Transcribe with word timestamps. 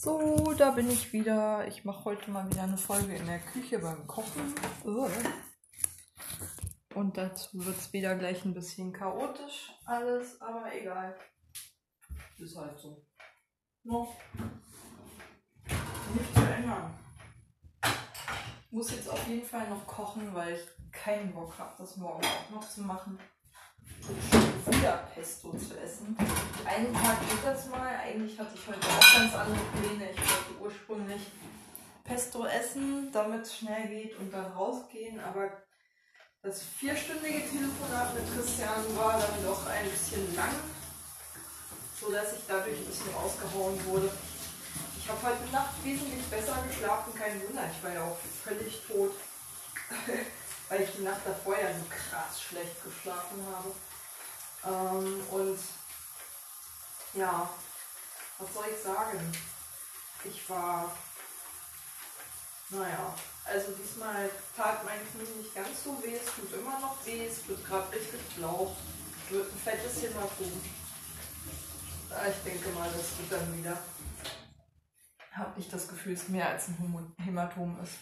So, 0.00 0.54
da 0.56 0.70
bin 0.70 0.88
ich 0.88 1.12
wieder. 1.12 1.66
Ich 1.66 1.84
mache 1.84 2.04
heute 2.04 2.30
mal 2.30 2.48
wieder 2.48 2.62
eine 2.62 2.78
Folge 2.78 3.16
in 3.16 3.26
der 3.26 3.40
Küche 3.40 3.80
beim 3.80 4.06
Kochen. 4.06 4.54
Und 6.94 7.16
dazu 7.16 7.66
wird 7.66 7.76
es 7.76 7.92
wieder 7.92 8.14
gleich 8.14 8.44
ein 8.44 8.54
bisschen 8.54 8.92
chaotisch 8.92 9.72
alles, 9.86 10.40
aber 10.40 10.72
egal. 10.72 11.18
Ist 12.38 12.56
halt 12.56 12.78
so. 12.78 13.04
No. 13.82 14.14
Nicht 15.66 16.32
zu 16.32 16.42
ändern. 16.42 16.96
Muss 18.70 18.92
jetzt 18.92 19.10
auf 19.10 19.26
jeden 19.26 19.44
Fall 19.44 19.68
noch 19.68 19.84
kochen, 19.84 20.32
weil 20.32 20.54
ich 20.54 20.92
keinen 20.92 21.34
Bock 21.34 21.58
habe, 21.58 21.74
das 21.76 21.96
morgen 21.96 22.24
auch 22.24 22.50
noch 22.50 22.68
zu 22.68 22.82
machen. 22.82 23.18
Wieder 24.70 25.08
Pesto 25.14 25.50
zu 25.52 25.80
essen. 25.80 26.16
Einen 26.66 26.92
Tag 26.92 27.20
geht 27.20 27.44
das 27.44 27.66
mal. 27.68 27.96
Eigentlich 27.96 28.38
hatte 28.38 28.50
ich 28.54 28.66
heute 28.66 28.86
auch 28.86 29.14
ganz 29.14 29.34
andere 29.34 29.64
Pläne. 29.80 30.10
Ich 30.10 30.18
wollte 30.18 30.60
ursprünglich 30.60 31.22
Pesto 32.04 32.44
essen, 32.44 33.10
damit 33.10 33.42
es 33.42 33.56
schnell 33.56 33.88
geht 33.88 34.18
und 34.18 34.30
dann 34.30 34.52
rausgehen. 34.52 35.20
Aber 35.20 35.50
das 36.42 36.62
vierstündige 36.62 37.48
Telefonat 37.48 38.14
mit 38.14 38.24
Christian 38.34 38.96
war 38.96 39.12
dann 39.12 39.44
doch 39.44 39.66
ein 39.66 39.90
bisschen 39.90 40.36
lang, 40.36 40.54
sodass 41.98 42.34
ich 42.34 42.44
dadurch 42.46 42.78
ein 42.78 42.86
bisschen 42.86 43.14
rausgehauen 43.14 43.84
wurde. 43.86 44.10
Ich 44.98 45.08
habe 45.08 45.22
heute 45.22 45.50
Nacht 45.50 45.82
wesentlich 45.82 46.24
besser 46.26 46.62
geschlafen, 46.68 47.14
kein 47.14 47.40
Wunder. 47.42 47.64
Ich 47.72 47.82
war 47.82 47.94
ja 47.94 48.04
auch 48.04 48.18
völlig 48.44 48.82
tot, 48.86 49.12
weil 50.68 50.82
ich 50.82 50.90
die 50.96 51.02
Nacht 51.04 51.22
davor 51.24 51.54
ja 51.54 51.72
so 51.72 51.84
krass 51.88 52.42
schlecht 52.42 52.84
geschlafen 52.84 53.40
habe. 53.50 53.72
Ähm, 54.64 55.22
und 55.30 55.58
ja, 57.14 57.48
was 58.38 58.54
soll 58.54 58.64
ich 58.70 58.82
sagen? 58.82 59.32
Ich 60.24 60.48
war, 60.50 60.92
naja, 62.70 63.14
also 63.44 63.72
diesmal 63.72 64.30
tat 64.56 64.84
mein 64.84 65.00
Knie 65.10 65.38
nicht 65.38 65.54
ganz 65.54 65.84
so 65.84 66.02
weh, 66.02 66.16
es 66.16 66.34
tut 66.34 66.52
immer 66.52 66.78
noch 66.80 67.04
weh, 67.06 67.26
es 67.26 67.46
wird 67.48 67.64
gerade 67.64 67.92
richtig 67.92 68.20
blau, 68.36 68.76
wird 69.30 69.52
ein 69.52 69.58
fettes 69.58 70.02
Hämatom. 70.02 70.60
Ich 72.30 72.42
denke 72.44 72.70
mal, 72.70 72.90
das 72.90 73.18
wird 73.18 73.32
dann 73.32 73.56
wieder. 73.56 73.78
Habe 75.32 75.60
ich 75.60 75.68
das 75.68 75.88
Gefühl, 75.88 76.14
es 76.14 76.28
mehr 76.28 76.48
als 76.48 76.68
ein 76.68 77.14
Hämatom 77.18 77.78
ist. 77.82 77.98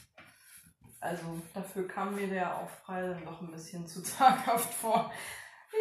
Also 1.00 1.41
dafür 1.52 1.86
kam 1.86 2.14
mir 2.14 2.28
der 2.28 2.56
Aufprall 2.56 3.11
dann 3.11 3.25
doch 3.25 3.41
ein 3.41 3.50
bisschen 3.50 3.86
zu 3.86 4.02
zaghaft 4.02 4.73
vor. 4.75 5.12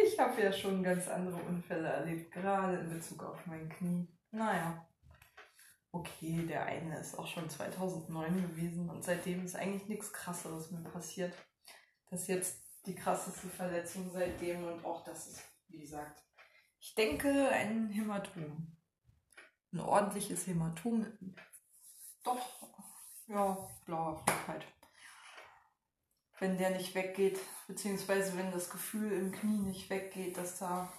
Ich 0.04 0.18
habe 0.18 0.42
ja 0.42 0.52
schon 0.52 0.82
ganz 0.82 1.08
andere 1.08 1.36
Unfälle 1.36 1.88
erlebt, 1.88 2.32
gerade 2.32 2.78
in 2.78 2.90
Bezug 2.90 3.22
auf 3.22 3.46
mein 3.46 3.68
Knie. 3.68 4.08
Naja. 4.30 4.86
Okay, 5.92 6.44
der 6.46 6.66
eine 6.66 6.98
ist 6.98 7.18
auch 7.18 7.26
schon 7.26 7.48
2009 7.48 8.42
gewesen 8.42 8.90
und 8.90 9.02
seitdem 9.02 9.44
ist 9.44 9.56
eigentlich 9.56 9.88
nichts 9.88 10.12
Krasseres 10.12 10.70
mir 10.70 10.82
passiert. 10.82 11.34
Das 12.10 12.22
ist 12.22 12.28
jetzt 12.28 12.86
die 12.86 12.94
krasseste 12.94 13.48
Verletzung 13.48 14.10
seitdem 14.12 14.64
und 14.64 14.84
auch 14.84 15.04
das 15.04 15.26
ist, 15.28 15.42
wie 15.68 15.80
gesagt, 15.80 16.22
ich 16.78 16.94
denke, 16.94 17.48
ein 17.48 17.88
Hämatom. 17.88 18.76
Ein 19.72 19.80
ordentliches 19.80 20.46
Hämatom. 20.46 21.06
Doch, 22.22 22.70
ja, 23.26 23.68
blauer 23.84 24.22
Fleck 24.24 24.48
halt 24.48 24.75
wenn 26.38 26.58
der 26.58 26.70
nicht 26.70 26.94
weggeht, 26.94 27.38
beziehungsweise 27.66 28.36
wenn 28.36 28.50
das 28.50 28.70
Gefühl 28.70 29.12
im 29.12 29.32
Knie 29.32 29.58
nicht 29.58 29.88
weggeht, 29.90 30.36
dass 30.36 30.58
da 30.58 30.92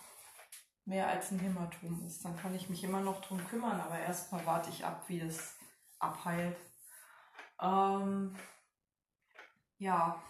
mehr 0.86 1.08
als 1.08 1.32
ein 1.32 1.40
Hämatom 1.40 2.06
ist, 2.06 2.24
dann 2.24 2.38
kann 2.38 2.56
ich 2.56 2.70
mich 2.70 2.84
immer 2.84 3.02
noch 3.02 3.22
drum 3.22 3.46
kümmern, 3.48 3.80
aber 3.80 4.00
erstmal 4.00 4.46
warte 4.46 4.70
ich 4.70 4.86
ab, 4.86 5.04
wie 5.08 5.20
das 5.20 5.56
abheilt. 6.00 6.58
Ähm, 7.62 8.36
ja, 9.78 10.22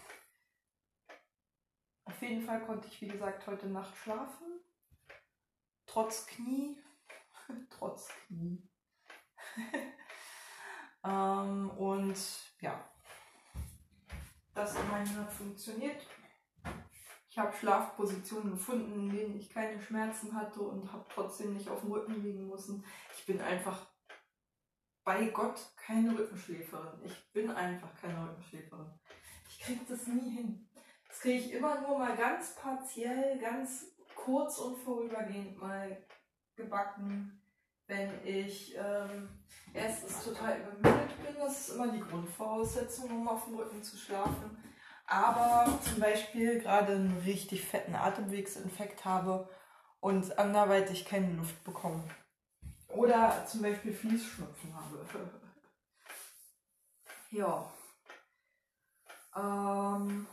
auf 2.04 2.22
jeden 2.22 2.44
Fall 2.44 2.60
konnte 2.64 2.88
ich, 2.88 3.00
wie 3.00 3.08
gesagt, 3.08 3.46
heute 3.46 3.68
Nacht 3.68 3.96
schlafen. 3.96 4.60
Trotz 5.86 6.26
Knie. 6.26 6.82
Trotz 7.70 8.08
Knie. 8.26 8.68
ähm, 11.04 11.70
und 11.70 12.18
ja, 12.60 12.90
das 14.58 14.74
immerhin 14.74 15.16
hat 15.16 15.32
funktioniert. 15.32 16.04
Ich 17.30 17.38
habe 17.38 17.56
Schlafpositionen 17.56 18.52
gefunden, 18.52 18.92
in 18.92 19.16
denen 19.16 19.38
ich 19.38 19.48
keine 19.50 19.80
Schmerzen 19.80 20.34
hatte 20.34 20.60
und 20.60 20.92
habe 20.92 21.06
trotzdem 21.14 21.54
nicht 21.54 21.68
auf 21.68 21.80
dem 21.82 21.92
Rücken 21.92 22.20
liegen 22.24 22.48
müssen. 22.48 22.84
Ich 23.16 23.24
bin 23.24 23.40
einfach 23.40 23.86
bei 25.04 25.26
Gott 25.26 25.60
keine 25.76 26.18
Rückenschläferin. 26.18 27.00
Ich 27.04 27.32
bin 27.32 27.50
einfach 27.50 27.94
keine 28.00 28.20
Rückenschläferin. 28.28 28.90
Ich 29.48 29.60
kriege 29.60 29.84
das 29.88 30.08
nie 30.08 30.30
hin. 30.30 30.68
Das 31.06 31.20
kriege 31.20 31.38
ich 31.38 31.52
immer 31.52 31.80
nur 31.80 31.96
mal 31.96 32.16
ganz 32.16 32.56
partiell, 32.56 33.38
ganz 33.38 33.94
kurz 34.16 34.58
und 34.58 34.76
vorübergehend 34.78 35.56
mal 35.58 36.04
gebacken, 36.56 37.40
wenn 37.88 38.10
ich 38.24 38.76
ähm, 38.76 39.28
erstens 39.72 40.22
total 40.22 40.58
übermüdet 40.60 41.24
bin. 41.24 41.34
Das 41.38 41.60
ist 41.60 41.74
immer 41.74 41.88
die 41.88 42.00
Grundvoraussetzung, 42.00 43.10
um 43.10 43.28
auf 43.28 43.44
dem 43.46 43.56
Rücken 43.56 43.82
zu 43.82 43.96
schlafen. 43.96 44.62
Aber 45.06 45.78
zum 45.82 46.00
Beispiel 46.00 46.60
gerade 46.60 46.92
einen 46.92 47.18
richtig 47.24 47.64
fetten 47.64 47.94
Atemwegsinfekt 47.94 49.06
habe 49.06 49.48
und 50.00 50.38
anderweitig 50.38 51.06
keine 51.06 51.32
Luft 51.32 51.64
bekomme. 51.64 52.04
Oder 52.88 53.44
zum 53.46 53.62
Beispiel 53.62 53.92
Fließschnupfen 53.92 54.74
habe. 54.74 55.06
ja. 57.30 57.72
Ähm, 59.34 60.26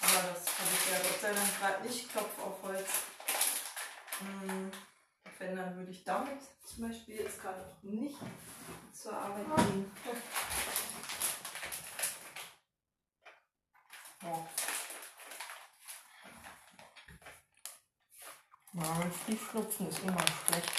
aber 0.00 0.22
das 0.28 0.46
habe 0.58 0.70
ich 0.72 0.90
ja 0.90 0.98
Gott 0.98 1.20
sei 1.20 1.32
Dank 1.32 1.58
gerade 1.58 1.86
nicht. 1.86 2.10
Klopf 2.10 2.38
auf 2.44 2.62
Holz. 2.64 3.13
Hm, 4.20 4.70
wenn, 5.38 5.56
dann 5.56 5.76
würde 5.76 5.90
ich 5.90 6.04
damit 6.04 6.40
zum 6.64 6.88
Beispiel 6.88 7.16
jetzt 7.16 7.40
gerade 7.40 7.60
noch 7.60 7.82
nicht 7.82 8.16
zur 8.92 9.16
Arbeit 9.16 9.44
gehen. 9.56 9.90
Ja. 14.22 14.48
Ja, 18.72 19.10
Fliehschnupfen 19.10 19.88
ist 19.88 20.02
immer 20.02 20.24
schlecht. 20.26 20.72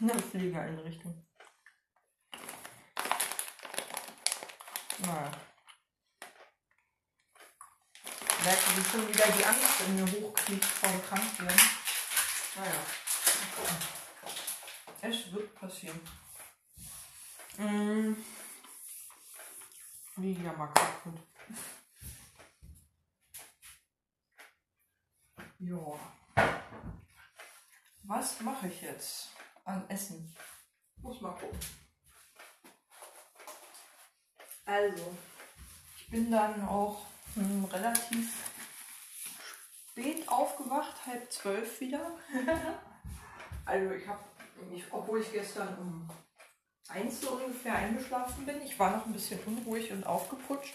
Eine 0.00 0.14
Pflegeeinrichtung. 0.14 1.26
Naja 4.98 5.47
merke, 8.44 8.76
wie 8.76 8.84
schon 8.84 9.08
wieder 9.08 9.26
die 9.26 9.44
Angst 9.44 9.80
in 9.86 9.96
mir 9.96 10.12
hochkriegt 10.12 10.64
vom 10.64 11.02
Krankwerden. 11.06 11.60
Naja, 12.56 12.80
es 15.00 15.32
wird 15.32 15.54
passieren. 15.54 16.00
Mmh. 17.56 18.16
Wie 20.16 20.32
ja 20.32 20.52
mal 20.52 20.66
kaputt. 20.68 21.20
Ja. 25.60 25.98
Was 28.04 28.40
mache 28.40 28.68
ich 28.68 28.80
jetzt 28.82 29.28
an 29.64 29.88
Essen? 29.88 30.34
Muss 30.96 31.20
mal 31.20 31.32
gucken. 31.32 31.58
Also, 34.64 35.16
ich 35.96 36.10
bin 36.10 36.30
dann 36.30 36.66
auch 36.66 37.06
relativ 37.72 38.44
spät 39.90 40.28
aufgewacht, 40.28 41.06
halb 41.06 41.30
zwölf 41.32 41.80
wieder. 41.80 42.12
also 43.64 43.90
ich 43.92 44.06
habe, 44.06 44.20
obwohl 44.90 45.20
ich 45.20 45.32
gestern 45.32 45.76
um 45.78 46.10
eins 46.88 47.20
so 47.20 47.32
ungefähr 47.32 47.74
eingeschlafen 47.74 48.46
bin, 48.46 48.62
ich 48.62 48.78
war 48.78 48.96
noch 48.96 49.06
ein 49.06 49.12
bisschen 49.12 49.40
unruhig 49.44 49.92
und 49.92 50.04
aufgeputscht. 50.04 50.74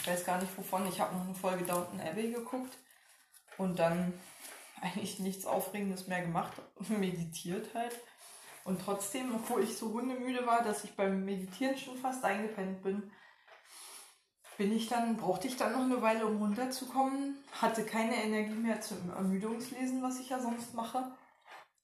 Ich 0.00 0.06
weiß 0.06 0.24
gar 0.24 0.40
nicht 0.40 0.56
wovon. 0.56 0.88
Ich 0.88 1.00
habe 1.00 1.14
noch 1.14 1.26
eine 1.26 1.34
Folge 1.34 1.64
Downton 1.64 2.00
Abbey 2.00 2.32
geguckt 2.32 2.78
und 3.58 3.78
dann 3.78 4.18
eigentlich 4.80 5.18
nichts 5.18 5.44
Aufregendes 5.44 6.06
mehr 6.06 6.22
gemacht, 6.22 6.52
meditiert 6.88 7.74
halt. 7.74 7.98
Und 8.64 8.80
trotzdem, 8.82 9.34
obwohl 9.34 9.64
ich 9.64 9.76
so 9.76 9.92
hundemüde 9.92 10.46
war, 10.46 10.62
dass 10.62 10.84
ich 10.84 10.94
beim 10.94 11.24
Meditieren 11.24 11.76
schon 11.76 11.96
fast 11.96 12.24
eingepennt 12.24 12.82
bin, 12.82 13.10
bin 14.60 14.76
ich 14.76 14.88
dann, 14.88 15.16
brauchte 15.16 15.48
ich 15.48 15.56
dann 15.56 15.72
noch 15.72 15.80
eine 15.80 16.02
Weile, 16.02 16.26
um 16.26 16.36
runterzukommen. 16.36 17.38
Hatte 17.62 17.82
keine 17.82 18.22
Energie 18.22 18.52
mehr 18.52 18.78
zum 18.82 19.08
Ermüdungslesen, 19.08 20.02
was 20.02 20.20
ich 20.20 20.28
ja 20.28 20.38
sonst 20.38 20.74
mache. 20.74 21.16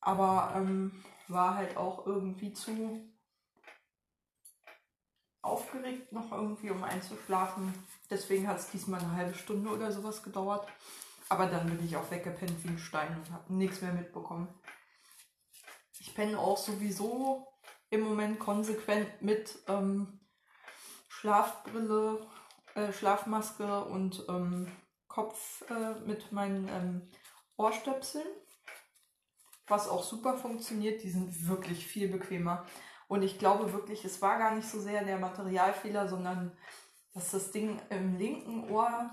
Aber 0.03 0.53
ähm, 0.55 1.03
war 1.27 1.55
halt 1.55 1.79
auch 1.79 2.05
irgendwie 2.05 2.53
zu 2.53 3.01
aufgeregt, 5.41 6.13
noch 6.13 6.31
irgendwie 6.33 6.69
um 6.69 6.85
einzuschlafen. 6.85 7.73
Deswegen 8.11 8.47
hat 8.47 8.59
es 8.59 8.69
diesmal 8.69 9.01
eine 9.01 9.13
halbe 9.13 9.33
Stunde 9.33 9.71
oder 9.71 9.91
sowas 9.91 10.23
gedauert. 10.23 10.69
Aber 11.31 11.47
dann 11.47 11.65
bin 11.71 11.83
ich 11.83 11.97
auch 11.97 12.11
weggepennt 12.11 12.63
wie 12.63 12.69
ein 12.69 12.79
Stein 12.79 13.17
und 13.17 13.33
habe 13.33 13.55
nichts 13.55 13.81
mehr 13.81 13.95
mitbekommen. 13.95 14.49
Ich 15.99 16.15
penne 16.15 16.39
auch 16.39 16.59
sowieso 16.59 17.49
im 17.89 18.03
Moment 18.03 18.39
konsequent 18.39 19.23
mit 19.23 19.61
ähm, 19.67 20.21
Schlafbrille, 21.09 22.21
äh, 22.77 22.93
Schlafmaske 22.93 23.85
und 23.87 24.25
ähm, 24.29 24.71
Kopf 25.09 25.65
äh, 25.71 25.99
mit 26.07 26.31
meinen 26.31 26.69
ähm, 26.69 27.09
Ohrstöpseln. 27.57 28.27
Was 29.67 29.89
auch 29.89 30.05
super 30.05 30.37
funktioniert. 30.37 31.03
Die 31.03 31.11
sind 31.11 31.49
wirklich 31.49 31.87
viel 31.87 32.09
bequemer. 32.09 32.67
Und 33.09 33.23
ich 33.23 33.39
glaube 33.39 33.73
wirklich, 33.73 34.05
es 34.05 34.21
war 34.21 34.39
gar 34.39 34.55
nicht 34.55 34.69
so 34.69 34.79
sehr 34.79 35.05
der 35.05 35.19
Materialfehler, 35.19 36.09
sondern 36.09 36.53
dass 37.15 37.31
das 37.31 37.51
Ding 37.51 37.81
im 37.89 38.19
linken 38.19 38.71
Ohr 38.71 39.11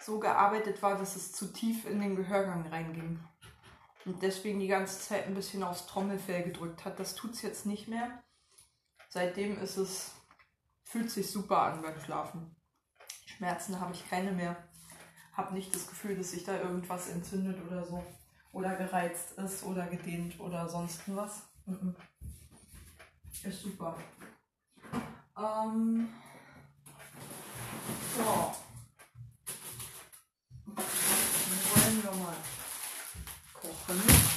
so 0.00 0.18
gearbeitet 0.18 0.82
war, 0.82 0.98
dass 0.98 1.16
es 1.16 1.32
zu 1.32 1.52
tief 1.52 1.86
in 1.86 2.00
den 2.00 2.14
Gehörgang 2.14 2.66
reinging. 2.66 3.20
Und 4.04 4.22
deswegen 4.22 4.60
die 4.60 4.68
ganze 4.68 5.00
Zeit 5.00 5.26
ein 5.26 5.34
bisschen 5.34 5.62
aufs 5.62 5.86
Trommelfell 5.86 6.42
gedrückt 6.42 6.84
hat. 6.84 7.00
Das 7.00 7.14
tut 7.14 7.32
es 7.32 7.42
jetzt 7.42 7.64
nicht 7.64 7.88
mehr. 7.88 8.22
Seitdem 9.08 9.58
ist 9.62 9.78
es, 9.78 10.14
fühlt 10.84 11.10
sich 11.10 11.30
super 11.30 11.62
an 11.62 11.80
beim 11.80 11.98
Schlafen. 12.00 12.57
Schmerzen 13.28 13.78
habe 13.78 13.92
ich 13.92 14.08
keine 14.08 14.32
mehr. 14.32 14.56
Habe 15.32 15.54
nicht 15.54 15.74
das 15.74 15.86
Gefühl, 15.86 16.16
dass 16.16 16.30
sich 16.30 16.44
da 16.44 16.58
irgendwas 16.58 17.08
entzündet 17.08 17.58
oder 17.66 17.84
so. 17.84 18.02
Oder 18.52 18.74
gereizt 18.74 19.32
ist 19.32 19.62
oder 19.64 19.86
gedehnt 19.86 20.40
oder 20.40 20.68
sonst 20.68 21.02
was. 21.14 21.42
Ist 23.44 23.62
super. 23.62 23.96
Ähm, 25.36 26.08
so. 28.16 28.54
Wollen 30.74 32.02
wir 32.02 32.10
mal 32.12 32.36
kochen. 33.52 34.27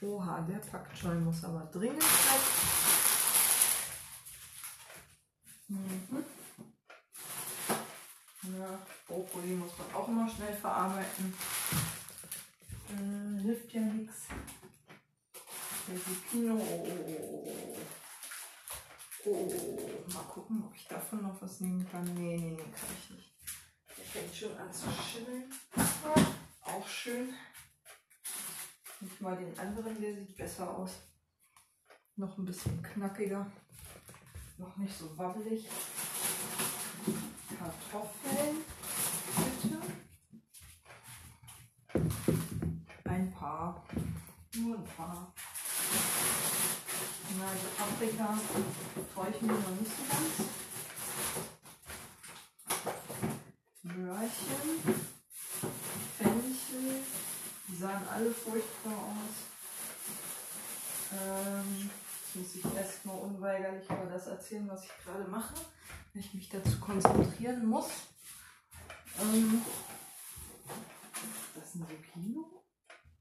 Oha, 0.00 0.40
der 0.42 0.58
Packscheu 0.58 1.14
muss 1.14 1.42
aber 1.44 1.68
dringend 1.72 2.02
weg. 2.02 2.40
Mhm. 5.68 6.24
Ja, 8.42 8.78
Brokkoli 9.06 9.56
muss 9.56 9.72
man 9.76 9.94
auch 9.94 10.08
immer 10.08 10.28
schnell 10.28 10.54
verarbeiten. 10.54 11.34
Äh, 12.90 13.42
hilft 13.42 13.72
ja 13.72 13.80
nichts. 13.80 14.28
Kino. 16.30 16.54
Oh, 19.24 19.30
oh, 19.30 20.12
mal 20.12 20.22
gucken, 20.24 20.62
ob 20.64 20.74
ich 20.76 20.86
davon 20.86 21.22
noch 21.22 21.42
was 21.42 21.60
nehmen 21.60 21.86
kann. 21.90 22.04
Nee, 22.14 22.36
nee, 22.36 22.56
kann 22.56 22.88
ich 23.02 23.10
nicht. 23.10 23.32
Der 23.96 24.04
fängt 24.04 24.34
schon 24.34 24.56
an 24.56 24.72
zu 24.72 24.86
schimmeln. 25.02 25.52
Auch 26.62 26.86
schön. 26.86 27.34
Nicht 29.00 29.20
mal 29.20 29.36
den 29.36 29.56
anderen, 29.58 30.00
der 30.00 30.14
sieht 30.14 30.36
besser 30.36 30.76
aus. 30.76 30.90
Noch 32.16 32.36
ein 32.36 32.44
bisschen 32.44 32.82
knackiger. 32.82 33.50
Noch 34.56 34.76
nicht 34.76 34.96
so 34.98 35.16
wabbelig. 35.16 35.68
Kartoffeln, 37.58 38.64
bitte. 39.36 39.78
Ein 43.04 43.32
paar. 43.32 43.84
Nur 44.56 44.78
ein 44.78 44.84
paar. 44.84 45.32
Na, 47.38 47.46
also 47.46 47.68
Paprika 47.76 48.38
freue 49.14 49.30
ich 49.30 49.42
mich 49.42 49.50
noch 49.50 49.70
nicht 49.78 49.92
so 49.96 50.02
ganz. 50.10 50.50
Möhrchen, 53.82 55.04
Fenchel, 56.18 57.02
die 57.68 57.76
sahen 57.76 58.08
alle 58.08 58.30
furchtbar 58.30 58.92
aus. 58.92 59.36
Ähm, 61.12 61.90
jetzt 62.24 62.36
muss 62.36 62.54
ich 62.54 62.76
erstmal 62.76 63.18
unweigerlich 63.18 63.84
über 63.84 64.06
das 64.06 64.26
erzählen, 64.26 64.68
was 64.68 64.84
ich 64.84 64.90
gerade 65.04 65.24
mache, 65.24 65.54
wenn 66.12 66.22
ich 66.22 66.34
mich 66.34 66.48
dazu 66.48 66.80
konzentrieren 66.80 67.66
muss. 67.66 67.88
Ähm, 69.20 69.62
das 71.54 71.64
ist 71.66 71.74
ein 71.76 71.86
Zucchino. 71.86 72.64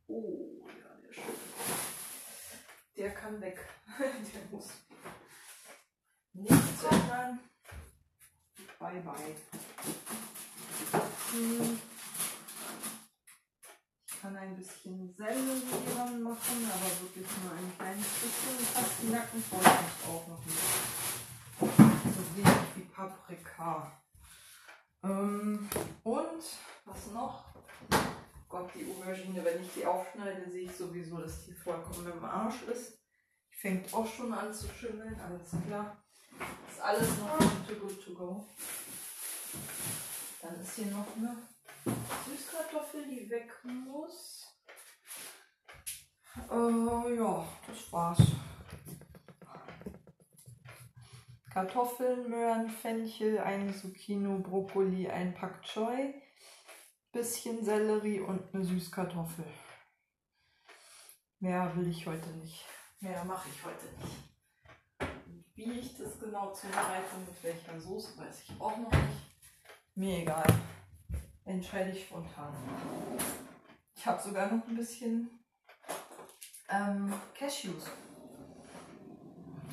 Oh, 0.07 0.67
ja, 0.67 0.95
der 1.01 1.13
schön. 1.13 1.35
Der 2.95 3.13
kann 3.13 3.41
weg. 3.41 3.59
der 3.99 4.41
muss 4.51 4.69
nicht 6.33 6.79
sondern 6.79 7.39
bye 8.79 9.01
bye. 9.01 9.35
Hm. 11.31 11.79
Bisschen 14.57 15.13
Sellerie 15.15 16.19
machen, 16.23 16.71
aber 16.73 16.89
wirklich 17.01 17.27
nur 17.43 17.51
ein 17.51 17.71
kleines 17.77 18.07
bisschen. 18.07 18.73
Pastinaken 18.73 19.43
freue 19.43 19.61
ich 19.61 19.81
mich 19.85 20.01
auch 20.09 20.27
noch 20.27 20.43
nicht. 20.45 20.57
So 22.15 22.35
wenig 22.35 22.75
wie 22.75 22.81
Paprika. 22.85 24.01
Ähm, 25.03 25.69
und 26.03 26.43
was 26.85 27.11
noch? 27.13 27.45
Gott, 28.49 28.71
die 28.73 28.89
Aubergine, 28.89 29.45
wenn 29.45 29.61
ich 29.61 29.73
die 29.75 29.85
aufschneide, 29.85 30.49
sehe 30.49 30.63
ich 30.63 30.75
sowieso, 30.75 31.19
dass 31.19 31.45
die 31.45 31.53
vollkommen 31.53 32.11
im 32.11 32.25
Arsch 32.25 32.63
ist. 32.63 32.97
Die 33.51 33.57
fängt 33.57 33.93
auch 33.93 34.07
schon 34.07 34.33
an 34.33 34.51
zu 34.51 34.67
schimmeln, 34.69 35.19
alles 35.19 35.51
klar. 35.67 36.03
Ist 36.71 36.81
alles 36.81 37.09
noch 37.19 37.37
to 37.37 37.75
good 37.79 38.03
to 38.03 38.13
go. 38.15 38.47
Dann 40.41 40.59
ist 40.59 40.75
hier 40.75 40.87
noch 40.87 41.15
eine 41.15 41.37
Süßkartoffel, 42.25 43.07
die 43.07 43.29
weg 43.29 43.51
muss. 43.63 44.36
Äh, 46.51 47.15
ja, 47.15 47.47
das 47.67 47.91
war's. 47.91 48.21
Kartoffeln, 51.51 52.29
Möhren, 52.29 52.69
Fenchel, 52.69 53.39
ein 53.39 53.73
Zucchino, 53.73 54.39
Brokkoli, 54.39 55.09
ein 55.09 55.33
Pak 55.33 55.63
Choi 55.63 56.13
bisschen 57.17 57.63
Sellerie 57.63 58.19
und 58.19 58.53
eine 58.53 58.63
Süßkartoffel. 58.63 59.45
Mehr 61.39 61.75
will 61.75 61.87
ich 61.87 62.05
heute 62.05 62.29
nicht. 62.29 62.63
Mehr 62.99 63.23
mache 63.25 63.49
ich 63.49 63.65
heute 63.65 63.85
nicht. 64.01 65.13
wie 65.55 65.79
ich 65.79 65.97
das 65.97 66.19
genau 66.19 66.53
zubereite, 66.53 67.17
mit 67.25 67.43
welcher 67.43 67.79
Soße, 67.79 68.17
weiß 68.19 68.43
ich 68.43 68.61
auch 68.61 68.77
noch 68.77 68.91
nicht. 68.91 69.95
Mir 69.95 70.19
egal. 70.19 70.45
Entscheide 71.45 71.91
ich 71.91 72.05
spontan. 72.05 72.53
Ich 73.95 74.05
habe 74.05 74.21
sogar 74.21 74.51
noch 74.51 74.67
ein 74.67 74.75
bisschen 74.75 75.29
ähm, 76.69 77.13
Cashews. 77.37 77.89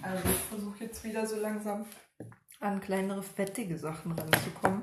Also 0.02 0.28
ich 0.28 0.36
versuche 0.36 0.84
jetzt 0.84 1.02
wieder 1.04 1.26
so 1.26 1.36
langsam 1.36 1.86
an 2.60 2.80
kleinere 2.80 3.22
fettige 3.22 3.78
Sachen 3.78 4.12
ranzukommen. 4.12 4.82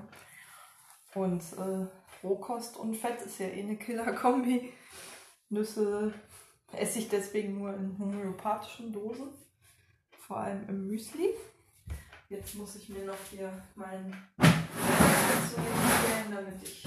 Und 1.14 1.42
äh, 1.58 1.88
Rohkost 2.24 2.78
und 2.78 2.96
Fett 2.96 3.22
ist 3.22 3.40
ja 3.40 3.48
eh 3.48 3.62
eine 3.62 3.78
Killer-Kombi. 3.78 4.72
Nüsse 5.50 6.14
esse 6.72 7.00
ich 7.00 7.10
deswegen 7.10 7.60
nur 7.60 7.74
in 7.74 7.98
homöopathischen 8.00 8.94
Dosen, 8.94 9.30
vor 10.28 10.38
allem 10.38 10.68
im 10.70 10.88
Müsli. 10.88 11.34
Jetzt 12.30 12.56
muss 12.56 12.78
ich 12.78 12.88
mir 12.88 13.06
noch 13.06 13.18
hier 13.30 13.52
meinen 13.76 14.16
stellen, 15.52 16.32
damit 16.32 16.64
ich 16.64 16.84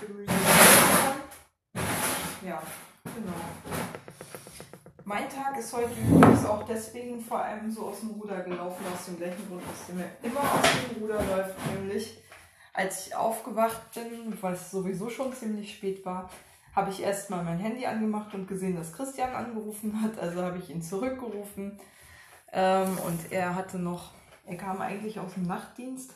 Gemüse 0.00 0.26
kann. 0.26 1.20
Ja, 2.44 2.62
genau. 3.04 3.89
Mein 5.10 5.28
Tag 5.28 5.56
ist 5.58 5.72
heute 5.72 5.90
übrigens 6.00 6.44
auch 6.44 6.62
deswegen 6.62 7.20
vor 7.20 7.40
allem 7.40 7.68
so 7.68 7.86
aus 7.86 7.98
dem 7.98 8.10
Ruder 8.10 8.42
gelaufen, 8.42 8.84
aus 8.94 9.06
dem 9.06 9.16
gleichen 9.16 9.44
Grund, 9.48 9.60
aus 9.64 9.86
dem 9.88 9.98
er 9.98 10.08
immer 10.22 10.40
aus 10.40 10.60
dem 10.70 11.02
Ruder 11.02 11.20
läuft, 11.24 11.56
nämlich 11.74 12.22
als 12.72 13.08
ich 13.08 13.16
aufgewacht 13.16 13.92
bin, 13.92 14.40
weil 14.40 14.52
es 14.52 14.70
sowieso 14.70 15.10
schon 15.10 15.32
ziemlich 15.32 15.74
spät 15.74 16.06
war, 16.06 16.30
habe 16.76 16.92
ich 16.92 17.02
erstmal 17.02 17.42
mein 17.42 17.58
Handy 17.58 17.86
angemacht 17.86 18.32
und 18.34 18.46
gesehen, 18.46 18.76
dass 18.76 18.92
Christian 18.92 19.34
angerufen 19.34 20.00
hat. 20.00 20.16
Also 20.16 20.42
habe 20.42 20.58
ich 20.58 20.70
ihn 20.70 20.80
zurückgerufen. 20.80 21.80
Ähm, 22.52 22.96
und 23.04 23.32
er 23.32 23.56
hatte 23.56 23.80
noch, 23.80 24.12
er 24.46 24.58
kam 24.58 24.80
eigentlich 24.80 25.18
aus 25.18 25.34
dem 25.34 25.48
Nachtdienst. 25.48 26.14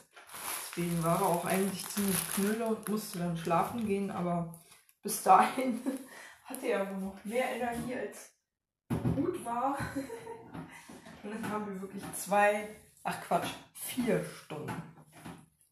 Deswegen 0.69 1.03
war 1.03 1.19
er 1.19 1.25
auch 1.25 1.43
eigentlich 1.43 1.85
ziemlich 1.89 2.33
knülle 2.33 2.65
und 2.67 2.87
musste 2.87 3.19
dann 3.19 3.35
schlafen 3.35 3.85
gehen. 3.85 4.09
Aber 4.09 4.53
bis 5.03 5.21
dahin 5.21 5.81
hatte 6.45 6.67
er 6.67 6.89
wohl 6.89 7.01
noch 7.01 7.25
mehr 7.25 7.49
Energie 7.57 7.93
als 7.95 8.34
gut 9.13 9.43
war. 9.45 9.77
und 11.23 11.31
dann 11.31 11.49
haben 11.49 11.67
wir 11.67 11.81
wirklich 11.81 12.03
zwei, 12.13 12.69
ach 13.03 13.21
Quatsch, 13.21 13.49
vier 13.73 14.23
Stunden 14.23 14.73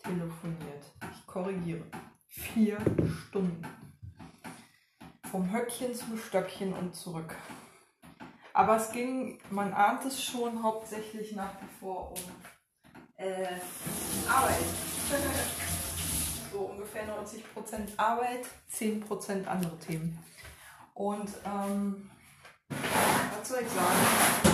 telefoniert. 0.03 0.83
Ich 1.11 1.25
korrigiere. 1.25 1.83
Vier 2.27 2.77
Stunden. 3.27 3.63
Vom 5.29 5.51
Höckchen 5.51 5.93
zum 5.95 6.17
Stöckchen 6.17 6.73
und 6.73 6.95
zurück. 6.95 7.35
Aber 8.53 8.77
es 8.77 8.91
ging, 8.91 9.39
man 9.49 9.73
ahnt 9.73 10.05
es 10.05 10.23
schon, 10.23 10.61
hauptsächlich 10.61 11.35
nach 11.35 11.53
wie 11.61 11.79
vor 11.79 12.11
um 12.11 12.19
Äh, 13.15 13.59
Arbeit. 14.27 14.55
so 16.51 16.59
ungefähr 16.59 17.03
90% 17.07 17.97
Arbeit, 17.97 18.45
10% 18.71 19.45
andere 19.45 19.77
Themen. 19.79 20.19
Und 20.93 21.29
ähm, 21.45 22.09
was 23.39 23.49
soll 23.49 23.59
ich 23.61 23.69
sagen? 23.69 24.53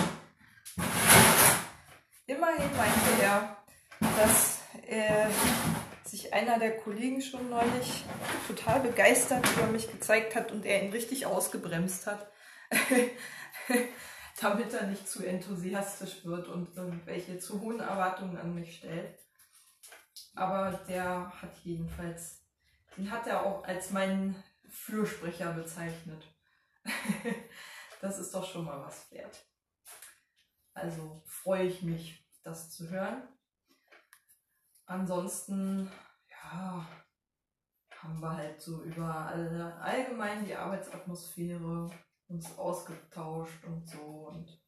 Immerhin 2.26 2.76
meinte 2.76 3.22
er, 3.22 3.56
dass 4.00 4.60
äh, 4.86 5.28
sich 6.04 6.32
einer 6.32 6.58
der 6.58 6.76
Kollegen 6.78 7.20
schon 7.22 7.50
neulich 7.50 8.04
total 8.46 8.80
begeistert 8.80 9.44
über 9.56 9.66
mich 9.66 9.90
gezeigt 9.90 10.34
hat 10.34 10.52
und 10.52 10.64
er 10.64 10.82
ihn 10.82 10.92
richtig 10.92 11.26
ausgebremst 11.26 12.06
hat, 12.06 12.30
damit 14.40 14.72
er 14.72 14.86
nicht 14.86 15.08
zu 15.08 15.24
enthusiastisch 15.24 16.24
wird 16.24 16.48
und 16.48 16.76
irgendwelche 16.76 17.38
zu 17.38 17.60
hohen 17.60 17.80
Erwartungen 17.80 18.36
an 18.38 18.54
mich 18.54 18.78
stellt. 18.78 19.18
Aber 20.34 20.80
der 20.88 21.32
hat 21.40 21.56
jedenfalls, 21.64 22.42
den 22.96 23.10
hat 23.10 23.26
er 23.26 23.44
auch 23.44 23.64
als 23.64 23.90
meinen 23.90 24.42
Fürsprecher 24.68 25.52
bezeichnet. 25.52 26.26
das 28.00 28.18
ist 28.18 28.34
doch 28.34 28.44
schon 28.44 28.64
mal 28.64 28.80
was 28.80 29.10
wert. 29.10 29.46
Also 30.74 31.22
freue 31.26 31.66
ich 31.66 31.82
mich, 31.82 32.26
das 32.42 32.70
zu 32.70 32.88
hören. 32.90 33.22
Ansonsten, 34.86 35.90
ja, 36.28 36.86
haben 37.96 38.20
wir 38.20 38.36
halt 38.36 38.60
so 38.60 38.82
über 38.82 39.14
alle, 39.26 39.74
allgemein 39.76 40.44
die 40.44 40.56
Arbeitsatmosphäre 40.56 41.90
uns 42.28 42.58
ausgetauscht 42.58 43.64
und 43.64 43.88
so 43.88 44.28
und 44.28 44.62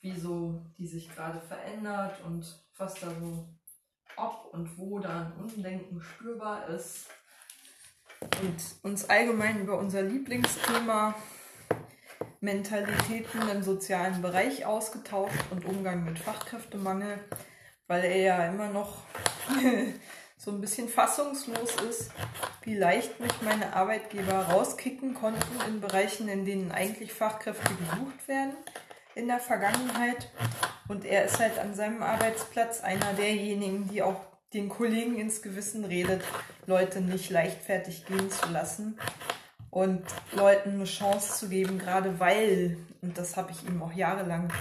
wieso 0.00 0.64
die 0.76 0.86
sich 0.86 1.08
gerade 1.10 1.40
verändert 1.40 2.20
und 2.22 2.66
was 2.76 2.94
da 2.94 3.10
so 3.20 3.48
ob 4.16 4.52
und 4.52 4.76
wo 4.76 4.98
da 4.98 5.26
ein 5.26 5.32
Undenken 5.34 6.00
spürbar 6.00 6.68
ist. 6.68 7.06
Und 8.20 8.56
uns 8.82 9.08
allgemein 9.08 9.60
über 9.60 9.78
unser 9.78 10.02
Lieblingsthema 10.02 11.14
Mentalitäten 12.40 13.48
im 13.48 13.62
sozialen 13.62 14.22
Bereich 14.22 14.64
ausgetauscht 14.64 15.44
und 15.50 15.64
Umgang 15.64 16.04
mit 16.04 16.18
Fachkräftemangel, 16.18 17.18
weil 17.88 18.04
er 18.04 18.16
ja 18.16 18.46
immer 18.46 18.68
noch 18.68 18.98
so 20.36 20.52
ein 20.52 20.60
bisschen 20.60 20.88
fassungslos 20.88 21.74
ist, 21.88 22.12
wie 22.62 22.74
leicht 22.74 23.18
mich 23.18 23.32
meine 23.42 23.74
Arbeitgeber 23.74 24.50
rauskicken 24.50 25.14
konnten 25.14 25.60
in 25.66 25.80
Bereichen, 25.80 26.28
in 26.28 26.44
denen 26.44 26.70
eigentlich 26.70 27.12
Fachkräfte 27.12 27.74
gesucht 27.74 28.28
werden 28.28 28.54
in 29.16 29.26
der 29.26 29.40
Vergangenheit. 29.40 30.30
Und 30.86 31.04
er 31.04 31.24
ist 31.24 31.40
halt 31.40 31.58
an 31.58 31.74
seinem 31.74 32.02
Arbeitsplatz 32.02 32.82
einer 32.82 33.14
derjenigen, 33.14 33.88
die 33.88 34.02
auch 34.02 34.20
den 34.54 34.68
Kollegen 34.68 35.18
ins 35.18 35.42
Gewissen 35.42 35.84
redet, 35.84 36.22
Leute 36.66 37.00
nicht 37.00 37.30
leichtfertig 37.30 38.06
gehen 38.06 38.30
zu 38.30 38.48
lassen 38.50 38.98
und 39.70 40.02
Leuten 40.32 40.70
eine 40.70 40.84
Chance 40.84 41.38
zu 41.38 41.48
geben, 41.48 41.78
gerade 41.78 42.18
weil, 42.20 42.78
und 43.02 43.16
das 43.18 43.36
habe 43.36 43.50
ich 43.52 43.66
ihm 43.66 43.82
auch 43.82 43.92
jahrelang 43.92 44.52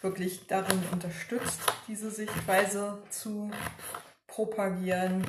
wirklich 0.00 0.46
darin 0.46 0.82
unterstützt, 0.90 1.60
diese 1.86 2.10
Sichtweise 2.10 3.02
zu 3.10 3.50
propagieren, 4.26 5.24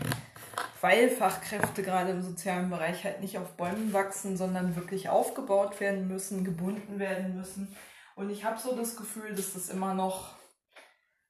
weil 0.82 1.10
Fachkräfte 1.10 1.84
gerade 1.84 2.12
im 2.12 2.22
sozialen 2.22 2.70
Bereich 2.70 3.04
halt 3.04 3.22
nicht 3.22 3.38
auf 3.38 3.52
Bäumen 3.58 3.94
wachsen, 3.94 4.38
sondern 4.38 4.76
wirklich 4.76 5.10
aufgebaut 5.10 5.80
werden 5.80 6.08
müssen, 6.08 6.44
gebunden 6.44 7.00
werden 7.00 7.36
müssen. 7.36 7.76
Und 8.16 8.30
ich 8.30 8.46
habe 8.46 8.60
so 8.60 8.76
das 8.76 8.96
Gefühl, 8.96 9.36
dass 9.36 9.54
das 9.54 9.70
immer 9.70 9.94
noch 9.94 10.36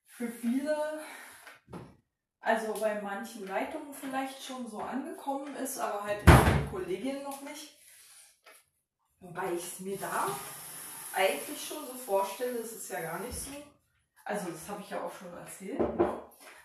für 0.05 0.29
viele, 0.29 0.75
also 2.39 2.73
bei 2.79 3.01
manchen 3.01 3.47
Leitungen 3.47 3.93
vielleicht 3.93 4.43
schon 4.43 4.69
so 4.69 4.79
angekommen 4.79 5.55
ist, 5.55 5.79
aber 5.79 6.03
halt 6.03 6.19
in 6.19 6.25
den 6.27 6.69
Kolleginnen 6.69 7.23
noch 7.23 7.41
nicht. 7.41 7.75
Wobei 9.19 9.53
ich 9.53 9.63
es 9.63 9.79
mir 9.79 9.97
da 9.97 10.27
eigentlich 11.13 11.65
schon 11.65 11.85
so 11.85 11.93
vorstelle, 11.93 12.59
das 12.59 12.73
ist 12.73 12.89
ja 12.89 13.01
gar 13.01 13.19
nicht 13.19 13.37
so. 13.37 13.51
Also 14.23 14.49
das 14.51 14.67
habe 14.67 14.81
ich 14.81 14.89
ja 14.89 15.01
auch 15.01 15.11
schon 15.13 15.33
erzählt. 15.33 15.79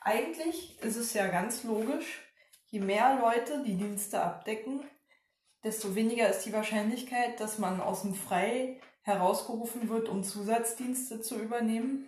Eigentlich 0.00 0.80
ist 0.80 0.96
es 0.96 1.12
ja 1.12 1.28
ganz 1.28 1.62
logisch, 1.62 2.22
je 2.66 2.80
mehr 2.80 3.20
Leute 3.20 3.62
die 3.64 3.76
Dienste 3.76 4.22
abdecken, 4.22 4.82
desto 5.62 5.94
weniger 5.94 6.28
ist 6.28 6.46
die 6.46 6.52
Wahrscheinlichkeit, 6.52 7.38
dass 7.38 7.58
man 7.58 7.80
aus 7.80 8.02
dem 8.02 8.14
Frei 8.14 8.80
herausgerufen 9.02 9.88
wird, 9.88 10.08
um 10.08 10.24
Zusatzdienste 10.24 11.20
zu 11.20 11.36
übernehmen. 11.36 12.06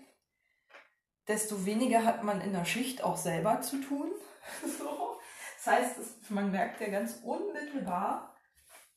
Desto 1.28 1.66
weniger 1.66 2.04
hat 2.04 2.24
man 2.24 2.40
in 2.40 2.52
der 2.52 2.64
Schicht 2.64 3.04
auch 3.04 3.16
selber 3.16 3.60
zu 3.60 3.80
tun. 3.80 4.10
so. 4.78 5.20
Das 5.56 5.74
heißt, 5.74 6.30
man 6.30 6.50
merkt 6.50 6.80
ja 6.80 6.88
ganz 6.88 7.20
unmittelbar 7.22 8.31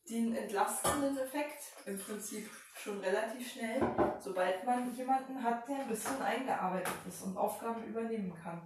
den 0.10 0.36
entlastenden 0.36 1.18
Effekt 1.18 1.64
im 1.86 2.00
Prinzip 2.00 2.50
schon 2.76 3.00
relativ 3.00 3.52
schnell, 3.52 3.82
sobald 4.20 4.64
man 4.66 4.94
jemanden 4.94 5.42
hat, 5.42 5.68
der 5.68 5.78
ein 5.78 5.88
bisschen 5.88 6.22
eingearbeitet 6.22 6.94
ist 7.08 7.24
und 7.24 7.38
Aufgaben 7.38 7.84
übernehmen 7.84 8.34
kann. 8.44 8.62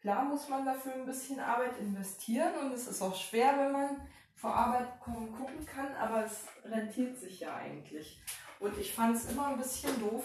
Klar 0.00 0.24
muss 0.24 0.48
man 0.48 0.64
dafür 0.64 0.94
ein 0.94 1.06
bisschen 1.06 1.40
Arbeit 1.40 1.78
investieren 1.78 2.52
und 2.60 2.72
es 2.72 2.86
ist 2.86 3.00
auch 3.00 3.14
schwer, 3.14 3.58
wenn 3.58 3.72
man 3.72 4.08
vor 4.34 4.54
Arbeit 4.54 5.00
kommen 5.00 5.32
gucken 5.32 5.64
kann, 5.64 5.94
aber 5.94 6.24
es 6.24 6.44
rentiert 6.64 7.18
sich 7.18 7.40
ja 7.40 7.56
eigentlich. 7.56 8.20
Und 8.60 8.76
ich 8.78 8.92
fand 8.94 9.16
es 9.16 9.30
immer 9.30 9.48
ein 9.48 9.58
bisschen 9.58 9.98
doof, 10.00 10.24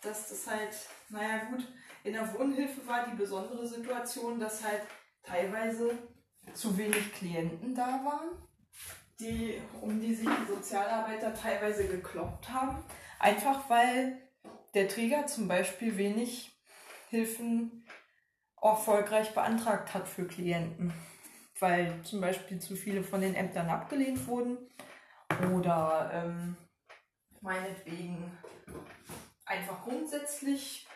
dass 0.00 0.28
das 0.28 0.46
halt, 0.46 0.74
naja 1.08 1.44
gut, 1.46 1.66
in 2.04 2.12
der 2.12 2.32
Wohnhilfe 2.34 2.86
war 2.86 3.06
die 3.06 3.16
besondere 3.16 3.66
Situation, 3.66 4.38
dass 4.38 4.64
halt 4.64 4.82
teilweise 5.24 5.98
zu 6.54 6.78
wenig 6.78 7.12
Klienten 7.12 7.74
da 7.74 8.00
waren 8.04 8.47
die, 9.20 9.60
um 9.80 10.00
die 10.00 10.14
sich 10.14 10.28
die 10.28 10.52
Sozialarbeiter 10.52 11.34
teilweise 11.34 11.86
gekloppt 11.86 12.48
haben. 12.50 12.84
Einfach 13.18 13.68
weil 13.68 14.18
der 14.74 14.88
Träger 14.88 15.26
zum 15.26 15.48
Beispiel 15.48 15.96
wenig 15.96 16.56
Hilfen 17.10 17.84
erfolgreich 18.60 19.34
beantragt 19.34 19.94
hat 19.94 20.08
für 20.08 20.26
Klienten. 20.26 20.92
Weil 21.58 22.02
zum 22.02 22.20
Beispiel 22.20 22.60
zu 22.60 22.76
viele 22.76 23.02
von 23.02 23.20
den 23.20 23.34
Ämtern 23.34 23.68
abgelehnt 23.68 24.26
wurden 24.28 24.58
oder 25.52 26.10
ähm, 26.12 26.56
meinetwegen 27.40 28.38
einfach 29.44 29.82
grundsätzlich 29.82 30.86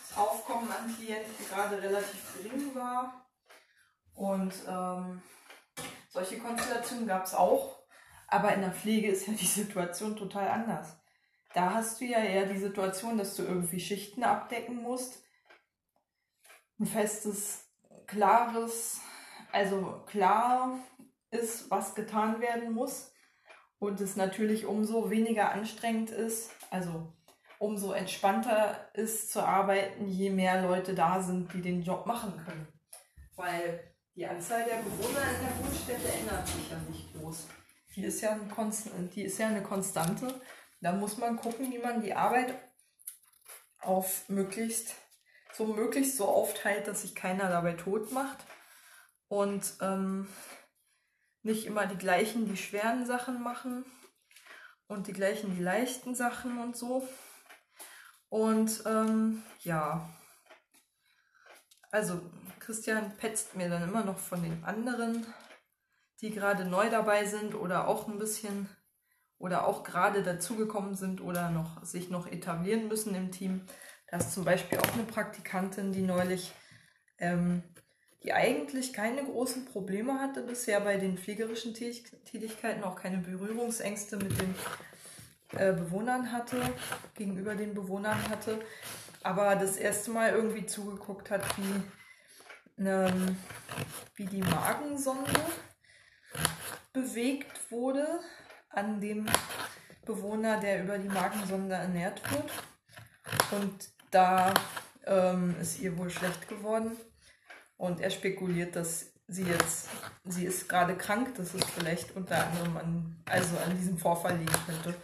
das 0.00 0.18
Aufkommen 0.18 0.70
an 0.70 0.92
Klienten 0.96 1.32
gerade 1.48 1.80
relativ 1.80 2.42
gering 2.42 2.74
war. 2.74 3.24
Und 4.14 4.52
ähm, 4.66 5.22
solche 6.10 6.38
Konstellationen 6.38 7.06
gab 7.06 7.24
es 7.24 7.34
auch, 7.34 7.78
aber 8.26 8.54
in 8.54 8.60
der 8.60 8.72
Pflege 8.72 9.08
ist 9.08 9.26
ja 9.26 9.32
die 9.32 9.46
Situation 9.46 10.16
total 10.16 10.48
anders. 10.48 10.98
Da 11.54 11.74
hast 11.74 12.00
du 12.00 12.04
ja 12.04 12.18
eher 12.18 12.46
die 12.46 12.58
Situation, 12.58 13.16
dass 13.16 13.34
du 13.36 13.42
irgendwie 13.42 13.80
Schichten 13.80 14.22
abdecken 14.22 14.76
musst. 14.82 15.22
Ein 16.78 16.86
festes, 16.86 17.66
klares, 18.06 19.00
also 19.50 20.02
klar 20.06 20.78
ist, 21.30 21.70
was 21.70 21.94
getan 21.94 22.40
werden 22.40 22.72
muss. 22.72 23.12
Und 23.78 24.00
es 24.00 24.16
natürlich 24.16 24.66
umso 24.66 25.10
weniger 25.10 25.52
anstrengend 25.52 26.10
ist, 26.10 26.50
also 26.70 27.12
umso 27.58 27.92
entspannter 27.92 28.90
ist 28.94 29.30
zu 29.30 29.42
arbeiten, 29.42 30.06
je 30.08 30.30
mehr 30.30 30.62
Leute 30.62 30.94
da 30.94 31.22
sind, 31.22 31.52
die 31.52 31.62
den 31.62 31.82
Job 31.82 32.06
machen 32.06 32.42
können. 32.44 32.68
Weil 33.36 33.94
die 34.18 34.26
Anzahl 34.26 34.64
der 34.64 34.78
Bewohner 34.78 35.22
in 35.30 35.46
der 35.46 35.64
Wohnstätte 35.64 36.08
ändert 36.08 36.44
sich 36.44 36.68
ja 36.68 36.76
nicht 36.90 37.14
groß. 37.14 37.46
Die 37.94 38.02
ist 38.02 38.20
ja, 38.20 38.32
ein 38.32 38.50
Konstant, 38.50 39.14
die 39.14 39.22
ist 39.22 39.38
ja 39.38 39.46
eine 39.46 39.62
Konstante. 39.62 40.40
Da 40.80 40.90
muss 40.92 41.18
man 41.18 41.36
gucken, 41.36 41.72
wie 41.72 41.78
man 41.78 42.02
die 42.02 42.14
Arbeit 42.14 42.52
auf 43.78 44.28
möglichst 44.28 44.96
so 45.52 45.66
möglichst 45.66 46.16
so 46.16 46.26
aufteilt, 46.26 46.88
dass 46.88 47.02
sich 47.02 47.14
keiner 47.14 47.48
dabei 47.48 47.74
tot 47.74 48.12
macht 48.12 48.38
und 49.28 49.74
ähm, 49.80 50.26
nicht 51.42 51.64
immer 51.66 51.86
die 51.86 51.96
gleichen 51.96 52.48
die 52.48 52.56
schweren 52.56 53.06
Sachen 53.06 53.40
machen 53.40 53.84
und 54.88 55.06
die 55.06 55.12
gleichen 55.12 55.56
die 55.56 55.62
leichten 55.62 56.16
Sachen 56.16 56.58
und 56.58 56.76
so. 56.76 57.06
Und 58.28 58.82
ähm, 58.84 59.44
ja, 59.60 60.10
also 61.90 62.20
Christian 62.60 63.16
petzt 63.16 63.56
mir 63.56 63.68
dann 63.68 63.88
immer 63.88 64.04
noch 64.04 64.18
von 64.18 64.42
den 64.42 64.62
anderen, 64.64 65.26
die 66.20 66.30
gerade 66.30 66.64
neu 66.64 66.90
dabei 66.90 67.24
sind 67.24 67.54
oder 67.54 67.88
auch 67.88 68.08
ein 68.08 68.18
bisschen 68.18 68.68
oder 69.38 69.66
auch 69.66 69.84
gerade 69.84 70.22
dazugekommen 70.22 70.96
sind 70.96 71.20
oder 71.20 71.50
noch 71.50 71.84
sich 71.84 72.10
noch 72.10 72.26
etablieren 72.26 72.88
müssen 72.88 73.14
im 73.14 73.30
Team. 73.30 73.62
Da 74.10 74.18
ist 74.18 74.32
zum 74.32 74.44
Beispiel 74.44 74.78
auch 74.78 74.92
eine 74.94 75.04
Praktikantin, 75.04 75.92
die 75.92 76.02
neulich, 76.02 76.52
ähm, 77.18 77.62
die 78.24 78.32
eigentlich 78.32 78.92
keine 78.92 79.24
großen 79.24 79.66
Probleme 79.66 80.18
hatte 80.18 80.42
bisher 80.42 80.80
bei 80.80 80.96
den 80.96 81.18
pflegerischen 81.18 81.72
Tätigkeiten, 81.72 82.82
auch 82.82 82.96
keine 82.96 83.18
Berührungsängste 83.18 84.16
mit 84.16 84.32
den 84.40 84.54
äh, 85.52 85.72
Bewohnern 85.72 86.32
hatte, 86.32 86.56
gegenüber 87.14 87.54
den 87.54 87.74
Bewohnern 87.74 88.28
hatte, 88.28 88.58
aber 89.22 89.56
das 89.56 89.76
erste 89.76 90.10
Mal 90.10 90.32
irgendwie 90.32 90.66
zugeguckt 90.66 91.30
hat, 91.30 91.42
wie, 91.58 92.82
ähm, 92.82 93.36
wie 94.14 94.26
die 94.26 94.42
Magensonde 94.42 95.32
bewegt 96.92 97.70
wurde 97.70 98.06
an 98.70 99.00
dem 99.00 99.26
Bewohner, 100.04 100.58
der 100.58 100.84
über 100.84 100.98
die 100.98 101.08
Magensonde 101.08 101.74
ernährt 101.74 102.22
wird. 102.32 102.50
Und 103.50 103.90
da 104.10 104.54
ähm, 105.06 105.54
ist 105.60 105.80
ihr 105.80 105.96
wohl 105.98 106.10
schlecht 106.10 106.48
geworden. 106.48 106.96
Und 107.76 108.00
er 108.00 108.10
spekuliert, 108.10 108.74
dass 108.74 109.12
sie 109.28 109.44
jetzt, 109.44 109.88
sie 110.24 110.46
ist 110.46 110.68
gerade 110.68 110.96
krank, 110.96 111.34
dass 111.36 111.54
es 111.54 111.64
vielleicht 111.64 112.16
unter 112.16 112.46
anderem 112.46 112.76
an, 112.76 113.22
also 113.26 113.56
an 113.58 113.76
diesem 113.76 113.98
Vorfall 113.98 114.36
liegen 114.36 114.52
könnte, 114.66 114.94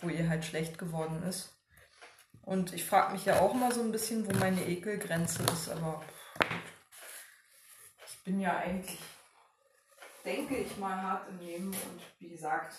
wo 0.00 0.08
ihr 0.08 0.28
halt 0.28 0.44
schlecht 0.44 0.78
geworden 0.78 1.22
ist. 1.22 1.59
Und 2.50 2.72
ich 2.72 2.84
frage 2.84 3.12
mich 3.12 3.26
ja 3.26 3.38
auch 3.38 3.54
mal 3.54 3.72
so 3.72 3.80
ein 3.80 3.92
bisschen, 3.92 4.26
wo 4.26 4.36
meine 4.40 4.66
Ekelgrenze 4.66 5.44
ist, 5.44 5.68
aber 5.68 6.02
ich 8.04 8.24
bin 8.24 8.40
ja 8.40 8.56
eigentlich, 8.56 8.98
denke 10.24 10.56
ich 10.56 10.76
mal, 10.76 11.00
hart 11.00 11.28
im 11.28 11.38
Leben 11.38 11.68
und 11.68 12.00
wie 12.18 12.30
gesagt, 12.30 12.74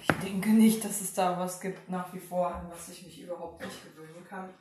ich 0.00 0.06
denke 0.22 0.48
nicht, 0.48 0.82
dass 0.82 1.02
es 1.02 1.12
da 1.12 1.38
was 1.38 1.60
gibt 1.60 1.90
nach 1.90 2.14
wie 2.14 2.18
vor, 2.18 2.46
an 2.46 2.70
was 2.70 2.88
ich 2.88 3.04
mich 3.04 3.20
überhaupt 3.20 3.62
nicht 3.62 3.84
gewöhnen 3.84 4.24
kann. 4.26 4.54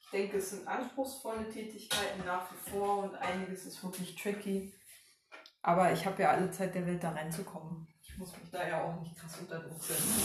Ich 0.00 0.10
denke, 0.10 0.38
es 0.38 0.50
sind 0.50 0.66
anspruchsvolle 0.66 1.48
Tätigkeiten 1.48 2.26
nach 2.26 2.50
wie 2.50 2.70
vor 2.70 3.04
und 3.04 3.14
einiges 3.14 3.64
ist 3.64 3.84
wirklich 3.84 4.20
tricky. 4.20 4.74
Aber 5.62 5.92
ich 5.92 6.04
habe 6.04 6.20
ja 6.20 6.32
alle 6.32 6.50
Zeit 6.50 6.74
der 6.74 6.84
Welt 6.84 7.04
da 7.04 7.12
reinzukommen. 7.12 7.91
Ich 8.12 8.18
muss 8.18 8.36
mich 8.36 8.50
da 8.50 8.68
ja 8.68 8.84
auch 8.84 9.00
nicht 9.00 9.18
krass 9.18 9.38
unter 9.40 9.58
Druck 9.58 9.82
setzen. 9.82 10.22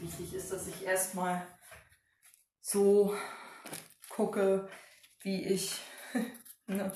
Wichtig 0.00 0.34
ist, 0.34 0.50
dass 0.50 0.66
ich 0.66 0.84
erstmal 0.84 1.46
so 2.60 3.14
gucke, 4.08 4.68
wie 5.20 5.44
ich 5.44 5.80
ne, 6.66 6.92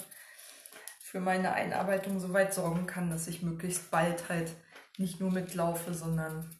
für 1.00 1.20
meine 1.20 1.52
Einarbeitung 1.52 2.18
so 2.18 2.32
weit 2.32 2.52
sorgen 2.52 2.86
kann, 2.86 3.10
dass 3.10 3.28
ich 3.28 3.42
möglichst 3.42 3.90
bald 3.92 4.28
halt 4.28 4.56
nicht 4.98 5.20
nur 5.20 5.30
mitlaufe, 5.30 5.94
sondern 5.94 6.50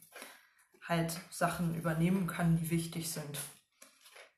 halt 0.86 1.18
Sachen 1.30 1.74
übernehmen 1.74 2.28
kann, 2.28 2.56
die 2.56 2.70
wichtig 2.70 3.10
sind. 3.10 3.38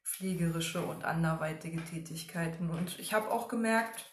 Pflegerische 0.02 0.82
und 0.82 1.04
anderweitige 1.04 1.84
Tätigkeiten. 1.84 2.70
Und 2.70 2.98
ich 2.98 3.12
habe 3.12 3.30
auch 3.30 3.48
gemerkt, 3.48 4.10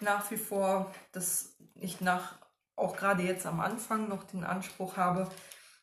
nach 0.00 0.30
wie 0.30 0.36
vor, 0.36 0.94
dass 1.12 1.56
ich 1.74 2.00
nach, 2.00 2.38
auch 2.76 2.96
gerade 2.96 3.22
jetzt 3.22 3.46
am 3.46 3.60
Anfang 3.60 4.08
noch 4.08 4.24
den 4.24 4.44
Anspruch 4.44 4.96
habe, 4.96 5.28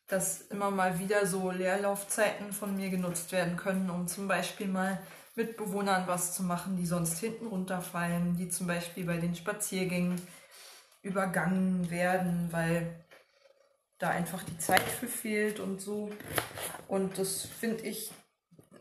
dass 0.07 0.41
immer 0.41 0.71
mal 0.71 0.99
wieder 0.99 1.25
so 1.27 1.51
Leerlaufzeiten 1.51 2.51
von 2.51 2.75
mir 2.75 2.89
genutzt 2.89 3.31
werden 3.31 3.57
können, 3.57 3.89
um 3.89 4.07
zum 4.07 4.27
Beispiel 4.27 4.67
mal 4.67 4.99
mit 5.35 5.55
Bewohnern 5.55 6.07
was 6.07 6.33
zu 6.33 6.43
machen, 6.43 6.75
die 6.75 6.85
sonst 6.85 7.19
hinten 7.19 7.47
runterfallen, 7.47 8.35
die 8.35 8.49
zum 8.49 8.67
Beispiel 8.67 9.05
bei 9.05 9.17
den 9.17 9.35
Spaziergängen 9.35 10.19
übergangen 11.01 11.89
werden, 11.89 12.49
weil 12.51 13.05
da 13.99 14.09
einfach 14.09 14.43
die 14.43 14.57
Zeit 14.57 14.81
für 14.81 15.07
fehlt 15.07 15.59
und 15.59 15.79
so. 15.79 16.11
Und 16.87 17.17
das 17.17 17.45
finde 17.45 17.83
ich 17.83 18.11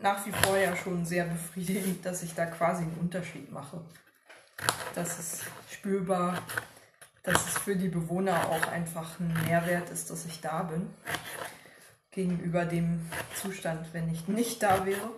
nach 0.01 0.25
wie 0.27 0.33
vor 0.33 0.57
ja 0.57 0.77
schon 0.77 1.05
sehr 1.05 1.25
befriedigend, 1.25 2.05
dass 2.07 2.23
ich 2.23 2.35
da 2.35 2.47
quasi 2.47 2.85
einen 2.85 2.99
Unterschied 2.99 3.51
mache. 3.51 3.85
Das 4.95 5.19
ist 5.19 5.45
spürbar, 5.71 6.43
dass 7.29 7.47
es 7.49 7.59
für 7.59 7.77
die 7.77 7.89
Bewohner 7.89 8.49
auch 8.49 8.69
einfach 8.69 9.21
ein 9.21 9.35
Mehrwert 9.47 9.91
ist, 9.91 10.11
dass 10.11 10.25
ich 10.25 10.41
da 10.41 10.63
bin. 10.63 10.89
Gegenüber 12.11 12.65
dem 12.65 13.01
Zustand, 13.35 13.87
wenn 13.93 14.13
ich 14.13 14.29
nicht 14.29 14.63
da 14.63 14.87
wäre. 14.87 15.11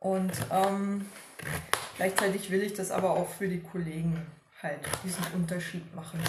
Und 0.00 0.32
ähm, 0.50 1.06
gleichzeitig 1.96 2.50
will 2.50 2.62
ich 2.62 2.74
das 2.74 2.90
aber 2.90 3.10
auch 3.10 3.28
für 3.28 3.48
die 3.48 3.60
Kollegen 3.60 4.20
halt 4.60 4.80
diesen 5.04 5.24
Unterschied 5.34 5.94
machen 5.94 6.20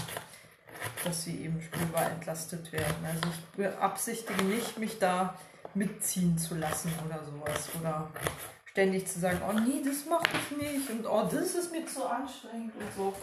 dass 1.04 1.24
sie 1.24 1.43
eben 1.43 1.62
spürbar 1.62 2.12
entlastet 2.12 2.71
werden. 2.71 3.06
Also 3.06 3.21
ich 3.30 3.45
beabsichtige 3.56 4.43
nicht, 4.43 4.78
mich 4.78 5.00
da 5.00 5.36
mitziehen 5.74 6.38
zu 6.38 6.56
lassen 6.56 6.91
oder 7.06 7.24
sowas. 7.24 7.69
Oder 7.80 8.10
ständig 8.65 9.08
zu 9.08 9.19
sagen, 9.19 9.41
oh 9.48 9.54
nee, 9.54 9.82
das 9.84 10.06
mache 10.06 10.26
ich 10.34 10.58
nicht 10.58 10.89
und 10.89 11.06
oh, 11.06 11.28
das 11.32 11.56
ist 11.56 11.71
mir 11.71 11.86
zu 11.86 12.06
anstrengend 12.06 12.74
und 12.76 12.95
so. 12.95 13.13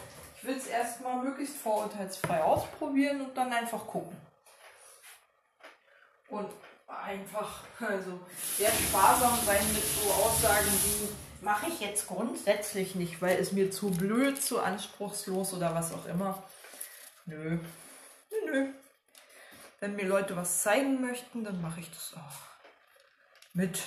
Ich 0.43 0.49
will 0.49 0.57
es 0.57 0.67
erstmal 0.67 1.23
möglichst 1.23 1.57
vorurteilsfrei 1.59 2.43
ausprobieren 2.43 3.21
und 3.21 3.37
dann 3.37 3.53
einfach 3.53 3.87
gucken. 3.87 4.17
Und 6.29 6.51
einfach, 6.89 7.63
also 7.79 8.19
sehr 8.57 8.73
sparsam 8.73 9.39
sein 9.47 9.65
mit 9.73 9.85
so 9.85 10.11
Aussagen 10.11 10.67
wie, 10.67 11.45
mache 11.45 11.69
ich 11.69 11.79
jetzt 11.79 12.09
grundsätzlich 12.09 12.97
nicht, 12.97 13.23
weil 13.23 13.39
es 13.39 13.53
mir 13.53 13.71
zu 13.71 13.93
blöd, 13.93 14.43
zu 14.43 14.61
anspruchslos 14.61 15.55
oder 15.55 15.77
was 15.77 15.93
auch 15.93 16.07
immer. 16.07 16.43
Nö. 17.25 17.61
Nö, 18.31 18.51
nö. 18.51 18.69
Wenn 19.79 19.95
mir 19.95 20.07
Leute 20.07 20.35
was 20.35 20.63
zeigen 20.63 21.01
möchten, 21.01 21.45
dann 21.45 21.63
mache 21.63 21.79
ich 21.79 21.91
das 21.91 22.15
auch 22.17 23.55
mit. 23.55 23.81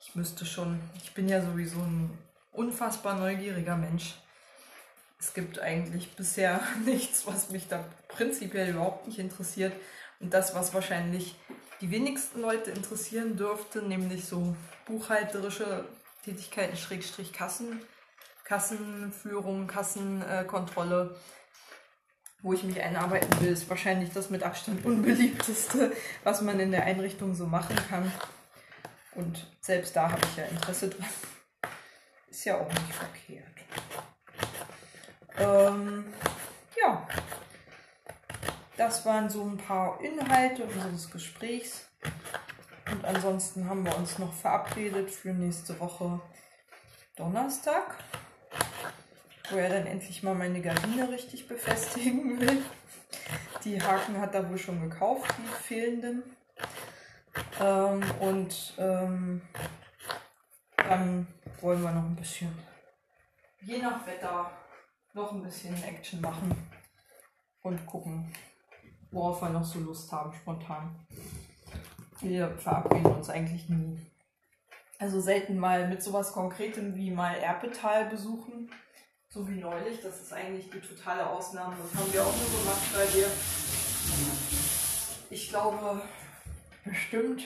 Ich 0.00 0.14
müsste 0.14 0.46
schon, 0.46 0.80
ich 1.02 1.12
bin 1.12 1.28
ja 1.28 1.42
sowieso 1.42 1.80
ein 1.80 2.16
unfassbar 2.52 3.16
neugieriger 3.16 3.76
Mensch. 3.76 4.14
Es 5.20 5.34
gibt 5.34 5.58
eigentlich 5.58 6.16
bisher 6.16 6.60
nichts, 6.84 7.26
was 7.26 7.50
mich 7.50 7.68
da 7.68 7.84
prinzipiell 8.08 8.70
überhaupt 8.70 9.06
nicht 9.06 9.18
interessiert. 9.18 9.72
Und 10.18 10.34
das, 10.34 10.54
was 10.54 10.74
wahrscheinlich 10.74 11.36
die 11.80 11.90
wenigsten 11.90 12.40
Leute 12.40 12.70
interessieren 12.70 13.36
dürfte, 13.36 13.82
nämlich 13.82 14.24
so 14.24 14.54
buchhalterische 14.86 15.84
Tätigkeiten, 16.24 16.76
Schrägstrich 16.76 17.32
Kassen, 17.32 17.80
Kassenführung, 18.44 19.66
Kassenkontrolle, 19.66 21.16
wo 22.42 22.52
ich 22.52 22.64
mich 22.64 22.80
einarbeiten 22.80 23.40
will, 23.40 23.52
ist 23.52 23.68
wahrscheinlich 23.70 24.12
das 24.12 24.30
mit 24.30 24.42
Abstand 24.42 24.84
unbeliebteste, 24.84 25.92
was 26.24 26.42
man 26.42 26.60
in 26.60 26.70
der 26.70 26.84
Einrichtung 26.84 27.34
so 27.34 27.46
machen 27.46 27.76
kann. 27.88 28.10
Und 29.14 29.46
selbst 29.60 29.94
da 29.96 30.10
habe 30.10 30.20
ich 30.30 30.36
ja 30.36 30.44
Interesse 30.44 30.88
dran. 30.88 31.08
Ist 32.30 32.44
ja 32.44 32.58
auch 32.58 32.68
nicht 32.68 32.92
verkehrt. 32.92 33.46
Ähm, 35.40 36.12
ja, 36.80 37.06
das 38.76 39.04
waren 39.06 39.28
so 39.28 39.42
ein 39.44 39.56
paar 39.56 40.00
Inhalte 40.00 40.64
unseres 40.64 41.10
Gesprächs. 41.10 41.86
Und 42.90 43.04
ansonsten 43.04 43.68
haben 43.68 43.84
wir 43.84 43.96
uns 43.96 44.18
noch 44.18 44.32
verabredet 44.32 45.10
für 45.10 45.30
nächste 45.30 45.78
Woche 45.80 46.20
Donnerstag 47.16 47.96
wo 49.50 49.56
er 49.56 49.68
dann 49.68 49.86
endlich 49.86 50.22
mal 50.22 50.34
meine 50.34 50.60
Gardine 50.60 51.08
richtig 51.10 51.48
befestigen 51.48 52.40
will. 52.40 52.62
Die 53.64 53.82
Haken 53.82 54.20
hat 54.20 54.34
er 54.34 54.48
wohl 54.48 54.58
schon 54.58 54.88
gekauft, 54.88 55.32
die 55.38 55.62
fehlenden. 55.62 56.22
Ähm, 57.60 58.02
und 58.20 58.74
ähm, 58.78 59.42
dann 60.76 61.26
wollen 61.60 61.82
wir 61.82 61.90
noch 61.90 62.04
ein 62.04 62.16
bisschen, 62.16 62.52
je 63.60 63.78
nach 63.78 64.06
Wetter, 64.06 64.50
noch 65.14 65.32
ein 65.32 65.42
bisschen 65.42 65.82
Action 65.82 66.20
machen 66.20 66.54
und 67.62 67.84
gucken, 67.86 68.32
worauf 69.10 69.42
wir 69.42 69.50
noch 69.50 69.64
so 69.64 69.80
Lust 69.80 70.10
haben, 70.12 70.32
spontan. 70.32 71.06
Wir 72.20 72.50
verabreden 72.58 73.14
uns 73.14 73.30
eigentlich 73.30 73.68
nie. 73.68 73.98
Also 74.98 75.20
selten 75.20 75.58
mal 75.58 75.88
mit 75.88 76.02
sowas 76.02 76.32
Konkretem 76.32 76.94
wie 76.94 77.10
mal 77.10 77.34
Erpetal 77.34 78.06
besuchen 78.10 78.70
so 79.32 79.48
wie 79.48 79.60
neulich, 79.60 80.00
das 80.02 80.20
ist 80.20 80.32
eigentlich 80.32 80.68
die 80.70 80.80
totale 80.80 81.24
Ausnahme. 81.24 81.76
Das 81.80 81.94
haben 81.94 82.12
wir 82.12 82.20
auch 82.20 82.36
nur 82.36 82.60
gemacht, 82.60 82.82
weil 82.94 83.14
wir, 83.14 83.30
ich 85.30 85.48
glaube, 85.48 86.02
bestimmt, 86.84 87.44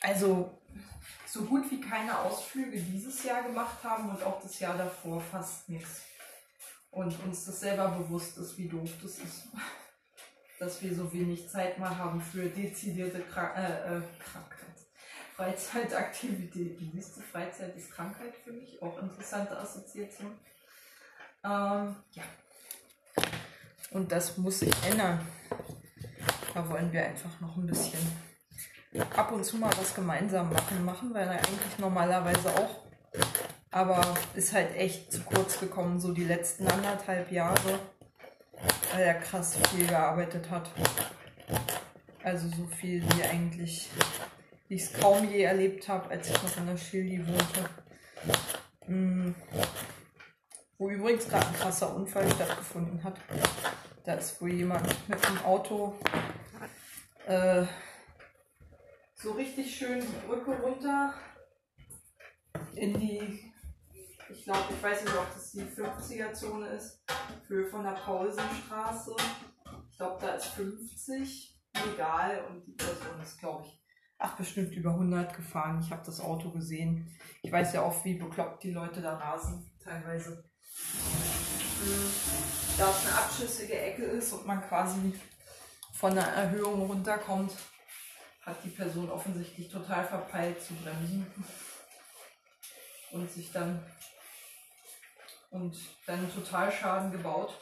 also 0.00 0.56
so 1.26 1.44
gut 1.46 1.68
wie 1.72 1.80
keine 1.80 2.16
Ausflüge 2.20 2.78
dieses 2.78 3.24
Jahr 3.24 3.42
gemacht 3.42 3.82
haben 3.82 4.08
und 4.10 4.22
auch 4.22 4.40
das 4.40 4.60
Jahr 4.60 4.78
davor 4.78 5.20
fast 5.20 5.68
nichts. 5.68 6.02
Und 6.98 7.16
uns 7.24 7.44
das 7.44 7.60
selber 7.60 7.90
bewusst 7.90 8.36
ist, 8.38 8.58
wie 8.58 8.68
doof 8.68 8.90
das 9.00 9.18
ist. 9.18 9.44
Dass 10.58 10.82
wir 10.82 10.92
so 10.92 11.12
wenig 11.12 11.48
Zeit 11.48 11.78
mal 11.78 11.96
haben 11.96 12.20
für 12.20 12.46
dezidierte 12.48 13.20
Krank 13.20 13.56
äh, 13.56 13.98
äh, 13.98 14.02
Krankheit. 14.18 14.58
Freizeitaktivitäten. 15.36 16.90
Du, 16.90 17.20
Freizeit 17.20 17.76
ist 17.76 17.92
Krankheit 17.92 18.34
für 18.42 18.50
mich. 18.50 18.82
Auch 18.82 19.00
interessante 19.00 19.56
Assoziation. 19.56 20.32
Ähm, 21.44 21.94
ja. 22.10 22.24
Und 23.92 24.10
das 24.10 24.36
muss 24.36 24.58
sich 24.58 24.74
ändern. 24.90 25.24
Da 26.52 26.68
wollen 26.68 26.92
wir 26.92 27.04
einfach 27.04 27.40
noch 27.40 27.56
ein 27.58 27.66
bisschen 27.68 28.00
ab 29.14 29.30
und 29.30 29.44
zu 29.44 29.56
mal 29.58 29.70
was 29.78 29.94
gemeinsam 29.94 30.52
machen. 30.52 30.84
Machen 30.84 31.14
wir 31.14 31.30
eigentlich 31.30 31.78
normalerweise 31.78 32.52
auch. 32.56 32.87
Aber 33.70 34.02
ist 34.34 34.52
halt 34.52 34.74
echt 34.76 35.12
zu 35.12 35.20
kurz 35.22 35.60
gekommen, 35.60 36.00
so 36.00 36.12
die 36.12 36.24
letzten 36.24 36.66
anderthalb 36.66 37.30
Jahre, 37.30 37.78
weil 38.92 39.02
er 39.02 39.14
krass 39.14 39.56
viel 39.70 39.86
gearbeitet 39.86 40.50
hat. 40.50 40.70
Also 42.22 42.48
so 42.48 42.66
viel 42.66 43.02
wie 43.02 43.22
eigentlich 43.22 43.90
wie 44.68 44.74
ich 44.74 44.82
es 44.82 44.92
kaum 44.92 45.28
je 45.30 45.42
erlebt 45.42 45.88
habe, 45.88 46.10
als 46.10 46.28
ich 46.28 46.42
noch 46.42 46.56
in 46.58 46.66
der 46.66 46.76
Schildi 46.76 47.26
wohnte. 47.26 47.70
Mm. 48.86 49.34
Wo 50.76 50.90
übrigens 50.90 51.26
gerade 51.26 51.46
ein 51.46 51.54
krasser 51.54 51.94
Unfall 51.94 52.30
stattgefunden 52.30 53.02
hat. 53.02 53.16
Da 54.04 54.14
ist 54.14 54.40
wohl 54.40 54.52
jemand 54.52 54.86
mit 55.08 55.24
dem 55.26 55.38
Auto 55.44 55.94
äh, 57.26 57.64
so 59.14 59.32
richtig 59.32 59.74
schön 59.74 60.00
die 60.00 60.26
Brücke 60.26 60.52
runter 60.62 61.14
in 62.74 62.98
die, 63.00 63.52
ich 64.30 64.44
glaube, 64.44 64.64
ich 64.70 64.82
weiß 64.82 65.04
nicht, 65.04 65.16
ob 65.16 65.32
das 65.32 65.52
die 65.52 65.62
50er-Zone 65.62 66.68
ist, 66.68 67.02
Höhe 67.46 67.66
von 67.66 67.82
der 67.82 67.92
Paulsenstraße. 67.92 69.16
Ich 69.90 69.96
glaube, 69.96 70.18
da 70.20 70.34
ist 70.34 70.46
50 70.46 71.58
legal 71.86 72.44
und 72.48 72.64
die 72.66 72.72
Person 72.72 73.20
ist, 73.22 73.38
glaube 73.38 73.64
ich, 73.64 73.82
ach, 74.18 74.36
bestimmt 74.36 74.74
über 74.74 74.90
100 74.90 75.34
gefahren. 75.34 75.80
Ich 75.82 75.90
habe 75.90 76.04
das 76.04 76.20
Auto 76.20 76.50
gesehen. 76.50 77.16
Ich 77.42 77.50
weiß 77.50 77.72
ja 77.72 77.82
auch, 77.82 78.04
wie 78.04 78.14
bekloppt 78.14 78.62
die 78.64 78.72
Leute 78.72 79.00
da 79.00 79.16
rasen, 79.16 79.70
teilweise. 79.82 80.44
Hm, 81.80 82.12
da 82.76 82.90
es 82.90 83.06
eine 83.06 83.14
abschüssige 83.14 83.80
Ecke 83.80 84.04
ist 84.04 84.32
und 84.32 84.46
man 84.46 84.60
quasi 84.62 85.14
von 85.94 86.14
der 86.14 86.26
Erhöhung 86.26 86.86
runterkommt, 86.86 87.52
hat 88.42 88.56
die 88.64 88.70
Person 88.70 89.10
offensichtlich 89.10 89.68
total 89.68 90.04
verpeilt 90.04 90.62
zu 90.62 90.74
bremsen 90.74 91.26
und 93.12 93.30
sich 93.30 93.50
dann 93.52 93.82
und 95.50 95.76
dann 96.06 96.32
total 96.34 96.70
Schaden 96.70 97.12
gebaut. 97.12 97.54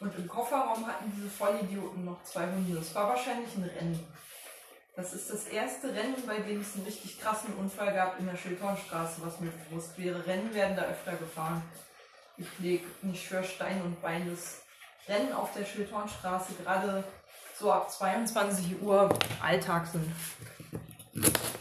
Und 0.00 0.14
im 0.16 0.28
Kofferraum 0.28 0.86
hatten 0.86 1.12
diese 1.16 1.28
Vollidioten 1.28 2.04
noch 2.04 2.22
zwei 2.24 2.46
Hunde. 2.46 2.76
Das 2.76 2.94
war 2.94 3.08
wahrscheinlich 3.08 3.54
ein 3.56 3.64
Rennen. 3.64 4.06
Das 4.96 5.12
ist 5.12 5.30
das 5.30 5.46
erste 5.46 5.92
Rennen, 5.92 6.14
bei 6.26 6.38
dem 6.38 6.60
es 6.60 6.74
einen 6.74 6.84
richtig 6.84 7.20
krassen 7.20 7.54
Unfall 7.54 7.92
gab 7.94 8.18
in 8.20 8.26
der 8.26 8.36
Schildhornstraße, 8.36 9.22
was 9.24 9.40
mir 9.40 9.50
bewusst 9.50 9.98
wäre. 9.98 10.24
Rennen 10.26 10.54
werden 10.54 10.76
da 10.76 10.82
öfter 10.82 11.16
gefahren. 11.16 11.62
Ich 12.36 12.46
lege 12.58 12.84
nicht 13.02 13.26
für 13.26 13.42
Stein 13.42 13.82
und 13.82 14.00
Bein. 14.02 14.30
Das 14.30 14.62
Rennen 15.08 15.32
auf 15.32 15.52
der 15.52 15.64
Schildhornstraße 15.64 16.54
gerade 16.62 17.04
so 17.58 17.72
ab 17.72 17.90
22 17.90 18.82
Uhr 18.82 19.08
Alltag 19.40 19.86
sind. 19.86 20.12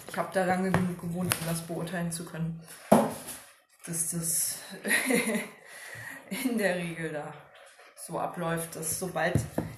Ich 0.10 0.18
habe 0.18 0.30
da 0.34 0.46
lange 0.46 0.72
genug 0.72 1.02
gewohnt, 1.02 1.36
um 1.42 1.48
das 1.48 1.62
beurteilen 1.62 2.12
zu 2.12 2.26
können, 2.26 2.62
dass 3.86 4.12
das 4.12 4.56
in 6.44 6.58
der 6.58 6.76
Regel 6.76 7.12
da 7.12 7.34
so 7.96 8.20
abläuft, 8.20 8.76
dass 8.76 9.00
sobald 9.00 9.36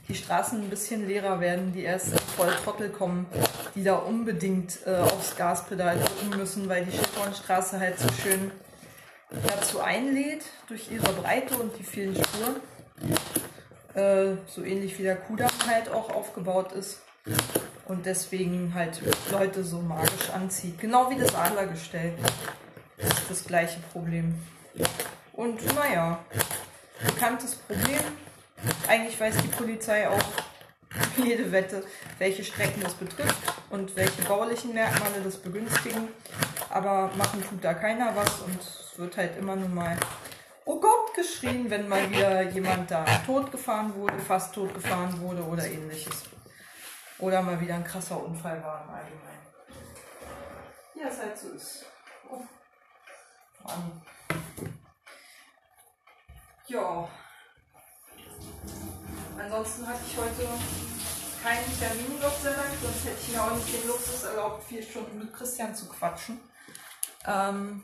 die 0.08 0.16
Straßen 0.16 0.62
ein 0.62 0.70
bisschen 0.70 1.08
leerer 1.08 1.40
werden, 1.40 1.74
die 1.74 1.86
ersten 1.86 2.18
Volltrottel 2.36 2.90
kommen, 2.90 3.28
die 3.76 3.84
da 3.84 3.96
unbedingt 3.96 4.80
äh, 4.86 4.96
aufs 4.96 5.36
Gaspedal 5.36 5.98
drücken 5.98 6.38
müssen, 6.38 6.68
weil 6.68 6.86
die 6.86 6.92
Schifferstraße 6.92 7.80
halt 7.80 8.00
so 8.00 8.08
schön 8.22 8.52
dazu 9.48 9.80
einlädt, 9.82 10.46
durch 10.68 10.92
ihre 10.92 11.12
Breite 11.14 11.56
und 11.58 11.78
die 11.78 11.84
vielen 11.84 12.16
Spuren. 12.16 12.56
Äh, 13.94 14.38
so 14.48 14.64
ähnlich 14.64 14.98
wie 14.98 15.04
der 15.04 15.18
Kudamm 15.18 15.52
halt 15.68 15.90
auch 15.90 16.10
aufgebaut 16.10 16.72
ist. 16.74 17.02
Und 17.88 18.06
deswegen 18.06 18.74
halt 18.74 19.02
Leute 19.32 19.64
so 19.64 19.80
magisch 19.80 20.30
anzieht. 20.34 20.80
Genau 20.80 21.10
wie 21.10 21.18
das 21.18 21.34
Adlergestell. 21.36 22.14
Das 22.98 23.20
ist 23.20 23.30
das 23.30 23.44
gleiche 23.46 23.80
Problem. 23.92 24.36
Und 25.34 25.76
naja, 25.76 26.20
bekanntes 27.06 27.56
Problem. 27.56 28.00
Eigentlich 28.88 29.20
weiß 29.20 29.36
die 29.38 29.48
Polizei 29.50 30.08
auch 30.08 30.24
jede 31.18 31.52
Wette, 31.52 31.84
welche 32.20 32.44
Strecken 32.44 32.82
das 32.82 32.94
betrifft 32.94 33.36
und 33.70 33.96
welche 33.96 34.22
baulichen 34.24 34.74
Merkmale 34.74 35.22
das 35.24 35.38
begünstigen. 35.38 36.08
Aber 36.70 37.12
machen 37.16 37.44
tut 37.48 37.64
da 37.64 37.74
keiner 37.74 38.16
was 38.16 38.40
und 38.42 38.60
es 38.60 38.98
wird 38.98 39.18
halt 39.18 39.38
immer 39.38 39.56
nur 39.56 39.70
mal 39.70 39.98
Oh 40.68 40.80
Gott 40.80 41.14
geschrien, 41.14 41.70
wenn 41.70 41.88
mal 41.88 42.10
wieder 42.10 42.42
jemand 42.50 42.90
da 42.90 43.06
totgefahren 43.24 43.94
wurde, 43.94 44.18
fast 44.18 44.56
totgefahren 44.56 45.22
wurde 45.22 45.44
oder 45.44 45.64
ähnliches. 45.64 46.24
Oder 47.20 47.44
mal 47.44 47.62
wieder 47.62 47.76
ein 47.76 47.84
krasser 47.84 48.22
Unfall 48.22 48.64
war 48.64 48.84
im 48.84 48.90
Allgemeinen. 48.90 49.46
Ja, 50.96 51.08
es 51.08 51.20
halt 51.20 51.38
so 51.38 51.50
ist. 51.50 51.86
Oh. 52.32 52.42
Mann. 53.66 54.02
Ja. 56.68 57.08
Ansonsten 59.40 59.88
hatte 59.88 60.02
ich 60.08 60.18
heute 60.18 60.48
keinen 61.44 61.80
Termin, 61.80 62.20
Gott 62.22 62.36
sei 62.42 62.52
Dank, 62.52 62.70
sonst 62.82 63.06
hätte 63.06 63.22
ich 63.22 63.34
mir 63.34 63.44
auch 63.44 63.56
nicht 63.56 63.74
den 63.74 63.88
Luxus 63.88 64.24
erlaubt, 64.24 64.64
vier 64.64 64.82
Stunden 64.82 65.20
mit 65.20 65.34
Christian 65.34 65.76
zu 65.76 65.88
quatschen. 65.88 66.40
Ähm, 67.26 67.84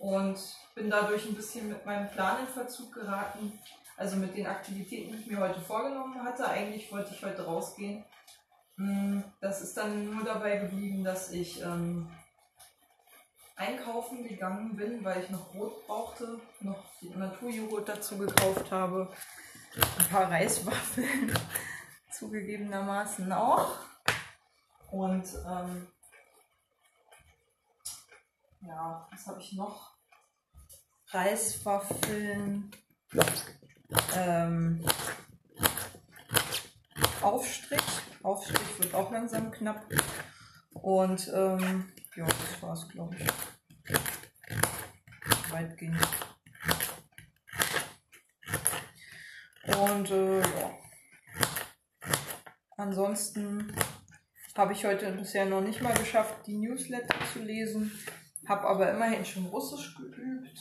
und 0.00 0.38
bin 0.74 0.90
dadurch 0.90 1.26
ein 1.26 1.34
bisschen 1.34 1.68
mit 1.68 1.84
meinem 1.84 2.10
Plan 2.10 2.40
in 2.40 2.46
Verzug 2.46 2.94
geraten. 2.94 3.58
Also 3.96 4.16
mit 4.16 4.34
den 4.34 4.46
Aktivitäten, 4.46 5.12
die 5.12 5.18
ich 5.18 5.26
mir 5.26 5.40
heute 5.40 5.60
vorgenommen 5.60 6.24
hatte. 6.24 6.48
Eigentlich 6.48 6.90
wollte 6.90 7.14
ich 7.14 7.22
heute 7.22 7.44
rausgehen. 7.44 8.02
Hm, 8.76 9.22
das 9.42 9.60
ist 9.60 9.76
dann 9.76 10.10
nur 10.14 10.24
dabei 10.24 10.56
geblieben, 10.56 11.04
dass 11.04 11.30
ich 11.30 11.60
ähm, 11.60 12.10
einkaufen 13.60 14.26
gegangen 14.26 14.74
bin, 14.74 15.04
weil 15.04 15.22
ich 15.22 15.30
noch 15.30 15.52
Brot 15.52 15.86
brauchte, 15.86 16.40
noch 16.60 16.82
Naturjoghurt 17.02 17.88
dazu 17.88 18.16
gekauft 18.16 18.72
habe, 18.72 19.12
ein 19.98 20.08
paar 20.08 20.30
Reiswaffeln 20.30 21.32
zugegebenermaßen 22.10 23.30
auch. 23.32 23.76
Und 24.90 25.26
ähm, 25.46 25.86
ja, 28.62 29.06
was 29.10 29.26
habe 29.26 29.40
ich 29.40 29.52
noch? 29.52 29.94
Reiswaffeln, 31.10 32.70
ähm, 34.16 34.84
Aufstrich. 37.20 37.80
Aufstrich 38.22 38.78
wird 38.78 38.94
auch 38.94 39.10
langsam 39.10 39.50
knapp. 39.50 39.84
Und 40.72 41.30
ähm, 41.34 41.92
ja, 42.20 42.26
das 42.26 42.62
war's, 42.62 42.88
glaube 42.88 43.16
ich. 43.16 43.26
Weitgehend. 45.50 45.96
Und 49.78 50.10
äh, 50.10 50.40
ja. 50.40 50.78
Ansonsten 52.76 53.74
habe 54.54 54.74
ich 54.74 54.84
heute 54.84 55.12
bisher 55.12 55.46
noch 55.46 55.62
nicht 55.62 55.80
mal 55.80 55.94
geschafft, 55.94 56.46
die 56.46 56.58
Newsletter 56.58 57.16
zu 57.32 57.38
lesen. 57.40 57.90
Habe 58.46 58.68
aber 58.68 58.90
immerhin 58.90 59.24
schon 59.24 59.46
Russisch 59.46 59.96
geübt 59.96 60.58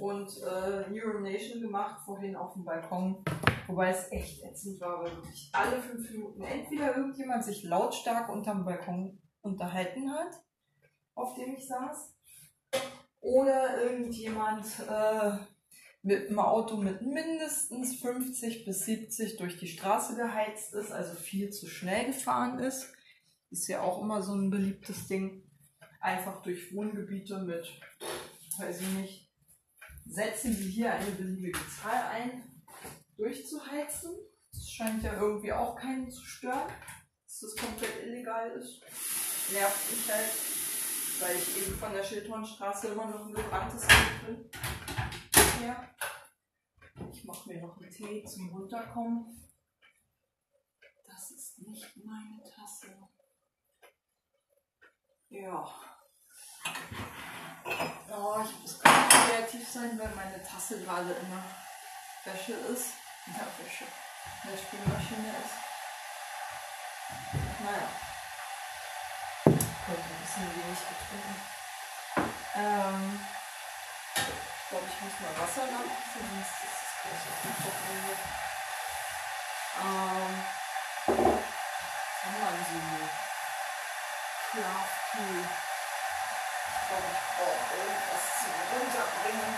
und 0.00 0.28
äh, 0.38 0.90
Neural 0.90 1.20
Nation 1.22 1.60
gemacht, 1.60 2.00
vorhin 2.04 2.34
auf 2.34 2.54
dem 2.54 2.64
Balkon. 2.64 3.24
Wobei 3.68 3.90
es 3.90 4.10
echt 4.10 4.42
ätzend 4.42 4.80
war, 4.80 5.04
weil 5.04 5.14
wirklich 5.16 5.50
alle 5.52 5.80
fünf 5.80 6.10
Minuten 6.10 6.42
entweder 6.42 6.96
irgendjemand 6.96 7.44
sich 7.44 7.62
lautstark 7.62 8.28
unterm 8.28 8.64
Balkon 8.64 9.20
unterhalten 9.42 10.10
hat, 10.12 10.40
auf 11.20 11.34
dem 11.34 11.54
ich 11.54 11.66
saß, 11.66 12.14
oder 13.20 13.82
irgendjemand 13.82 14.66
äh, 14.88 15.32
mit 16.02 16.28
einem 16.28 16.38
Auto 16.38 16.76
mit 16.76 17.02
mindestens 17.02 17.96
50 17.96 18.64
bis 18.64 18.86
70 18.86 19.36
durch 19.36 19.58
die 19.58 19.68
Straße 19.68 20.16
geheizt 20.16 20.72
ist, 20.74 20.92
also 20.92 21.14
viel 21.14 21.50
zu 21.50 21.66
schnell 21.66 22.06
gefahren 22.06 22.58
ist. 22.58 22.92
Ist 23.50 23.68
ja 23.68 23.82
auch 23.82 24.00
immer 24.00 24.22
so 24.22 24.34
ein 24.34 24.50
beliebtes 24.50 25.08
Ding. 25.08 25.42
Einfach 26.00 26.42
durch 26.42 26.74
Wohngebiete 26.74 27.38
mit, 27.40 27.68
weiß 28.58 28.80
ich 28.80 28.88
nicht, 28.88 29.30
setzen 30.06 30.54
Sie 30.54 30.70
hier 30.70 30.92
eine 30.92 31.10
beliebige 31.10 31.58
Zahl 31.82 32.02
ein, 32.14 32.62
durchzuheizen. 33.16 34.12
Das 34.52 34.70
scheint 34.70 35.02
ja 35.02 35.20
irgendwie 35.20 35.52
auch 35.52 35.76
keinen 35.76 36.10
zu 36.10 36.24
stören, 36.24 36.70
dass 37.26 37.40
das 37.40 37.56
komplett 37.56 38.06
illegal 38.06 38.50
ist. 38.52 38.80
Nervt 39.52 39.90
mich 39.90 40.12
halt, 40.12 40.59
weil 41.18 41.36
ich 41.36 41.56
eben 41.56 41.78
von 41.78 41.92
der 41.92 42.04
Schildhornstraße 42.04 42.88
immer 42.88 43.06
noch 43.06 43.26
ein 43.26 43.34
gebranntes 43.34 43.86
Kind 43.86 44.26
bin. 44.26 44.50
Ja. 45.62 45.88
Ich 47.12 47.24
mache 47.24 47.48
mir 47.48 47.60
noch 47.60 47.76
einen 47.78 47.90
Tee 47.90 48.24
zum 48.24 48.50
Runterkommen. 48.50 49.50
Das 51.04 51.30
ist 51.30 51.58
nicht 51.58 51.96
meine 52.04 52.42
Tasse. 52.54 53.08
Ja. 55.30 55.74
Oh, 58.12 58.44
ich 58.44 58.60
muss 58.60 58.80
gerade 58.80 59.08
kreativ 59.08 59.68
sein, 59.68 59.98
weil 59.98 60.14
meine 60.14 60.42
Tasse 60.42 60.82
gerade 60.82 61.12
in 61.12 61.28
der 61.30 61.44
Wäsche 62.24 62.52
ist. 62.52 62.94
In 63.26 63.34
der 63.34 63.46
Wäsche. 63.58 63.84
In 64.44 64.50
der 64.50 64.58
Spülmaschine 64.58 65.28
ist. 65.28 65.70
Naja. 67.62 68.09
Bisschen 70.40 70.64
wenig 70.64 70.80
getrunken. 70.88 71.36
Ähm, 72.56 73.20
ich 74.16 74.68
glaube, 74.70 74.86
ich 74.88 74.98
muss 75.04 75.20
mal 75.20 75.36
Wasser 75.36 75.64
nachmachen, 75.68 76.16
sonst 76.16 76.56
ist 76.64 76.80
es 76.80 76.96
gleich 77.04 77.28
auf 77.28 77.36
dem 77.44 77.52
hier. 78.00 78.16
Ähm, 79.80 80.32
was 81.04 82.24
haben 82.24 82.40
wir 82.40 82.52
denn 82.56 82.64
so? 82.72 83.04
Schlaftool. 84.48 85.44
Ich 86.64 86.88
glaube, 86.88 87.08
ich 87.12 87.20
brauche 87.36 87.72
irgendwas 87.76 88.24
zum 88.40 88.56
Runterbringen. 88.72 89.54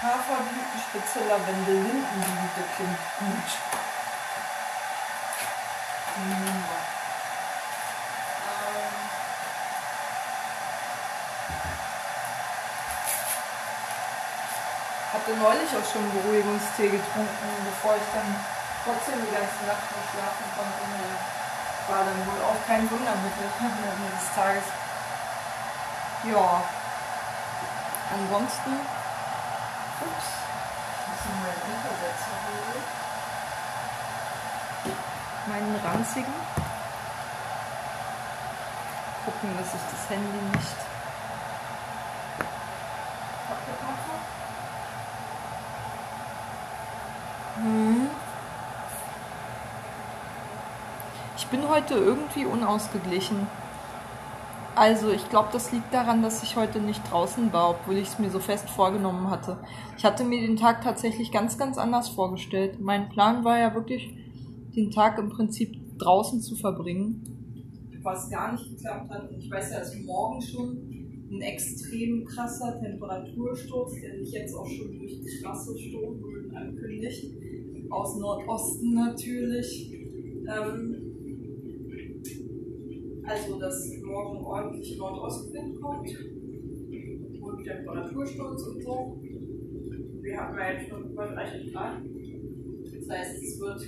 Haferblütenspitze, 0.00 1.20
Lavendel, 1.26 1.74
Lindenblüte 1.74 2.62
klingt 2.76 3.02
gut. 3.18 3.50
Hm. 6.14 6.64
Ähm. 8.46 9.10
Hatte 15.30 15.42
neulich 15.42 15.70
auch 15.70 15.86
schon 15.86 16.10
Beruhigungstee 16.10 16.90
getrunken, 16.90 17.50
bevor 17.62 17.94
ich 17.94 18.02
dann 18.10 18.34
trotzdem 18.82 19.14
die 19.22 19.30
ganze 19.30 19.62
Nacht 19.62 19.86
nicht 19.94 20.10
schlafen 20.10 20.42
konnte. 20.58 20.82
War 21.86 22.02
dann 22.02 22.18
wohl 22.26 22.42
auch 22.42 22.58
kein 22.66 22.90
Wundermittel 22.90 23.46
des 23.46 24.26
Tages. 24.34 24.66
Ja. 26.26 26.64
Ansonsten. 28.10 28.74
Ups. 30.02 30.28
Was 31.06 31.14
ist 31.14 31.38
mein 31.46 31.58
Untersetzer? 31.62 32.34
Meinen 35.46 35.78
ranzigen. 35.78 36.34
Gucken, 39.24 39.56
dass 39.56 39.78
ich 39.78 39.84
das 39.94 40.10
Handy 40.10 40.42
nicht 40.58 40.78
kaputt 43.46 43.80
mache. 43.86 44.40
Hm. 47.60 48.08
Ich 51.36 51.39
bin 51.50 51.68
heute 51.68 51.94
irgendwie 51.94 52.44
unausgeglichen. 52.44 53.46
Also 54.76 55.10
ich 55.10 55.28
glaube, 55.28 55.48
das 55.52 55.72
liegt 55.72 55.92
daran, 55.92 56.22
dass 56.22 56.42
ich 56.42 56.56
heute 56.56 56.80
nicht 56.80 57.02
draußen 57.10 57.52
war, 57.52 57.70
obwohl 57.70 57.96
ich 57.96 58.08
es 58.08 58.18
mir 58.18 58.30
so 58.30 58.38
fest 58.38 58.70
vorgenommen 58.70 59.28
hatte. 59.28 59.58
Ich 59.98 60.04
hatte 60.04 60.24
mir 60.24 60.40
den 60.40 60.56
Tag 60.56 60.82
tatsächlich 60.82 61.32
ganz, 61.32 61.58
ganz 61.58 61.76
anders 61.76 62.08
vorgestellt. 62.08 62.80
Mein 62.80 63.08
Plan 63.08 63.44
war 63.44 63.58
ja 63.58 63.74
wirklich, 63.74 64.14
den 64.74 64.90
Tag 64.90 65.18
im 65.18 65.28
Prinzip 65.28 65.76
draußen 65.98 66.40
zu 66.40 66.54
verbringen. 66.54 67.26
Was 68.02 68.30
gar 68.30 68.52
nicht 68.52 68.70
geklappt 68.70 69.10
hat. 69.10 69.30
Und 69.30 69.38
ich 69.38 69.50
weiß 69.50 69.72
ja, 69.72 69.80
dass 69.80 69.94
morgen 69.98 70.40
schon 70.40 70.78
ein 71.30 71.40
extrem 71.42 72.24
krasser 72.24 72.80
Temperatursturz, 72.80 74.00
der 74.00 74.24
sich 74.24 74.32
jetzt 74.32 74.54
auch 74.54 74.66
schon 74.66 74.98
durch 74.98 75.42
krasse 75.42 75.78
Sturmböen 75.78 76.56
ankündigt. 76.56 77.26
Aus 77.90 78.16
Nordosten 78.16 78.94
natürlich. 78.94 79.92
Ähm, 80.48 80.99
also, 83.30 83.60
dass 83.60 83.88
morgen 84.02 84.44
ordentlich 84.44 84.98
Nordostwind 84.98 85.80
kommt 85.80 86.08
und 87.40 87.64
Temperatursturz 87.64 88.62
und 88.62 88.82
so. 88.82 89.20
Wir 90.20 90.36
haben 90.36 90.58
ja 90.58 90.72
jetzt 90.72 90.88
schon 90.88 91.12
über 91.12 91.28
30 91.28 91.72
Grad. 91.72 92.02
Das 92.02 93.08
heißt, 93.08 93.42
es 93.42 93.60
wird 93.60 93.80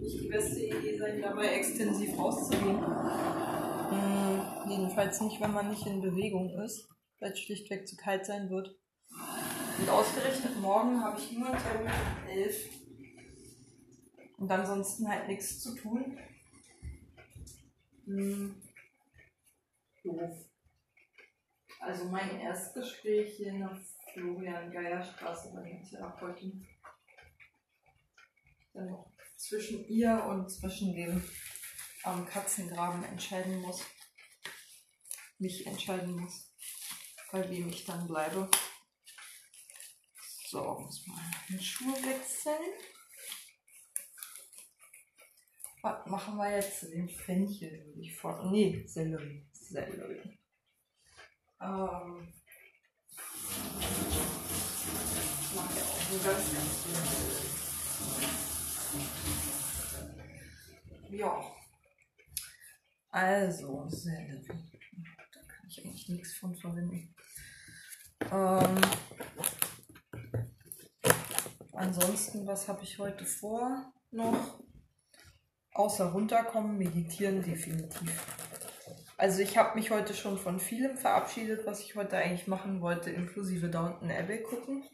nicht 0.00 0.22
die 0.22 0.28
beste 0.28 0.60
Idee 0.60 0.98
sein, 0.98 1.20
dabei 1.20 1.48
extensiv 1.48 2.18
rauszugehen. 2.18 2.80
Hm, 3.90 4.70
jedenfalls 4.70 5.20
nicht, 5.20 5.40
wenn 5.40 5.52
man 5.52 5.68
nicht 5.68 5.86
in 5.86 6.00
Bewegung 6.00 6.50
ist, 6.64 6.88
weil 7.20 7.32
es 7.32 7.38
schlichtweg 7.38 7.86
zu 7.86 7.96
kalt 7.96 8.24
sein 8.24 8.48
wird. 8.48 8.74
Und 9.78 9.88
ausgerechnet 9.90 10.58
morgen 10.62 11.02
habe 11.02 11.18
ich 11.18 11.36
nur 11.36 11.48
einen 11.48 11.58
Termin 11.58 11.90
um 11.90 12.30
11. 12.30 12.70
Und 14.38 14.50
ansonsten 14.50 15.08
halt 15.08 15.28
nichts 15.28 15.60
zu 15.60 15.74
tun. 15.74 16.16
Hm. 18.06 18.62
Also 21.80 22.04
mein 22.04 22.40
Erstgespräch 22.40 23.36
hier 23.36 23.48
in 23.48 23.60
der 23.60 23.76
Florian-Geier-Straße 24.12 25.52
bei 25.54 25.68
der 25.68 25.82
Therapeutin. 25.82 26.66
Dann 28.72 28.86
noch 28.86 29.10
zwischen 29.36 29.86
ihr 29.88 30.24
und 30.24 30.48
zwischen 30.48 30.94
dem 30.94 31.22
am 32.04 32.24
Katzengraben 32.24 33.02
entscheiden 33.04 33.60
muss. 33.60 33.84
Mich 35.38 35.66
entscheiden 35.66 36.12
muss, 36.16 36.54
bei 37.32 37.48
wem 37.50 37.68
ich 37.68 37.84
dann 37.84 38.06
bleibe. 38.06 38.48
So, 40.46 40.78
muss 40.78 41.06
mal 41.08 41.20
den 41.48 41.60
Schuh 41.60 41.92
wechseln. 41.92 42.72
Was 45.82 46.06
machen 46.06 46.36
wir 46.36 46.56
jetzt? 46.56 46.82
Den 46.90 47.08
Fenchel 47.08 47.84
würde 47.86 48.00
ich 48.00 48.16
vor. 48.16 48.50
Nee, 48.50 48.84
Sellerie. 48.86 49.46
Sellerie. 49.52 50.38
Ähm. 51.60 52.32
Ich 55.40 55.54
mache 55.54 55.78
ja 55.78 55.84
auch 55.84 56.00
so 56.00 56.18
ganz, 56.24 56.54
ganz 56.54 56.72
viel. 61.08 61.18
Ja. 61.18 61.32
Also, 63.10 63.88
Sellerie. 63.88 64.46
Da 65.32 65.40
kann 65.46 65.66
ich 65.68 65.84
eigentlich 65.84 66.08
nichts 66.08 66.34
von 66.34 66.54
verwenden. 66.56 67.14
Ähm. 68.32 68.80
Ansonsten, 71.72 72.46
was 72.46 72.66
habe 72.68 72.82
ich 72.82 72.98
heute 72.98 73.24
vor 73.24 73.92
noch? 74.10 74.65
Außer 75.76 76.06
runterkommen, 76.06 76.78
meditieren 76.78 77.42
definitiv. 77.42 78.10
Also 79.18 79.42
ich 79.42 79.58
habe 79.58 79.74
mich 79.74 79.90
heute 79.90 80.14
schon 80.14 80.38
von 80.38 80.58
vielem 80.58 80.96
verabschiedet, 80.96 81.66
was 81.66 81.80
ich 81.80 81.94
heute 81.96 82.16
eigentlich 82.16 82.46
machen 82.46 82.80
wollte, 82.80 83.10
inklusive 83.10 83.68
Downton 83.68 84.10
Abbey 84.10 84.42
gucken. 84.42 84.88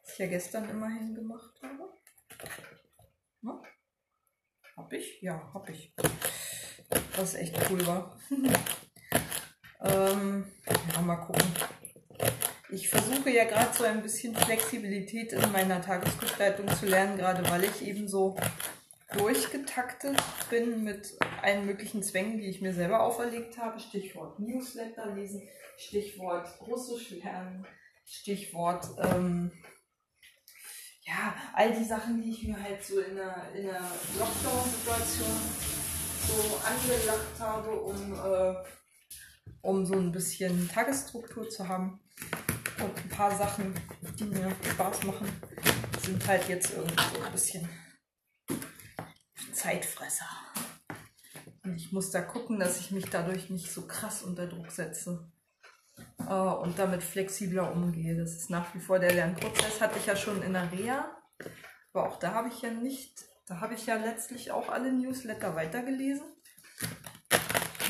Was 0.00 0.12
ich 0.12 0.18
ja 0.18 0.26
gestern 0.28 0.70
immerhin 0.70 1.12
gemacht 1.16 1.60
habe. 1.60 1.92
Na? 3.40 3.60
Hab 4.76 4.92
ich? 4.92 5.20
Ja, 5.22 5.50
hab 5.52 5.68
ich. 5.68 5.92
Was 7.16 7.34
echt 7.34 7.58
cool 7.68 7.84
war. 7.84 8.16
ähm, 9.80 10.46
ja, 10.94 11.00
mal 11.00 11.16
gucken. 11.16 11.50
Ich 12.70 12.88
versuche 12.88 13.30
ja 13.30 13.44
gerade 13.44 13.74
so 13.76 13.82
ein 13.82 14.02
bisschen 14.02 14.36
Flexibilität 14.36 15.32
in 15.32 15.50
meiner 15.50 15.82
Tagesgestaltung 15.82 16.68
zu 16.68 16.86
lernen, 16.86 17.18
gerade 17.18 17.44
weil 17.50 17.64
ich 17.64 17.82
eben 17.84 18.06
so 18.06 18.36
durchgetaktet 19.16 20.16
bin 20.50 20.84
mit 20.84 21.16
allen 21.42 21.66
möglichen 21.66 22.02
Zwängen, 22.02 22.38
die 22.38 22.48
ich 22.48 22.60
mir 22.60 22.72
selber 22.72 23.02
auferlegt 23.02 23.58
habe. 23.58 23.78
Stichwort 23.80 24.38
Newsletter 24.40 25.14
lesen, 25.14 25.48
Stichwort 25.76 26.48
Russisch 26.60 27.10
lernen, 27.10 27.66
Stichwort 28.04 28.86
ähm, 28.98 29.52
ja, 31.04 31.34
all 31.54 31.72
die 31.72 31.84
Sachen, 31.84 32.22
die 32.22 32.30
ich 32.30 32.46
mir 32.46 32.62
halt 32.62 32.82
so 32.82 33.00
in 33.00 33.18
einer, 33.18 33.52
in 33.54 33.68
einer 33.68 33.90
Lockdown-Situation 34.18 35.36
so 36.28 36.60
angelacht 36.64 37.40
habe, 37.40 37.70
um, 37.72 38.12
äh, 38.14 38.54
um 39.62 39.84
so 39.84 39.94
ein 39.94 40.12
bisschen 40.12 40.68
Tagesstruktur 40.68 41.48
zu 41.48 41.66
haben. 41.66 42.00
Und 42.78 42.96
ein 42.96 43.08
paar 43.08 43.36
Sachen, 43.36 43.74
die 44.18 44.24
mir 44.24 44.50
Spaß 44.72 45.02
machen, 45.04 45.28
sind 46.02 46.26
halt 46.26 46.48
jetzt 46.48 46.72
irgendwie 46.74 47.02
so 47.14 47.22
ein 47.22 47.32
bisschen 47.32 47.68
Zeitfresser. 49.62 50.26
Und 51.62 51.76
ich 51.76 51.92
muss 51.92 52.10
da 52.10 52.20
gucken, 52.20 52.58
dass 52.58 52.80
ich 52.80 52.90
mich 52.90 53.08
dadurch 53.08 53.48
nicht 53.48 53.70
so 53.70 53.86
krass 53.86 54.24
unter 54.24 54.48
Druck 54.48 54.72
setze 54.72 55.30
äh, 56.28 56.32
und 56.34 56.80
damit 56.80 57.04
flexibler 57.04 57.70
umgehe. 57.70 58.16
Das 58.16 58.32
ist 58.32 58.50
nach 58.50 58.74
wie 58.74 58.80
vor 58.80 58.98
der 58.98 59.12
Lernprozess, 59.12 59.80
hatte 59.80 60.00
ich 60.00 60.06
ja 60.06 60.16
schon 60.16 60.42
in 60.42 60.54
der 60.54 60.72
Reha. 60.72 61.16
Aber 61.92 62.08
auch 62.08 62.18
da 62.18 62.34
habe 62.34 62.48
ich 62.48 62.60
ja 62.62 62.70
nicht, 62.70 63.24
da 63.46 63.60
habe 63.60 63.74
ich 63.74 63.86
ja 63.86 63.94
letztlich 63.94 64.50
auch 64.50 64.68
alle 64.68 64.92
Newsletter 64.92 65.54
weitergelesen. 65.54 66.26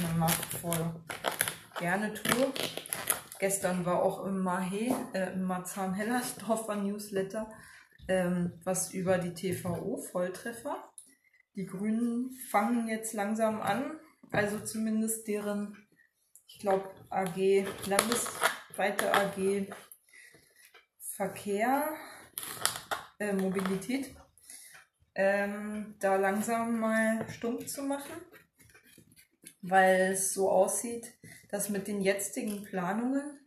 Man 0.03 0.19
macht 0.19 0.45
voll 0.61 0.95
gerne 1.79 2.13
Tour. 2.13 2.53
Gestern 3.39 3.87
war 3.87 4.03
auch 4.03 4.27
im 4.27 4.41
Mahe, 4.41 4.95
äh, 5.15 5.33
im 5.33 5.45
Marzahn-Hellersdorfer 5.45 6.77
Newsletter 6.77 7.51
ähm, 8.09 8.53
was 8.65 8.93
über 8.93 9.19
die 9.19 9.33
TVO-Volltreffer 9.33 10.77
die 11.55 11.67
Grünen 11.67 12.31
fangen 12.51 12.88
jetzt 12.88 13.12
langsam 13.12 13.61
an, 13.61 13.99
also 14.31 14.61
zumindest 14.61 15.27
deren, 15.29 15.77
ich 16.47 16.59
glaube, 16.59 16.91
AG, 17.11 17.67
landesweite 17.87 19.15
AG 19.15 19.67
Verkehr, 20.99 21.93
äh, 23.19 23.35
Mobilität, 23.35 24.15
ähm, 25.15 25.95
da 26.01 26.17
langsam 26.17 26.81
mal 26.81 27.29
stumpf 27.29 27.67
zu 27.67 27.83
machen, 27.83 28.17
weil 29.61 30.12
es 30.12 30.33
so 30.33 30.51
aussieht, 30.51 31.12
dass 31.51 31.69
mit 31.69 31.87
den 31.87 32.01
jetzigen 32.01 32.65
Planungen 32.65 33.38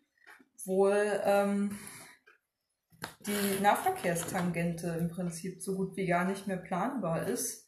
wohl 0.63 1.22
ähm, 1.24 1.78
die 3.26 3.62
Nahverkehrstangente 3.62 4.88
im 5.00 5.10
Prinzip 5.10 5.62
so 5.62 5.76
gut 5.76 5.98
wie 5.98 6.06
gar 6.06 6.26
nicht 6.26 6.46
mehr 6.46 6.58
planbar 6.58 7.28
ist 7.28 7.64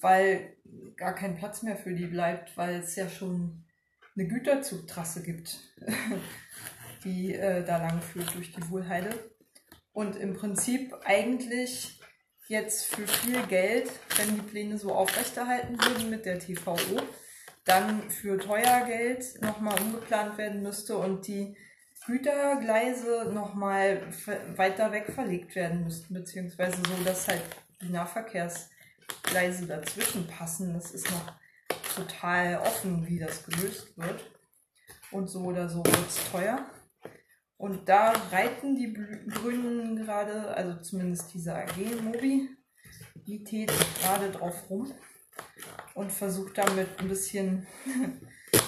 weil 0.00 0.56
gar 0.96 1.14
kein 1.14 1.36
Platz 1.36 1.62
mehr 1.62 1.76
für 1.76 1.94
die 1.94 2.06
bleibt, 2.06 2.56
weil 2.56 2.76
es 2.76 2.96
ja 2.96 3.08
schon 3.08 3.64
eine 4.16 4.26
Güterzugtrasse 4.28 5.22
gibt, 5.22 5.58
die 7.04 7.34
äh, 7.34 7.64
da 7.64 7.78
lang 7.78 8.00
führt 8.00 8.34
durch 8.34 8.52
die 8.52 8.70
Wohlheide. 8.70 9.10
Und 9.92 10.16
im 10.16 10.34
Prinzip 10.34 10.94
eigentlich 11.04 12.00
jetzt 12.48 12.86
für 12.86 13.06
viel 13.06 13.42
Geld, 13.46 13.90
wenn 14.16 14.34
die 14.34 14.42
Pläne 14.42 14.78
so 14.78 14.92
aufrechterhalten 14.92 15.78
würden 15.80 16.10
mit 16.10 16.26
der 16.26 16.38
TVO, 16.38 17.00
dann 17.64 18.10
für 18.10 18.38
teuer 18.38 18.84
Geld 18.86 19.40
nochmal 19.40 19.80
umgeplant 19.80 20.36
werden 20.38 20.62
müsste 20.62 20.96
und 20.96 21.26
die 21.26 21.56
Gütergleise 22.06 23.30
nochmal 23.32 24.02
weiter 24.56 24.90
weg 24.90 25.12
verlegt 25.12 25.54
werden 25.54 25.84
müssten, 25.84 26.14
beziehungsweise 26.14 26.78
so, 26.78 27.04
dass 27.04 27.28
halt 27.28 27.42
die 27.82 27.90
Nahverkehrsgleise 29.30 29.66
dazwischen 29.66 30.26
passen. 30.26 30.74
Das 30.74 30.92
ist 30.92 31.10
noch 31.10 31.32
total 31.94 32.58
offen, 32.58 33.06
wie 33.06 33.18
das 33.18 33.44
gelöst 33.44 33.96
wird. 33.96 34.30
Und 35.10 35.28
so 35.28 35.40
oder 35.40 35.68
so 35.68 35.84
wird 35.84 36.08
es 36.08 36.30
teuer. 36.30 36.66
Und 37.56 37.88
da 37.88 38.12
reiten 38.30 38.76
die 38.76 38.92
Grünen 38.92 39.96
gerade, 39.96 40.54
also 40.54 40.80
zumindest 40.80 41.34
diese 41.34 41.54
AG 41.54 41.76
Mobilität 42.02 43.70
gerade 44.00 44.30
drauf 44.30 44.70
rum 44.70 44.90
und 45.94 46.10
versucht 46.10 46.56
damit 46.56 46.88
ein 46.98 47.08
bisschen 47.08 47.66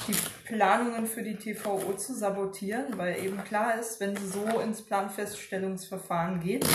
die 0.09 0.17
Planungen 0.47 1.07
für 1.07 1.23
die 1.23 1.37
TVO 1.37 1.95
zu 1.95 2.15
sabotieren, 2.15 2.99
weil 2.99 3.25
eben 3.25 3.43
klar 3.45 3.81
ist, 3.81 3.99
wenn 4.01 4.15
sie 4.15 4.29
so 4.29 4.61
ins 4.61 4.83
Planfeststellungsverfahren 4.83 6.41
geht, 6.41 6.67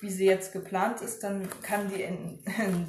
wie 0.00 0.10
sie 0.10 0.26
jetzt 0.26 0.52
geplant 0.52 1.00
ist, 1.00 1.22
dann 1.22 1.48
kann 1.62 1.88
die, 1.88 2.06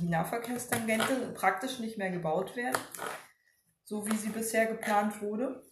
die 0.02 0.10
Nahverkehrstangente 0.10 1.34
praktisch 1.34 1.80
nicht 1.80 1.98
mehr 1.98 2.12
gebaut 2.12 2.56
werden, 2.56 2.78
so 3.84 4.06
wie 4.08 4.16
sie 4.16 4.30
bisher 4.30 4.66
geplant 4.66 5.22
wurde. 5.22 5.64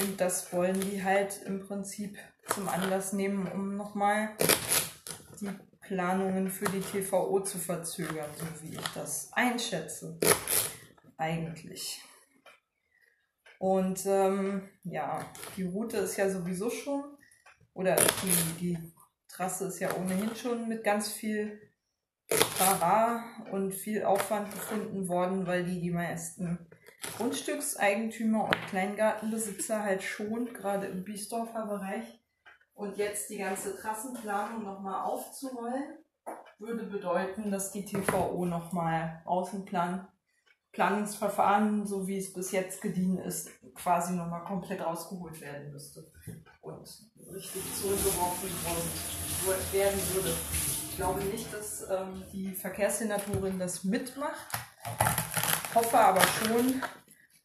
Und 0.00 0.20
das 0.20 0.52
wollen 0.52 0.80
die 0.80 1.02
halt 1.02 1.42
im 1.46 1.60
Prinzip 1.60 2.18
zum 2.52 2.68
Anlass 2.68 3.12
nehmen, 3.12 3.46
um 3.50 3.76
nochmal 3.76 4.30
die 5.40 5.50
Planungen 5.80 6.50
für 6.50 6.66
die 6.66 6.80
TVO 6.80 7.40
zu 7.40 7.58
verzögern, 7.58 8.30
so 8.36 8.62
wie 8.62 8.74
ich 8.74 8.88
das 8.94 9.32
einschätze. 9.32 10.18
Eigentlich. 11.16 12.02
Und 13.58 14.04
ähm, 14.06 14.68
ja, 14.82 15.24
die 15.56 15.62
Route 15.62 15.98
ist 15.98 16.16
ja 16.16 16.28
sowieso 16.28 16.70
schon, 16.70 17.04
oder 17.72 17.96
die, 17.96 18.60
die 18.60 18.93
Trasse 19.34 19.66
ist 19.66 19.80
ja 19.80 19.92
ohnehin 19.96 20.34
schon 20.36 20.68
mit 20.68 20.84
ganz 20.84 21.10
viel 21.10 21.60
Trara 22.56 23.24
und 23.50 23.72
viel 23.72 24.04
Aufwand 24.04 24.52
gefunden 24.52 25.08
worden, 25.08 25.44
weil 25.46 25.64
die 25.64 25.80
die 25.80 25.90
meisten 25.90 26.70
Grundstückseigentümer 27.16 28.44
und 28.44 28.66
Kleingartenbesitzer 28.68 29.82
halt 29.82 30.04
schont, 30.04 30.54
gerade 30.54 30.86
im 30.86 31.02
Biesdorfer 31.02 31.66
Bereich. 31.66 32.22
Und 32.74 32.96
jetzt 32.96 33.28
die 33.28 33.38
ganze 33.38 33.76
Trassenplanung 33.76 34.62
nochmal 34.62 35.04
aufzurollen, 35.04 35.98
würde 36.58 36.84
bedeuten, 36.84 37.50
dass 37.50 37.72
die 37.72 37.84
TVO 37.84 38.46
nochmal 38.46 39.20
Außenplan, 39.24 40.06
Planungsverfahren, 40.74 41.86
so 41.86 42.06
wie 42.06 42.18
es 42.18 42.32
bis 42.32 42.52
jetzt 42.52 42.82
gediehen 42.82 43.18
ist, 43.18 43.48
quasi 43.74 44.12
nochmal 44.12 44.44
komplett 44.44 44.80
rausgeholt 44.80 45.40
werden 45.40 45.72
müsste. 45.72 46.10
Und 46.60 46.88
richtig 47.32 47.62
zurückgeworfen 47.80 48.48
werden 49.72 50.00
würde. 50.14 50.30
Ich 50.90 50.96
glaube 50.96 51.22
nicht, 51.24 51.52
dass 51.52 51.82
ähm, 51.90 52.22
die 52.32 52.52
Verkehrssenatorin 52.52 53.58
das 53.58 53.84
mitmacht 53.84 54.46
hoffe 55.74 55.98
aber 55.98 56.22
schon, 56.22 56.82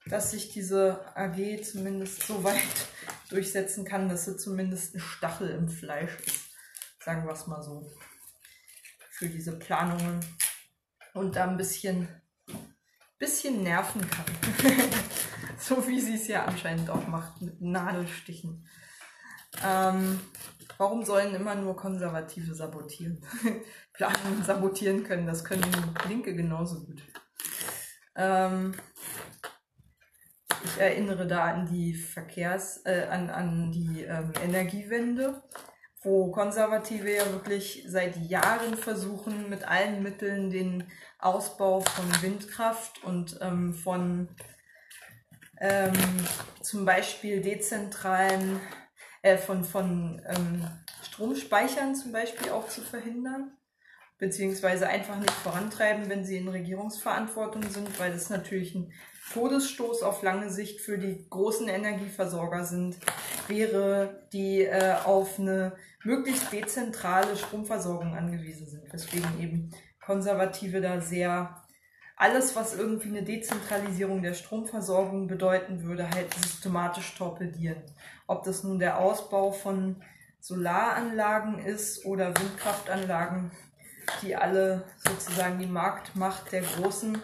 dass 0.05 0.31
sich 0.31 0.51
diese 0.51 1.05
AG 1.15 1.63
zumindest 1.63 2.23
so 2.23 2.43
weit 2.43 2.61
durchsetzen 3.29 3.85
kann, 3.85 4.09
dass 4.09 4.25
sie 4.25 4.37
zumindest 4.37 4.95
ein 4.95 4.99
Stachel 4.99 5.49
im 5.49 5.67
Fleisch 5.67 6.15
ist. 6.25 6.51
Sagen 7.03 7.25
wir 7.25 7.33
es 7.33 7.47
mal 7.47 7.61
so. 7.61 7.89
Für 9.11 9.27
diese 9.27 9.57
Planungen. 9.57 10.19
Und 11.13 11.35
da 11.35 11.47
ein 11.47 11.57
bisschen, 11.57 12.07
bisschen 13.19 13.63
nerven 13.63 14.01
kann. 14.09 14.25
so 15.59 15.85
wie 15.87 15.99
sie 15.99 16.15
es 16.15 16.27
ja 16.27 16.45
anscheinend 16.45 16.89
auch 16.89 17.05
macht, 17.07 17.41
mit 17.41 17.61
Nadelstichen. 17.61 18.65
Ähm, 19.63 20.19
warum 20.77 21.03
sollen 21.03 21.35
immer 21.35 21.55
nur 21.55 21.75
Konservative 21.75 22.55
sabotieren? 22.55 23.21
Planungen 23.93 24.43
sabotieren 24.43 25.03
können, 25.03 25.27
das 25.27 25.43
können 25.43 25.65
Linke 26.07 26.33
genauso 26.33 26.85
gut. 26.85 27.03
Ähm, 28.15 28.73
ich 30.63 30.77
erinnere 30.77 31.27
da 31.27 31.45
an 31.45 31.65
die 31.65 31.93
Verkehrs, 31.93 32.85
äh, 32.85 33.07
an, 33.09 33.29
an 33.29 33.71
die 33.71 34.03
ähm, 34.03 34.31
Energiewende, 34.41 35.43
wo 36.01 36.31
Konservative 36.31 37.13
ja 37.13 37.25
wirklich 37.31 37.83
seit 37.87 38.17
Jahren 38.17 38.75
versuchen, 38.75 39.49
mit 39.49 39.65
allen 39.65 40.03
Mitteln 40.03 40.49
den 40.49 40.85
Ausbau 41.19 41.81
von 41.81 42.21
Windkraft 42.21 43.03
und 43.03 43.37
ähm, 43.41 43.73
von 43.73 44.29
ähm, 45.59 45.93
zum 46.61 46.85
Beispiel 46.85 47.41
dezentralen, 47.41 48.59
äh, 49.21 49.37
von, 49.37 49.65
von 49.65 50.21
ähm, 50.25 50.67
Stromspeichern 51.03 51.95
zum 51.95 52.11
Beispiel 52.11 52.51
auch 52.51 52.67
zu 52.67 52.81
verhindern 52.81 53.51
beziehungsweise 54.19 54.87
einfach 54.87 55.17
nicht 55.17 55.31
vorantreiben, 55.31 56.09
wenn 56.09 56.25
sie 56.25 56.37
in 56.37 56.49
Regierungsverantwortung 56.49 57.63
sind, 57.63 57.99
weil 57.99 58.11
das 58.11 58.29
natürlich 58.29 58.75
ein 58.75 58.91
Todesstoß 59.33 60.03
auf 60.03 60.21
lange 60.23 60.49
Sicht 60.49 60.81
für 60.81 60.97
die 60.97 61.25
großen 61.29 61.69
Energieversorger 61.69 62.65
sind, 62.65 62.97
wäre, 63.47 64.27
die 64.33 64.63
äh, 64.63 64.95
auf 65.05 65.39
eine 65.39 65.73
möglichst 66.03 66.51
dezentrale 66.51 67.35
Stromversorgung 67.37 68.15
angewiesen 68.15 68.67
sind. 68.67 68.91
Weswegen 68.91 69.39
eben 69.39 69.71
Konservative 69.99 70.81
da 70.81 71.01
sehr 71.01 71.63
alles, 72.19 72.53
was 72.53 72.75
irgendwie 72.75 73.07
eine 73.07 73.23
Dezentralisierung 73.23 74.21
der 74.21 74.33
Stromversorgung 74.33 75.27
bedeuten 75.27 75.83
würde, 75.83 76.09
halt 76.09 76.33
systematisch 76.33 77.15
torpedieren. 77.15 77.81
Ob 78.27 78.43
das 78.43 78.63
nun 78.63 78.77
der 78.77 78.99
Ausbau 78.99 79.53
von 79.53 80.03
Solaranlagen 80.41 81.59
ist 81.59 82.05
oder 82.05 82.37
Windkraftanlagen, 82.37 83.51
die 84.21 84.35
alle 84.35 84.83
sozusagen 84.97 85.59
die 85.59 85.65
Marktmacht 85.65 86.51
der 86.51 86.61
großen 86.61 87.17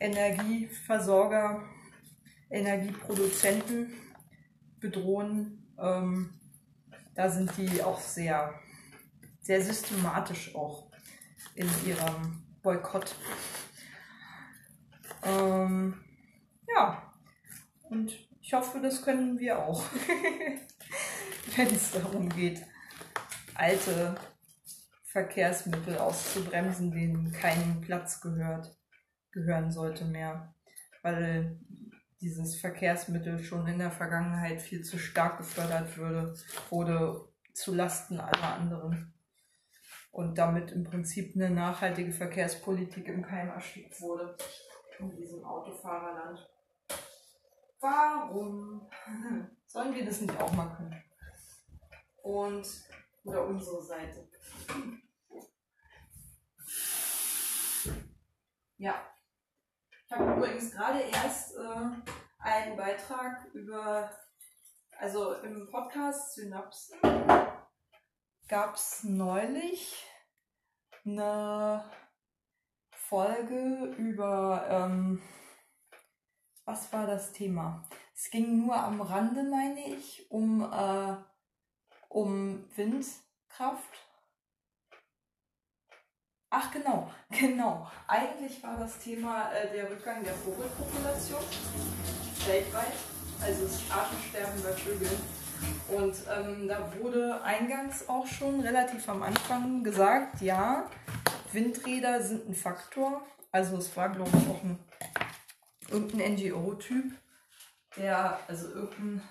Energieversorger, 0.00 1.62
Energieproduzenten 2.50 3.92
bedrohen. 4.80 5.72
Ähm, 5.78 6.30
da 7.14 7.28
sind 7.28 7.52
die 7.56 7.80
auch 7.80 8.00
sehr, 8.00 8.54
sehr 9.40 9.62
systematisch 9.62 10.54
auch 10.56 10.89
in 11.54 11.68
ihrem 11.86 12.42
Boykott. 12.62 13.14
Ähm, 15.22 15.94
ja, 16.68 17.12
und 17.82 18.12
ich 18.40 18.52
hoffe, 18.52 18.80
das 18.80 19.02
können 19.02 19.38
wir 19.38 19.58
auch, 19.58 19.84
wenn 21.56 21.66
es 21.68 21.92
darum 21.92 22.28
geht, 22.28 22.62
alte 23.54 24.14
Verkehrsmittel 25.04 25.98
auszubremsen, 25.98 26.92
denen 26.92 27.32
kein 27.32 27.80
Platz 27.80 28.20
gehört, 28.20 28.76
gehören 29.32 29.70
sollte 29.70 30.04
mehr. 30.04 30.54
Weil 31.02 31.58
dieses 32.20 32.60
Verkehrsmittel 32.60 33.42
schon 33.42 33.66
in 33.66 33.78
der 33.78 33.90
Vergangenheit 33.90 34.60
viel 34.60 34.82
zu 34.82 34.98
stark 34.98 35.38
gefördert 35.38 35.96
würde, 35.96 36.34
wurde 36.68 37.28
zu 37.54 37.74
Lasten 37.74 38.20
aller 38.20 38.54
anderen. 38.54 39.12
Und 40.12 40.36
damit 40.36 40.72
im 40.72 40.84
Prinzip 40.84 41.36
eine 41.36 41.50
nachhaltige 41.50 42.12
Verkehrspolitik 42.12 43.06
im 43.06 43.22
Keim 43.22 43.48
erstickt 43.48 44.00
wurde 44.00 44.36
in 44.98 45.10
diesem 45.16 45.44
Autofahrerland. 45.44 46.50
Warum 47.80 48.90
sollen 49.66 49.94
wir 49.94 50.04
das 50.04 50.20
nicht 50.20 50.40
auch 50.40 50.52
mal 50.52 50.68
können? 50.76 51.02
Und 52.22 52.66
oder 53.24 53.46
unsere 53.46 53.82
Seite. 53.82 54.28
Ja. 58.78 58.94
Ich 60.06 60.12
habe 60.12 60.32
übrigens 60.32 60.72
gerade 60.72 61.00
erst 61.00 61.56
äh, 61.56 61.90
einen 62.38 62.76
Beitrag 62.76 63.46
über, 63.52 64.10
also 64.98 65.34
im 65.34 65.68
Podcast 65.70 66.34
Synapsen 66.34 66.98
gab 68.50 68.74
es 68.74 69.04
neulich 69.04 70.04
eine 71.06 71.88
Folge 72.90 73.94
über, 73.96 74.66
ähm, 74.68 75.22
was 76.64 76.92
war 76.92 77.06
das 77.06 77.30
Thema? 77.30 77.88
Es 78.12 78.28
ging 78.28 78.66
nur 78.66 78.74
am 78.74 79.00
Rande, 79.00 79.44
meine 79.44 79.94
ich, 79.94 80.28
um, 80.32 80.62
äh, 80.62 81.16
um 82.08 82.68
Windkraft 82.74 84.06
Ach 86.52 86.72
genau, 86.72 87.08
genau. 87.30 87.88
Eigentlich 88.08 88.60
war 88.64 88.76
das 88.76 88.98
Thema 88.98 89.52
äh, 89.52 89.72
der 89.72 89.88
Rückgang 89.88 90.24
der 90.24 90.34
Vogelpopulation 90.34 91.44
weltweit, 92.44 92.94
also 93.40 93.62
das 93.62 93.80
Artensterben 93.88 94.60
bei 94.60 94.72
Vögeln. 94.72 95.39
Und 95.88 96.14
ähm, 96.30 96.68
da 96.68 96.92
wurde 96.98 97.42
eingangs 97.42 98.08
auch 98.08 98.26
schon 98.26 98.60
relativ 98.60 99.08
am 99.08 99.22
Anfang 99.22 99.82
gesagt, 99.82 100.40
ja, 100.40 100.88
Windräder 101.52 102.22
sind 102.22 102.48
ein 102.48 102.54
Faktor. 102.54 103.26
Also 103.50 103.76
es 103.76 103.96
war, 103.96 104.10
glaube 104.10 104.30
ich, 104.36 104.48
auch 104.48 104.62
ein, 104.62 104.78
irgendein 105.90 106.34
NGO-Typ, 106.34 107.12
der, 107.96 108.38
also 108.46 108.68
irgendein 108.68 109.22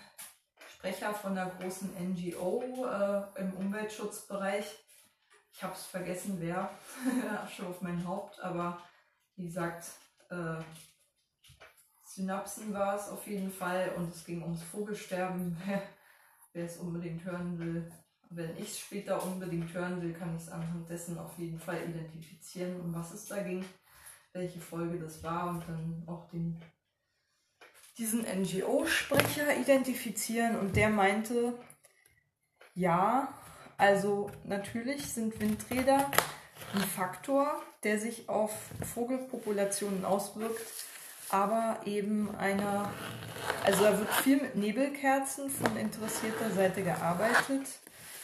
Sprecher 0.73 1.13
von 1.13 1.37
einer 1.37 1.49
großen 1.49 1.89
NGO 2.11 2.85
äh, 2.85 3.39
im 3.39 3.53
Umweltschutzbereich. 3.53 4.65
Ich 5.53 5.63
habe 5.63 5.73
es 5.73 5.85
vergessen, 5.85 6.37
wer, 6.39 6.69
schon 7.55 7.67
auf 7.67 7.81
mein 7.81 8.05
Haupt, 8.05 8.39
aber 8.41 8.81
wie 9.35 9.45
gesagt, 9.45 9.85
äh, 10.29 10.61
Synapsen 12.03 12.73
war 12.73 12.95
es 12.95 13.07
auf 13.07 13.25
jeden 13.27 13.51
Fall 13.51 13.93
und 13.95 14.13
es 14.13 14.25
ging 14.25 14.41
ums 14.41 14.63
Vogelsterben. 14.63 15.57
wer 16.59 16.65
es 16.65 16.77
unbedingt 16.77 17.23
hören 17.23 17.57
will, 17.57 17.89
wenn 18.31 18.57
ich 18.57 18.71
es 18.71 18.79
später 18.79 19.23
unbedingt 19.23 19.73
hören 19.73 20.01
will, 20.01 20.13
kann 20.13 20.35
ich 20.35 20.43
es 20.43 20.49
anhand 20.49 20.89
dessen 20.89 21.17
auf 21.17 21.37
jeden 21.37 21.57
Fall 21.57 21.81
identifizieren, 21.89 22.81
um 22.81 22.93
was 22.93 23.13
es 23.13 23.27
da 23.27 23.41
ging, 23.41 23.63
welche 24.33 24.59
Folge 24.59 24.99
das 24.99 25.23
war 25.23 25.49
und 25.49 25.63
dann 25.67 26.03
auch 26.05 26.29
den, 26.29 26.61
diesen 27.97 28.23
NGO-Sprecher 28.23 29.57
identifizieren. 29.57 30.59
Und 30.59 30.75
der 30.75 30.89
meinte, 30.89 31.53
ja, 32.75 33.33
also 33.77 34.29
natürlich 34.43 35.13
sind 35.13 35.39
Windräder 35.39 36.11
ein 36.73 36.81
Faktor, 36.81 37.63
der 37.83 37.99
sich 37.99 38.27
auf 38.27 38.51
Vogelpopulationen 38.93 40.03
auswirkt 40.03 40.59
aber 41.29 41.77
eben 41.85 42.35
einer, 42.37 42.91
also 43.63 43.83
da 43.83 43.97
wird 43.97 44.11
viel 44.23 44.37
mit 44.37 44.55
Nebelkerzen 44.55 45.49
von 45.49 45.77
interessierter 45.77 46.49
Seite 46.51 46.83
gearbeitet. 46.83 47.67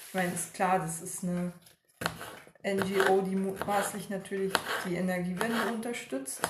Ich 0.08 0.14
meine, 0.14 0.34
ist 0.34 0.54
klar, 0.54 0.80
das 0.80 1.02
ist 1.02 1.24
eine 1.24 1.52
NGO, 2.64 3.22
die 3.22 3.36
mutmaßlich 3.36 4.10
natürlich 4.10 4.54
die 4.88 4.96
Energiewende 4.96 5.74
unterstützt. 5.74 6.42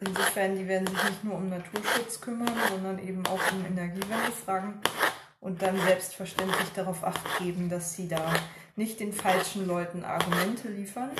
Insofern, 0.00 0.56
die 0.56 0.66
werden 0.68 0.86
sich 0.86 1.04
nicht 1.04 1.24
nur 1.24 1.34
um 1.34 1.48
Naturschutz 1.48 2.20
kümmern, 2.20 2.54
sondern 2.70 2.98
eben 3.00 3.26
auch 3.26 3.52
um 3.52 3.66
Energiewendefragen 3.66 4.74
und 5.40 5.60
dann 5.60 5.78
selbstverständlich 5.80 6.68
darauf 6.74 7.04
acht 7.04 7.38
geben, 7.38 7.68
dass 7.68 7.94
sie 7.94 8.08
da 8.08 8.32
nicht 8.76 9.00
den 9.00 9.12
falschen 9.12 9.66
Leuten 9.66 10.04
Argumente 10.04 10.68
liefern. 10.68 11.10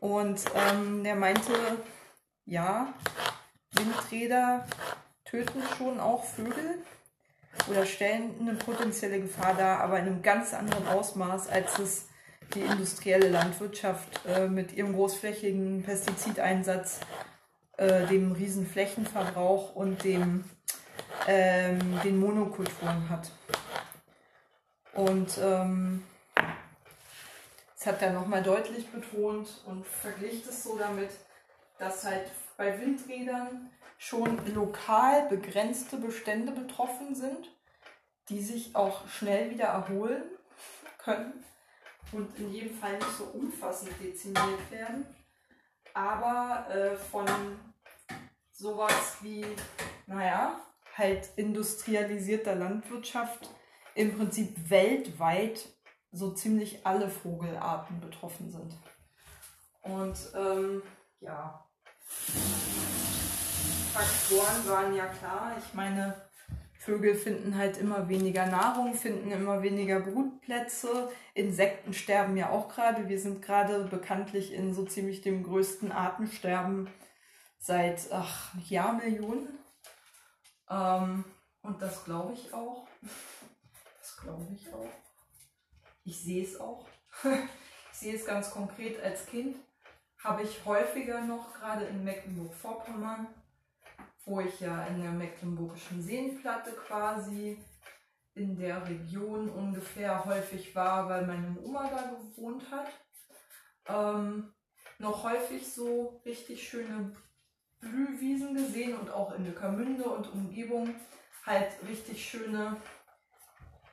Und 0.00 0.44
ähm, 0.54 1.02
der 1.02 1.14
meinte, 1.14 1.52
ja, 2.46 2.92
Windräder 3.72 4.66
töten 5.24 5.62
schon 5.76 6.00
auch 6.00 6.24
Vögel 6.24 6.78
oder 7.68 7.86
stellen 7.86 8.34
eine 8.40 8.54
potenzielle 8.54 9.20
Gefahr 9.20 9.54
dar, 9.54 9.80
aber 9.80 9.98
in 9.98 10.06
einem 10.06 10.22
ganz 10.22 10.54
anderen 10.54 10.86
Ausmaß, 10.88 11.48
als 11.48 11.78
es 11.78 12.08
die 12.54 12.60
industrielle 12.60 13.28
Landwirtschaft 13.30 14.20
äh, 14.26 14.48
mit 14.48 14.72
ihrem 14.72 14.92
großflächigen 14.92 15.82
Pestizideinsatz, 15.82 17.00
äh, 17.76 18.06
dem 18.06 18.32
riesen 18.32 18.66
Flächenverbrauch 18.66 19.74
und 19.74 20.04
dem, 20.04 20.44
ähm, 21.26 22.00
den 22.04 22.18
Monokulturen 22.18 23.08
hat. 23.08 23.30
Und 24.92 25.38
ähm, 25.42 26.02
das 27.74 27.86
hat 27.86 28.02
er 28.02 28.12
nochmal 28.12 28.42
deutlich 28.42 28.88
betont 28.90 29.48
und 29.66 29.86
vergleicht 29.86 30.46
es 30.46 30.62
so 30.62 30.78
damit, 30.78 31.10
dass 31.84 32.04
halt 32.04 32.30
bei 32.56 32.80
Windrädern 32.80 33.70
schon 33.98 34.54
lokal 34.54 35.28
begrenzte 35.28 35.98
Bestände 35.98 36.52
betroffen 36.52 37.14
sind, 37.14 37.50
die 38.30 38.40
sich 38.40 38.74
auch 38.74 39.06
schnell 39.06 39.50
wieder 39.50 39.66
erholen 39.66 40.22
können 40.96 41.44
und 42.12 42.38
in 42.38 42.50
jedem 42.52 42.74
Fall 42.74 42.94
nicht 42.94 43.16
so 43.18 43.24
umfassend 43.24 43.92
dezimiert 44.02 44.70
werden. 44.70 45.06
Aber 45.92 46.66
äh, 46.70 46.96
von 46.96 47.26
sowas 48.50 49.18
wie, 49.20 49.44
naja, 50.06 50.58
halt 50.96 51.28
industrialisierter 51.36 52.54
Landwirtschaft 52.54 53.50
im 53.94 54.16
Prinzip 54.16 54.70
weltweit 54.70 55.68
so 56.12 56.32
ziemlich 56.32 56.86
alle 56.86 57.10
Vogelarten 57.10 58.00
betroffen 58.00 58.50
sind. 58.50 58.74
Und 59.82 60.16
ähm, 60.34 60.82
ja, 61.20 61.63
Faktoren 63.92 64.68
waren 64.68 64.94
ja 64.94 65.06
klar. 65.06 65.52
Ich 65.58 65.74
meine, 65.74 66.14
Vögel 66.84 67.14
finden 67.14 67.56
halt 67.56 67.78
immer 67.78 68.08
weniger 68.08 68.44
Nahrung, 68.46 68.94
finden 68.94 69.30
immer 69.30 69.62
weniger 69.62 70.00
Brutplätze. 70.00 71.08
Insekten 71.32 71.94
sterben 71.94 72.36
ja 72.36 72.50
auch 72.50 72.68
gerade. 72.68 73.08
Wir 73.08 73.18
sind 73.18 73.40
gerade 73.40 73.84
bekanntlich 73.84 74.52
in 74.52 74.74
so 74.74 74.84
ziemlich 74.84 75.22
dem 75.22 75.44
größten 75.44 75.92
Artensterben 75.92 76.88
seit 77.58 78.12
ach, 78.12 78.52
Jahrmillionen. 78.68 79.48
Ähm, 80.68 81.24
und 81.62 81.80
das 81.80 82.04
glaube 82.04 82.34
ich 82.34 82.52
auch. 82.52 82.86
Das 84.00 84.16
glaube 84.18 84.46
ich 84.54 84.72
auch. 84.74 84.90
Ich 86.04 86.20
sehe 86.20 86.44
es 86.44 86.60
auch. 86.60 86.86
Ich 87.92 88.00
sehe 88.00 88.16
es 88.16 88.26
ganz 88.26 88.50
konkret 88.50 89.00
als 89.00 89.24
Kind 89.24 89.56
habe 90.24 90.42
ich 90.42 90.64
häufiger 90.64 91.20
noch, 91.20 91.52
gerade 91.52 91.84
in 91.84 92.02
Mecklenburg-Vorpommern, 92.02 93.28
wo 94.24 94.40
ich 94.40 94.58
ja 94.58 94.86
in 94.86 95.02
der 95.02 95.12
Mecklenburgischen 95.12 96.02
Seenplatte 96.02 96.72
quasi 96.72 97.62
in 98.34 98.56
der 98.56 98.88
Region 98.88 99.50
ungefähr 99.50 100.24
häufig 100.24 100.74
war, 100.74 101.08
weil 101.08 101.26
meine 101.26 101.56
Oma 101.60 101.88
da 101.88 102.16
gewohnt 102.16 102.64
hat. 102.70 102.88
Ähm, 103.86 104.52
noch 104.98 105.24
häufig 105.24 105.70
so 105.70 106.20
richtig 106.24 106.66
schöne 106.66 107.14
Blühwiesen 107.80 108.54
gesehen 108.54 108.96
und 108.98 109.10
auch 109.10 109.34
in 109.34 109.42
Neckarmünde 109.42 110.04
und 110.04 110.32
Umgebung 110.32 110.94
halt 111.44 111.70
richtig 111.86 112.26
schöne 112.26 112.76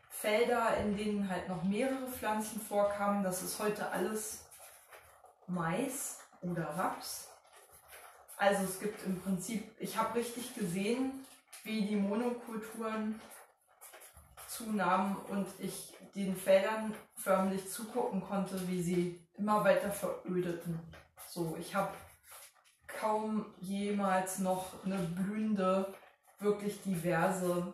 Felder, 0.10 0.78
in 0.78 0.96
denen 0.96 1.30
halt 1.30 1.50
noch 1.50 1.64
mehrere 1.64 2.08
Pflanzen 2.08 2.62
vorkamen. 2.62 3.24
Das 3.24 3.44
ist 3.44 3.60
heute 3.60 3.92
alles 3.92 4.46
Mais 5.48 6.21
oder 6.42 6.64
Raps. 6.78 7.30
Also 8.38 8.64
es 8.64 8.80
gibt 8.80 9.06
im 9.06 9.20
Prinzip, 9.22 9.72
ich 9.80 9.98
habe 9.98 10.20
richtig 10.20 10.56
gesehen, 10.56 11.26
wie 11.64 11.86
die 11.86 11.96
Monokulturen 11.96 13.22
zunahmen 14.48 15.16
und 15.30 15.48
ich 15.60 15.94
den 16.16 16.36
Feldern 16.36 16.94
förmlich 17.16 17.70
zugucken 17.70 18.22
konnte, 18.22 18.68
wie 18.68 18.82
sie 18.82 19.20
immer 19.38 19.64
weiter 19.64 19.92
verödeten. 19.92 20.80
So, 21.30 21.56
ich 21.60 21.74
habe 21.74 21.94
kaum 22.88 23.46
jemals 23.60 24.40
noch 24.40 24.84
eine 24.84 24.98
blühende, 24.98 25.94
wirklich 26.40 26.82
diverse 26.82 27.74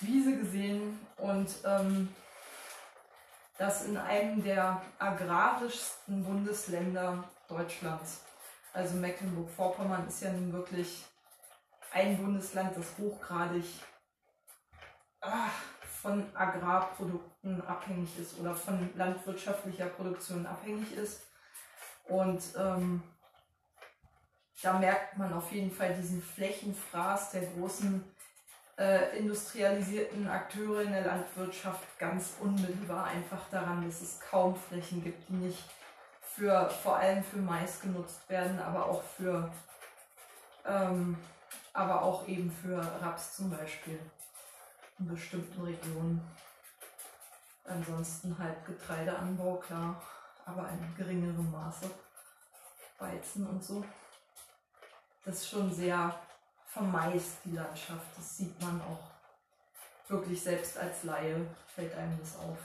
Wiese 0.00 0.36
gesehen 0.36 0.98
und 1.16 1.48
ähm, 1.64 2.08
das 3.60 3.84
in 3.84 3.98
einem 3.98 4.42
der 4.42 4.80
agrarischsten 4.98 6.24
Bundesländer 6.24 7.22
Deutschlands. 7.46 8.24
Also 8.72 8.96
Mecklenburg-Vorpommern 8.96 10.08
ist 10.08 10.22
ja 10.22 10.32
nun 10.32 10.50
wirklich 10.50 11.04
ein 11.92 12.16
Bundesland, 12.16 12.74
das 12.74 12.96
hochgradig 12.96 13.66
ach, 15.20 15.52
von 15.82 16.24
Agrarprodukten 16.34 17.60
abhängig 17.66 18.18
ist 18.18 18.38
oder 18.38 18.54
von 18.54 18.88
landwirtschaftlicher 18.96 19.88
Produktion 19.88 20.46
abhängig 20.46 20.94
ist. 20.96 21.26
Und 22.04 22.42
ähm, 22.56 23.02
da 24.62 24.78
merkt 24.78 25.18
man 25.18 25.34
auf 25.34 25.52
jeden 25.52 25.70
Fall 25.70 25.94
diesen 25.94 26.22
Flächenfraß 26.22 27.32
der 27.32 27.42
großen 27.42 28.09
äh, 28.80 29.18
industrialisierten 29.18 30.26
Akteure 30.26 30.80
in 30.80 30.92
der 30.92 31.04
Landwirtschaft 31.04 31.86
ganz 31.98 32.36
unmittelbar 32.40 33.04
einfach 33.04 33.48
daran, 33.50 33.84
dass 33.84 34.00
es 34.00 34.18
kaum 34.18 34.56
Flächen 34.56 35.04
gibt, 35.04 35.28
die 35.28 35.34
nicht 35.34 35.64
für 36.22 36.70
vor 36.70 36.96
allem 36.96 37.22
für 37.22 37.36
Mais 37.36 37.80
genutzt 37.80 38.26
werden, 38.28 38.58
aber 38.58 38.86
auch 38.86 39.02
für 39.02 39.52
ähm, 40.66 41.18
aber 41.72 42.02
auch 42.02 42.26
eben 42.26 42.50
für 42.50 42.78
Raps 43.00 43.36
zum 43.36 43.50
Beispiel 43.50 44.00
in 44.98 45.08
bestimmten 45.08 45.60
Regionen. 45.62 46.20
Ansonsten 47.64 48.36
halt 48.38 48.64
Getreideanbau, 48.66 49.56
klar, 49.56 50.02
aber 50.46 50.68
in 50.70 50.96
geringerem 50.96 51.50
Maße. 51.50 51.90
Weizen 52.98 53.46
und 53.46 53.62
so. 53.62 53.84
Das 55.24 55.36
ist 55.36 55.48
schon 55.48 55.72
sehr 55.72 56.14
vermeist 56.72 57.38
die 57.44 57.52
Landschaft. 57.52 58.06
Das 58.16 58.36
sieht 58.36 58.60
man 58.60 58.80
auch 58.82 59.10
wirklich 60.08 60.42
selbst 60.42 60.76
als 60.78 61.04
Laie, 61.04 61.46
fällt 61.74 61.94
einem 61.96 62.18
das 62.18 62.36
auf. 62.36 62.58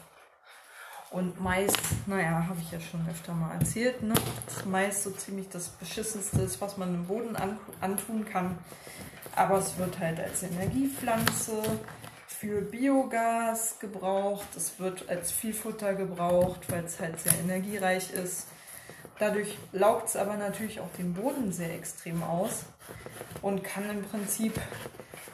Und 1.11 1.39
Mais, 1.39 1.71
naja, 2.07 2.45
habe 2.47 2.59
ich 2.59 2.71
ja 2.71 2.79
schon 2.79 3.07
öfter 3.09 3.33
mal 3.33 3.53
erzählt, 3.53 4.01
ne? 4.01 4.15
dass 4.47 4.65
Mais 4.65 5.03
so 5.03 5.11
ziemlich 5.11 5.47
das 5.49 5.69
Beschissenste 5.69 6.41
ist, 6.41 6.59
was 6.61 6.77
man 6.77 6.93
im 6.93 7.05
Boden 7.05 7.35
an, 7.35 7.57
antun 7.79 8.25
kann. 8.25 8.57
Aber 9.35 9.59
es 9.59 9.77
wird 9.77 9.99
halt 9.99 10.19
als 10.19 10.43
Energiepflanze 10.43 11.61
für 12.27 12.61
Biogas 12.61 13.79
gebraucht. 13.79 14.47
Es 14.55 14.79
wird 14.79 15.07
als 15.07 15.31
Viehfutter 15.31 15.93
gebraucht, 15.93 16.69
weil 16.69 16.85
es 16.85 16.99
halt 16.99 17.19
sehr 17.19 17.37
energiereich 17.39 18.11
ist. 18.11 18.47
Dadurch 19.19 19.57
laugt 19.71 20.09
es 20.09 20.15
aber 20.15 20.35
natürlich 20.35 20.79
auch 20.79 20.91
den 20.97 21.13
Boden 21.13 21.51
sehr 21.53 21.73
extrem 21.73 22.21
aus 22.23 22.65
und 23.41 23.63
kann 23.63 23.89
im 23.89 24.03
Prinzip 24.03 24.59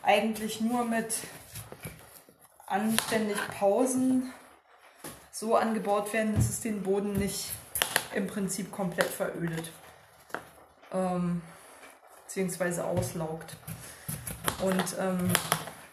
eigentlich 0.04 0.62
nur 0.62 0.86
mit 0.86 1.16
anständig 2.68 3.38
Pausen 3.60 4.32
so 5.32 5.56
angebaut 5.56 6.14
werden, 6.14 6.36
dass 6.36 6.50
es 6.50 6.62
den 6.62 6.84
Boden 6.84 7.14
nicht 7.14 7.52
im 8.14 8.28
Prinzip 8.28 8.72
komplett 8.72 9.08
verödet. 9.08 9.72
Ähm, 10.94 11.42
beziehungsweise 12.32 12.86
auslaugt. 12.86 13.58
Und 14.62 14.84
ähm, 15.00 15.30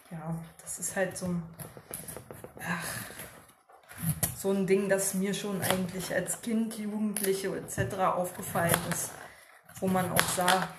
ja, 0.09 0.35
das 0.61 0.79
ist 0.79 0.95
halt 0.95 1.17
so 1.17 1.25
ein, 1.25 1.43
ach, 2.61 2.85
so 4.39 4.51
ein 4.51 4.65
Ding, 4.65 4.87
das 4.87 5.13
mir 5.15 5.33
schon 5.33 5.61
eigentlich 5.61 6.13
als 6.13 6.41
Kind, 6.41 6.77
Jugendliche 6.77 7.49
etc. 7.57 7.95
aufgefallen 8.15 8.79
ist, 8.91 9.11
wo 9.79 9.87
man 9.87 10.09
auch 10.11 10.29
sah, 10.35 10.69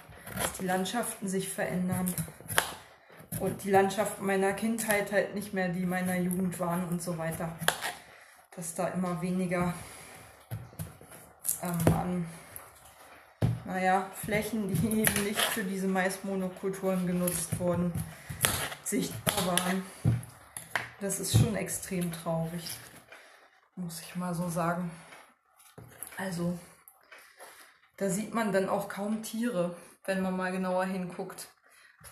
dass 0.40 0.52
die 0.58 0.64
Landschaften 0.64 1.28
sich 1.28 1.48
verändern 1.48 2.12
und 3.40 3.62
die 3.64 3.70
Landschaften 3.70 4.24
meiner 4.24 4.54
Kindheit 4.54 5.12
halt 5.12 5.34
nicht 5.34 5.52
mehr 5.52 5.68
die 5.68 5.84
meiner 5.84 6.16
Jugend 6.16 6.58
waren 6.58 6.84
und 6.88 7.02
so 7.02 7.18
weiter 7.18 7.56
dass 8.56 8.74
da 8.74 8.88
immer 8.88 9.22
weniger 9.22 9.72
ähm, 11.62 11.94
an 11.94 12.26
naja, 13.64 14.10
Flächen, 14.14 14.68
die 14.68 14.86
eben 15.00 15.24
nicht 15.24 15.40
für 15.40 15.64
diese 15.64 15.86
Maismonokulturen 15.86 17.06
genutzt 17.06 17.58
wurden, 17.58 17.92
sichtbar 18.84 19.46
waren. 19.46 19.82
Das 21.00 21.20
ist 21.20 21.38
schon 21.38 21.56
extrem 21.56 22.12
traurig, 22.12 22.64
muss 23.76 24.00
ich 24.00 24.16
mal 24.16 24.34
so 24.34 24.48
sagen. 24.48 24.90
Also, 26.16 26.58
da 27.96 28.08
sieht 28.10 28.34
man 28.34 28.52
dann 28.52 28.68
auch 28.68 28.88
kaum 28.88 29.22
Tiere, 29.22 29.76
wenn 30.04 30.22
man 30.22 30.36
mal 30.36 30.52
genauer 30.52 30.84
hinguckt. 30.84 31.48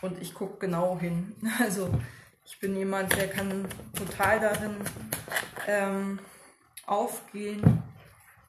Und 0.03 0.21
ich 0.21 0.35
gucke 0.35 0.59
genau 0.59 0.99
hin. 0.99 1.35
Also, 1.61 1.91
ich 2.45 2.59
bin 2.61 2.77
jemand, 2.77 3.15
der 3.15 3.29
kann 3.29 3.69
total 3.95 4.41
darin 4.41 4.77
ähm, 5.67 6.19
aufgehen, 6.87 7.83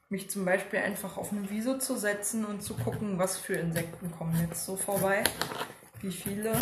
mich 0.07 0.30
zum 0.30 0.45
Beispiel 0.45 0.80
einfach 0.80 1.18
auf 1.18 1.32
eine 1.32 1.49
Wiese 1.49 1.80
zu 1.80 1.97
setzen 1.97 2.45
und 2.45 2.62
zu 2.62 2.76
gucken, 2.76 3.20
was 3.20 3.38
für 3.38 3.55
Insekten 3.55 4.12
kommen 4.12 4.39
jetzt 4.39 4.66
so 4.66 4.78
vorbei, 4.78 5.24
wie 5.99 6.12
viele, 6.12 6.57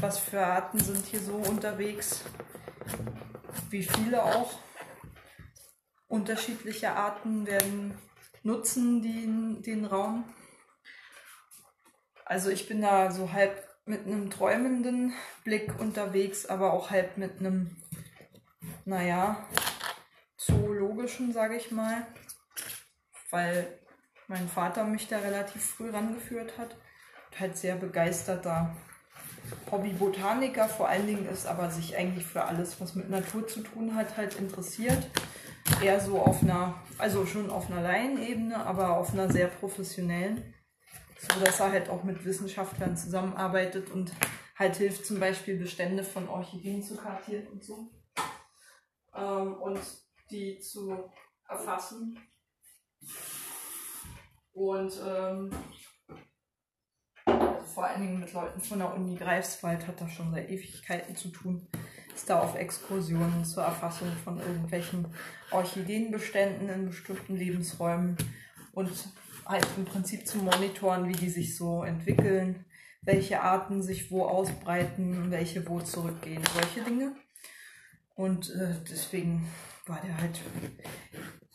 was 0.00 0.18
für 0.18 0.44
Arten 0.44 0.78
sind 0.78 1.04
hier 1.04 1.20
so 1.20 1.34
unterwegs, 1.34 2.24
wie 3.70 3.82
viele 3.82 4.24
auch 4.24 4.63
unterschiedliche 6.14 6.92
Arten 6.92 7.44
werden 7.44 7.98
nutzen 8.44 9.02
den, 9.02 9.62
den 9.62 9.84
Raum. 9.84 10.24
Also 12.24 12.50
ich 12.50 12.68
bin 12.68 12.80
da 12.80 13.10
so 13.10 13.32
halb 13.32 13.68
mit 13.84 14.06
einem 14.06 14.30
träumenden 14.30 15.12
Blick 15.42 15.78
unterwegs, 15.78 16.46
aber 16.46 16.72
auch 16.72 16.90
halb 16.90 17.18
mit 17.18 17.40
einem, 17.40 17.76
naja, 18.84 19.44
zoologischen, 20.36 21.32
sage 21.32 21.56
ich 21.56 21.70
mal, 21.72 22.06
weil 23.30 23.78
mein 24.28 24.48
Vater 24.48 24.84
mich 24.84 25.08
da 25.08 25.18
relativ 25.18 25.64
früh 25.64 25.90
rangeführt 25.90 26.56
hat 26.56 26.76
und 27.30 27.40
halt 27.40 27.58
sehr 27.58 27.74
begeisterter 27.74 28.74
Hobbybotaniker 29.70 30.68
vor 30.68 30.88
allen 30.88 31.06
Dingen 31.06 31.28
ist, 31.28 31.46
aber 31.46 31.70
sich 31.70 31.96
eigentlich 31.96 32.24
für 32.24 32.44
alles, 32.44 32.80
was 32.80 32.94
mit 32.94 33.10
Natur 33.10 33.46
zu 33.48 33.62
tun 33.62 33.96
hat, 33.96 34.16
halt 34.16 34.36
interessiert. 34.36 35.10
Eher 35.82 36.00
so 36.00 36.18
auf 36.18 36.42
einer, 36.42 36.82
also 36.98 37.26
schon 37.26 37.50
auf 37.50 37.70
einer 37.70 37.82
Laienebene, 37.82 38.64
aber 38.64 38.98
auf 38.98 39.12
einer 39.12 39.30
sehr 39.30 39.48
professionellen. 39.48 40.54
So 41.18 41.40
dass 41.40 41.60
er 41.60 41.72
halt 41.72 41.88
auch 41.88 42.04
mit 42.04 42.24
Wissenschaftlern 42.24 42.96
zusammenarbeitet 42.96 43.90
und 43.90 44.12
halt 44.56 44.76
hilft, 44.76 45.06
zum 45.06 45.20
Beispiel 45.20 45.58
Bestände 45.58 46.04
von 46.04 46.28
Orchideen 46.28 46.82
zu 46.82 46.96
kartieren 46.96 47.46
und 47.48 47.64
so. 47.64 47.90
Ähm, 49.14 49.54
und 49.54 49.80
die 50.30 50.58
zu 50.58 51.10
erfassen. 51.48 52.18
Und 54.52 54.92
ähm, 55.04 55.50
vor 57.74 57.84
allen 57.84 58.02
Dingen 58.02 58.20
mit 58.20 58.32
Leuten 58.32 58.60
von 58.60 58.78
der 58.78 58.94
Uni 58.94 59.16
Greifswald 59.16 59.86
hat 59.86 60.00
das 60.00 60.12
schon 60.12 60.30
seit 60.30 60.48
Ewigkeiten 60.48 61.16
zu 61.16 61.28
tun. 61.28 61.66
Ist 62.14 62.30
da 62.30 62.40
auf 62.40 62.54
Exkursionen 62.54 63.44
zur 63.44 63.64
Erfassung 63.64 64.08
von 64.22 64.38
irgendwelchen 64.38 65.06
Orchideenbeständen 65.50 66.68
in 66.68 66.86
bestimmten 66.86 67.36
Lebensräumen 67.36 68.16
und 68.72 68.90
halt 69.46 69.66
im 69.76 69.84
Prinzip 69.84 70.26
zu 70.26 70.38
monitoren, 70.38 71.08
wie 71.08 71.12
die 71.12 71.28
sich 71.28 71.56
so 71.56 71.82
entwickeln, 71.82 72.64
welche 73.02 73.42
Arten 73.42 73.82
sich 73.82 74.10
wo 74.10 74.24
ausbreiten, 74.24 75.30
welche 75.30 75.68
wo 75.68 75.80
zurückgehen, 75.80 76.42
solche 76.54 76.82
Dinge. 76.82 77.14
Und 78.14 78.50
äh, 78.54 78.74
deswegen 78.88 79.48
war 79.86 80.00
der 80.00 80.16
halt, 80.16 80.40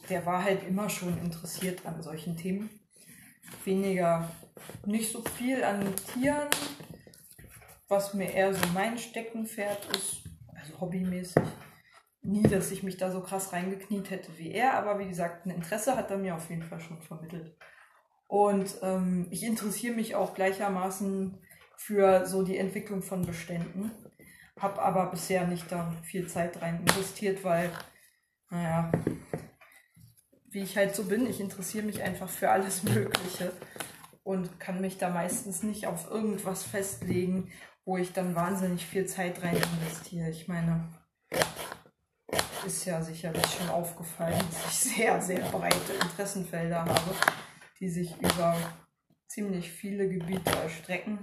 der 0.10 0.26
war 0.26 0.43
halt 0.43 0.68
immer 0.68 0.89
schon 0.89 1.18
interessiert 1.20 1.86
an 1.86 2.01
solchen 2.01 2.38
Themen. 2.38 2.70
Weniger, 3.64 4.30
nicht 4.86 5.12
so 5.12 5.24
viel 5.24 5.64
an 5.64 5.95
Tieren, 6.14 6.47
was 7.88 8.14
mir 8.14 8.32
eher 8.32 8.53
so 8.53 8.62
mein 8.74 8.97
Steckenpferd 8.97 9.95
ist, 9.95 10.29
hobbymäßig. 10.80 11.44
Nie, 12.22 12.44
dass 12.44 12.72
ich 12.72 12.84
mich 12.84 12.98
da 12.98 13.12
so 13.12 13.22
krass 13.22 13.54
reingekniet 13.54 14.10
hätte 14.10 14.38
wie 14.38 14.52
er, 14.52 14.74
aber 14.74 15.00
wie 15.00 15.08
gesagt, 15.08 15.46
ein 15.46 15.52
Interesse 15.52 15.96
hat 15.96 16.12
er 16.12 16.18
mir 16.18 16.36
auf 16.36 16.50
jeden 16.50 16.64
Fall 16.64 16.82
schon 16.82 17.02
vermittelt. 17.02 17.56
Und 18.28 18.78
ähm, 18.82 19.28
ich 19.32 19.44
interessiere 19.44 19.96
mich 19.96 20.16
auch 20.16 20.34
gleichermaßen 20.34 21.40
für 21.78 22.26
so 22.26 22.44
die 22.44 22.58
Entwicklung 22.58 23.02
von 23.02 23.26
Beständen. 23.26 23.92
Habe 24.60 24.82
aber 24.82 25.06
bisher 25.08 25.48
nicht 25.48 25.72
da 25.72 25.96
viel 26.04 26.28
Zeit 26.28 26.62
rein 26.62 26.82
investiert, 26.82 27.44
weil 27.44 27.72
naja, 28.50 28.92
wie 30.50 30.62
ich 30.62 30.78
halt 30.78 30.96
so 30.96 31.06
bin, 31.06 31.28
ich 31.28 31.40
interessiere 31.40 31.86
mich 31.86 32.02
einfach 32.04 32.30
für 32.30 32.50
alles 32.50 32.84
Mögliche 32.84 33.54
und 34.24 34.60
kann 34.60 34.82
mich 34.82 34.98
da 34.98 35.10
meistens 35.10 35.64
nicht 35.64 35.88
auf 35.88 36.10
irgendwas 36.10 36.64
festlegen, 36.64 37.52
wo 37.90 37.98
ich 37.98 38.14
dann 38.14 38.36
wahnsinnig 38.36 38.86
viel 38.86 39.08
Zeit 39.08 39.42
rein 39.42 39.56
investiere. 39.56 40.30
Ich 40.30 40.48
meine, 40.48 40.88
ist 42.64 42.86
ja 42.86 43.02
sicherlich 43.02 43.44
schon 43.48 43.68
aufgefallen, 43.70 44.38
dass 44.52 44.68
ich 44.68 44.96
sehr, 44.96 45.20
sehr 45.20 45.40
breite 45.50 45.94
Interessenfelder 45.94 46.86
habe, 46.86 47.16
die 47.80 47.90
sich 47.90 48.16
über 48.22 48.56
ziemlich 49.26 49.72
viele 49.72 50.08
Gebiete 50.08 50.52
erstrecken. 50.52 51.18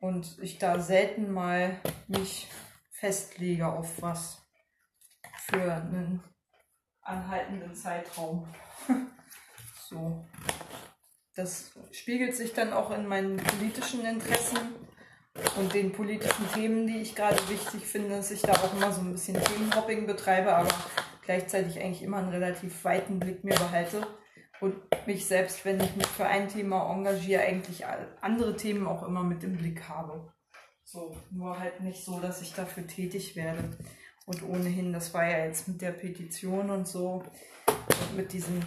Und 0.00 0.36
ich 0.42 0.58
da 0.58 0.80
selten 0.80 1.30
mal 1.30 1.80
mich 2.08 2.48
festlege 2.90 3.68
auf 3.68 4.02
was 4.02 4.42
für 5.46 5.74
einen 5.74 6.24
anhaltenden 7.02 7.76
Zeitraum. 7.76 8.52
so. 9.88 10.26
Das 11.34 11.72
spiegelt 11.92 12.36
sich 12.36 12.52
dann 12.52 12.72
auch 12.72 12.90
in 12.90 13.06
meinen 13.06 13.38
politischen 13.38 14.04
Interessen 14.04 14.58
und 15.56 15.72
den 15.72 15.92
politischen 15.92 16.50
Themen, 16.52 16.86
die 16.86 17.00
ich 17.00 17.14
gerade 17.14 17.38
wichtig 17.48 17.86
finde, 17.86 18.10
dass 18.10 18.30
ich 18.30 18.42
da 18.42 18.52
auch 18.52 18.74
immer 18.74 18.92
so 18.92 19.00
ein 19.00 19.12
bisschen 19.12 19.42
Themenhopping 19.42 20.06
betreibe, 20.06 20.54
aber 20.54 20.68
gleichzeitig 21.24 21.80
eigentlich 21.80 22.02
immer 22.02 22.18
einen 22.18 22.28
relativ 22.28 22.84
weiten 22.84 23.18
Blick 23.18 23.44
mir 23.44 23.54
behalte 23.54 24.06
und 24.60 24.74
mich 25.06 25.26
selbst, 25.26 25.64
wenn 25.64 25.80
ich 25.80 25.96
mich 25.96 26.06
für 26.06 26.26
ein 26.26 26.48
Thema 26.48 26.92
engagiere, 26.92 27.42
eigentlich 27.42 27.84
andere 28.20 28.56
Themen 28.56 28.86
auch 28.86 29.02
immer 29.02 29.22
mit 29.22 29.42
im 29.42 29.56
Blick 29.56 29.88
habe. 29.88 30.32
So, 30.84 31.16
nur 31.30 31.58
halt 31.58 31.80
nicht 31.80 32.04
so, 32.04 32.20
dass 32.20 32.42
ich 32.42 32.52
dafür 32.52 32.86
tätig 32.86 33.34
werde. 33.36 33.70
Und 34.26 34.42
ohnehin, 34.42 34.92
das 34.92 35.14
war 35.14 35.28
ja 35.28 35.46
jetzt 35.46 35.66
mit 35.66 35.80
der 35.80 35.92
Petition 35.92 36.70
und 36.70 36.86
so, 36.86 37.24
und 37.66 38.16
mit 38.16 38.32
diesen 38.32 38.62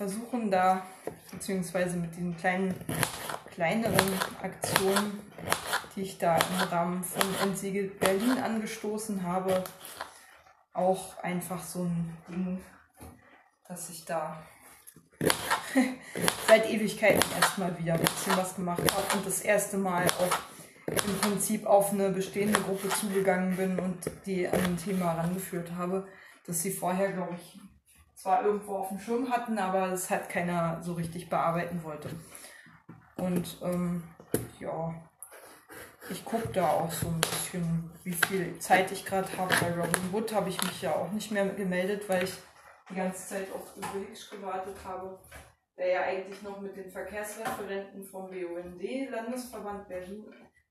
Versuchen 0.00 0.50
da, 0.50 0.86
beziehungsweise 1.30 1.98
mit 1.98 2.16
den 2.16 2.34
kleinen, 2.34 2.74
kleineren 3.52 4.08
Aktionen, 4.40 5.20
die 5.94 6.00
ich 6.00 6.16
da 6.16 6.38
im 6.38 6.68
Rahmen 6.70 7.04
von 7.04 7.20
Entsiegel 7.42 7.88
Berlin 7.88 8.38
angestoßen 8.38 9.22
habe, 9.22 9.62
auch 10.72 11.18
einfach 11.18 11.62
so 11.62 11.82
ein 11.82 12.16
Ding, 12.30 12.64
dass 13.68 13.90
ich 13.90 14.06
da 14.06 14.42
seit 16.48 16.70
Ewigkeiten 16.70 17.20
erstmal 17.38 17.78
wieder 17.78 17.92
ein 17.92 18.00
bisschen 18.00 18.38
was 18.38 18.54
gemacht 18.56 18.80
habe 18.80 19.18
und 19.18 19.26
das 19.26 19.42
erste 19.42 19.76
Mal 19.76 20.06
auch 20.06 20.38
im 20.86 21.20
Prinzip 21.20 21.66
auf 21.66 21.92
eine 21.92 22.08
bestehende 22.08 22.58
Gruppe 22.58 22.88
zugegangen 22.88 23.54
bin 23.54 23.78
und 23.78 24.10
die 24.24 24.48
an 24.48 24.64
ein 24.64 24.78
Thema 24.78 25.12
herangeführt 25.12 25.72
habe. 25.72 26.08
das 26.46 26.62
sie 26.62 26.70
vorher, 26.70 27.12
glaube 27.12 27.34
ich, 27.34 27.60
zwar 28.20 28.44
irgendwo 28.44 28.76
auf 28.76 28.88
dem 28.88 28.98
Schirm 28.98 29.30
hatten, 29.30 29.58
aber 29.58 29.92
es 29.92 30.10
halt 30.10 30.28
keiner 30.28 30.82
so 30.82 30.92
richtig 30.92 31.30
bearbeiten 31.30 31.82
wollte. 31.82 32.10
Und 33.16 33.58
ähm, 33.62 34.02
ja, 34.58 34.94
ich 36.10 36.24
gucke 36.24 36.48
da 36.48 36.68
auch 36.68 36.90
so 36.90 37.08
ein 37.08 37.20
bisschen, 37.20 37.90
wie 38.04 38.12
viel 38.12 38.58
Zeit 38.58 38.92
ich 38.92 39.06
gerade 39.06 39.28
habe. 39.38 39.54
Bei 39.60 39.70
Robin 39.70 40.12
Wood 40.12 40.34
habe 40.34 40.50
ich 40.50 40.62
mich 40.62 40.82
ja 40.82 40.92
auch 40.94 41.10
nicht 41.12 41.30
mehr 41.30 41.46
gemeldet, 41.48 42.08
weil 42.08 42.24
ich 42.24 42.34
die 42.90 42.94
ganze 42.94 43.26
Zeit 43.26 43.46
auf 43.54 43.74
Uwe 43.76 44.04
Hicks 44.06 44.28
gewartet 44.28 44.76
habe, 44.84 45.18
der 45.78 45.88
ja 45.88 46.02
eigentlich 46.02 46.42
noch 46.42 46.60
mit 46.60 46.76
den 46.76 46.90
Verkehrsreferenten 46.90 48.04
vom 48.04 48.28
BUND, 48.30 49.10
Landesverband 49.10 49.88
Berlin, 49.88 50.26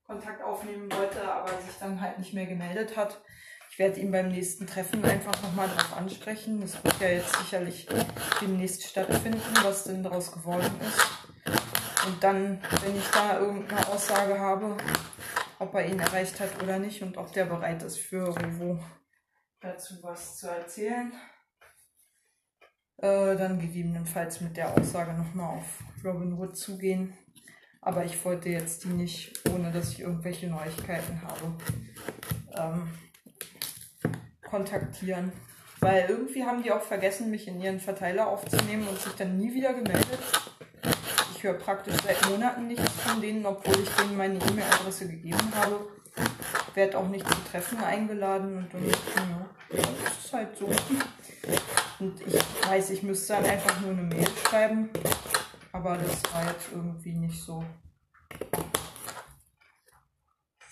Kontakt 0.06 0.44
aufnehmen 0.44 0.92
wollte, 0.92 1.22
aber 1.32 1.50
sich 1.62 1.78
dann 1.80 2.00
halt 2.00 2.20
nicht 2.20 2.34
mehr 2.34 2.46
gemeldet 2.46 2.96
hat. 2.96 3.22
Ich 3.80 3.86
werde 3.86 4.02
ihn 4.02 4.12
beim 4.12 4.28
nächsten 4.28 4.68
Treffen 4.68 5.06
einfach 5.06 5.42
nochmal 5.42 5.70
darauf 5.70 5.96
ansprechen. 5.96 6.60
Das 6.60 6.84
wird 6.84 7.00
ja 7.00 7.08
jetzt 7.12 7.34
sicherlich 7.38 7.88
demnächst 8.42 8.84
stattfinden, 8.84 9.40
was 9.64 9.86
denn 9.86 10.04
daraus 10.04 10.34
geworden 10.34 10.70
ist. 10.82 12.06
Und 12.06 12.22
dann, 12.22 12.62
wenn 12.84 12.98
ich 12.98 13.08
da 13.08 13.40
irgendeine 13.40 13.88
Aussage 13.88 14.38
habe, 14.38 14.76
ob 15.60 15.74
er 15.76 15.86
ihn 15.86 15.98
erreicht 15.98 16.42
hat 16.42 16.62
oder 16.62 16.78
nicht 16.78 17.02
und 17.02 17.16
ob 17.16 17.32
der 17.32 17.46
bereit 17.46 17.82
ist 17.84 18.00
für 18.00 18.36
Revo 18.36 18.84
dazu 19.62 19.94
was 20.02 20.40
zu 20.40 20.50
erzählen, 20.50 21.14
äh, 22.98 23.38
dann 23.38 23.62
gegebenenfalls 23.62 24.42
mit 24.42 24.58
der 24.58 24.78
Aussage 24.78 25.14
nochmal 25.14 25.56
auf 25.56 25.80
Robin 26.04 26.38
Wood 26.38 26.58
zugehen. 26.58 27.18
Aber 27.80 28.04
ich 28.04 28.26
wollte 28.26 28.50
jetzt 28.50 28.84
die 28.84 28.90
nicht, 28.90 29.42
ohne 29.50 29.72
dass 29.72 29.94
ich 29.94 30.02
irgendwelche 30.02 30.48
Neuigkeiten 30.48 31.22
habe, 31.22 31.56
ähm, 32.58 32.90
kontaktieren. 34.50 35.32
Weil 35.80 36.10
irgendwie 36.10 36.44
haben 36.44 36.62
die 36.62 36.72
auch 36.72 36.82
vergessen, 36.82 37.32
mich 37.32 37.48
in 37.48 37.62
ihren 37.62 37.80
Verteiler 37.80 38.28
aufzunehmen 38.28 38.88
und 38.88 39.00
sich 39.00 39.14
dann 39.14 39.38
nie 39.38 39.54
wieder 39.54 39.74
gemeldet. 39.74 40.20
Ich 41.36 41.44
höre 41.44 41.54
praktisch 41.54 41.96
seit 42.04 42.30
Monaten 42.30 42.68
nichts 42.68 42.90
von 43.02 43.22
denen, 43.22 43.46
obwohl 43.46 43.80
ich 43.82 43.90
denen 43.92 44.18
meine 44.18 44.36
E-Mail-Adresse 44.36 45.08
gegeben 45.08 45.54
habe. 45.56 45.88
Werde 46.74 46.98
auch 46.98 47.08
nicht 47.08 47.26
zu 47.26 47.36
Treffen 47.50 47.78
eingeladen 47.78 48.58
und 48.58 48.74
dann, 48.74 48.86
ja, 48.86 49.50
ist 49.72 50.34
halt 50.34 50.58
so. 50.58 50.66
Und 52.00 52.22
ich 52.28 52.68
weiß, 52.68 52.90
ich 52.90 53.04
müsste 53.04 53.34
dann 53.34 53.46
einfach 53.46 53.80
nur 53.80 53.92
eine 53.92 54.02
Mail 54.02 54.28
schreiben. 54.44 54.90
Aber 55.72 55.98
das 55.98 56.22
war 56.34 56.46
jetzt 56.46 56.72
irgendwie 56.74 57.14
nicht 57.14 57.42
so. 57.42 57.64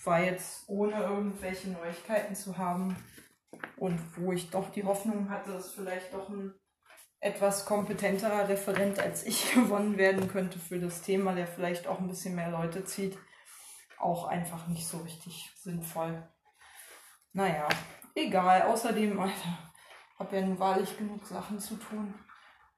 War 0.04 0.22
jetzt 0.22 0.64
ohne 0.66 1.02
irgendwelche 1.02 1.70
Neuigkeiten 1.70 2.34
zu 2.34 2.56
haben. 2.56 2.96
Und 3.76 4.00
wo 4.16 4.32
ich 4.32 4.50
doch 4.50 4.70
die 4.70 4.84
Hoffnung 4.84 5.30
hatte, 5.30 5.52
dass 5.52 5.72
vielleicht 5.72 6.12
doch 6.12 6.28
ein 6.28 6.54
etwas 7.20 7.64
kompetenterer 7.64 8.48
Referent 8.48 8.98
als 9.00 9.24
ich 9.26 9.52
gewonnen 9.54 9.98
werden 9.98 10.28
könnte 10.28 10.58
für 10.58 10.78
das 10.78 11.02
Thema, 11.02 11.34
der 11.34 11.46
vielleicht 11.46 11.86
auch 11.86 11.98
ein 11.98 12.08
bisschen 12.08 12.34
mehr 12.34 12.50
Leute 12.50 12.84
zieht, 12.84 13.18
auch 13.98 14.26
einfach 14.26 14.68
nicht 14.68 14.86
so 14.86 14.98
richtig 14.98 15.50
sinnvoll. 15.56 16.28
Naja, 17.32 17.68
egal. 18.14 18.62
Außerdem, 18.62 19.18
Alter, 19.18 19.58
habe 20.18 20.36
ja 20.36 20.42
nun 20.42 20.58
wahrlich 20.58 20.96
genug 20.96 21.26
Sachen 21.26 21.58
zu 21.58 21.76
tun, 21.76 22.14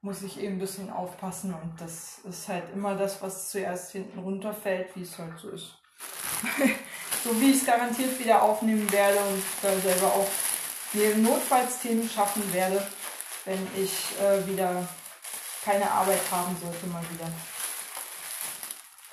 muss 0.03 0.23
ich 0.23 0.41
eben 0.41 0.57
ein 0.57 0.61
bisschen 0.61 0.91
aufpassen 0.91 1.53
und 1.53 1.79
das 1.79 2.21
ist 2.21 2.49
halt 2.49 2.73
immer 2.73 2.97
das, 2.97 3.21
was 3.21 3.51
zuerst 3.51 3.93
hinten 3.93 4.18
runterfällt, 4.18 4.97
wie 4.97 5.03
es 5.03 5.18
halt 5.18 5.39
so 5.39 5.51
ist. 5.51 5.77
so 7.25 7.39
wie 7.39 7.51
ich 7.51 7.59
es 7.59 7.66
garantiert 7.66 8.18
wieder 8.18 8.43
aufnehmen 8.43 8.91
werde 8.91 9.18
und 9.18 9.43
da 9.61 9.73
selber 9.79 10.07
auch 10.07 10.29
mir 10.93 11.16
Notfallsthemen 11.16 12.09
schaffen 12.09 12.53
werde, 12.53 12.86
wenn 13.45 13.66
ich 13.76 13.93
äh, 14.20 14.47
wieder 14.47 14.88
keine 15.64 15.91
Arbeit 15.91 16.22
haben 16.30 16.57
sollte 16.61 16.86
mal 16.86 17.03
wieder. 17.11 17.30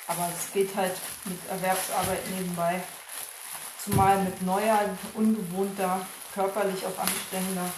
Aber 0.07 0.29
es 0.35 0.51
geht 0.53 0.75
halt 0.75 0.95
mit 1.25 1.39
Erwerbsarbeit 1.49 2.29
nebenbei. 2.29 2.81
Zumal 3.83 4.23
mit 4.23 4.41
neuer, 4.41 4.97
ungewohnter, 5.13 6.05
körperlich 6.33 6.85
auch 6.85 6.97
anstrengender 6.97 7.69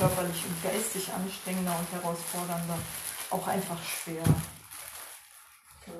körperlich 0.00 0.44
und 0.46 0.62
geistig 0.62 1.12
anstrengender 1.12 1.78
und 1.78 1.92
herausfordernder 1.92 2.78
auch 3.28 3.46
einfach 3.46 3.78
schwer. 3.82 4.24
So. 5.84 5.92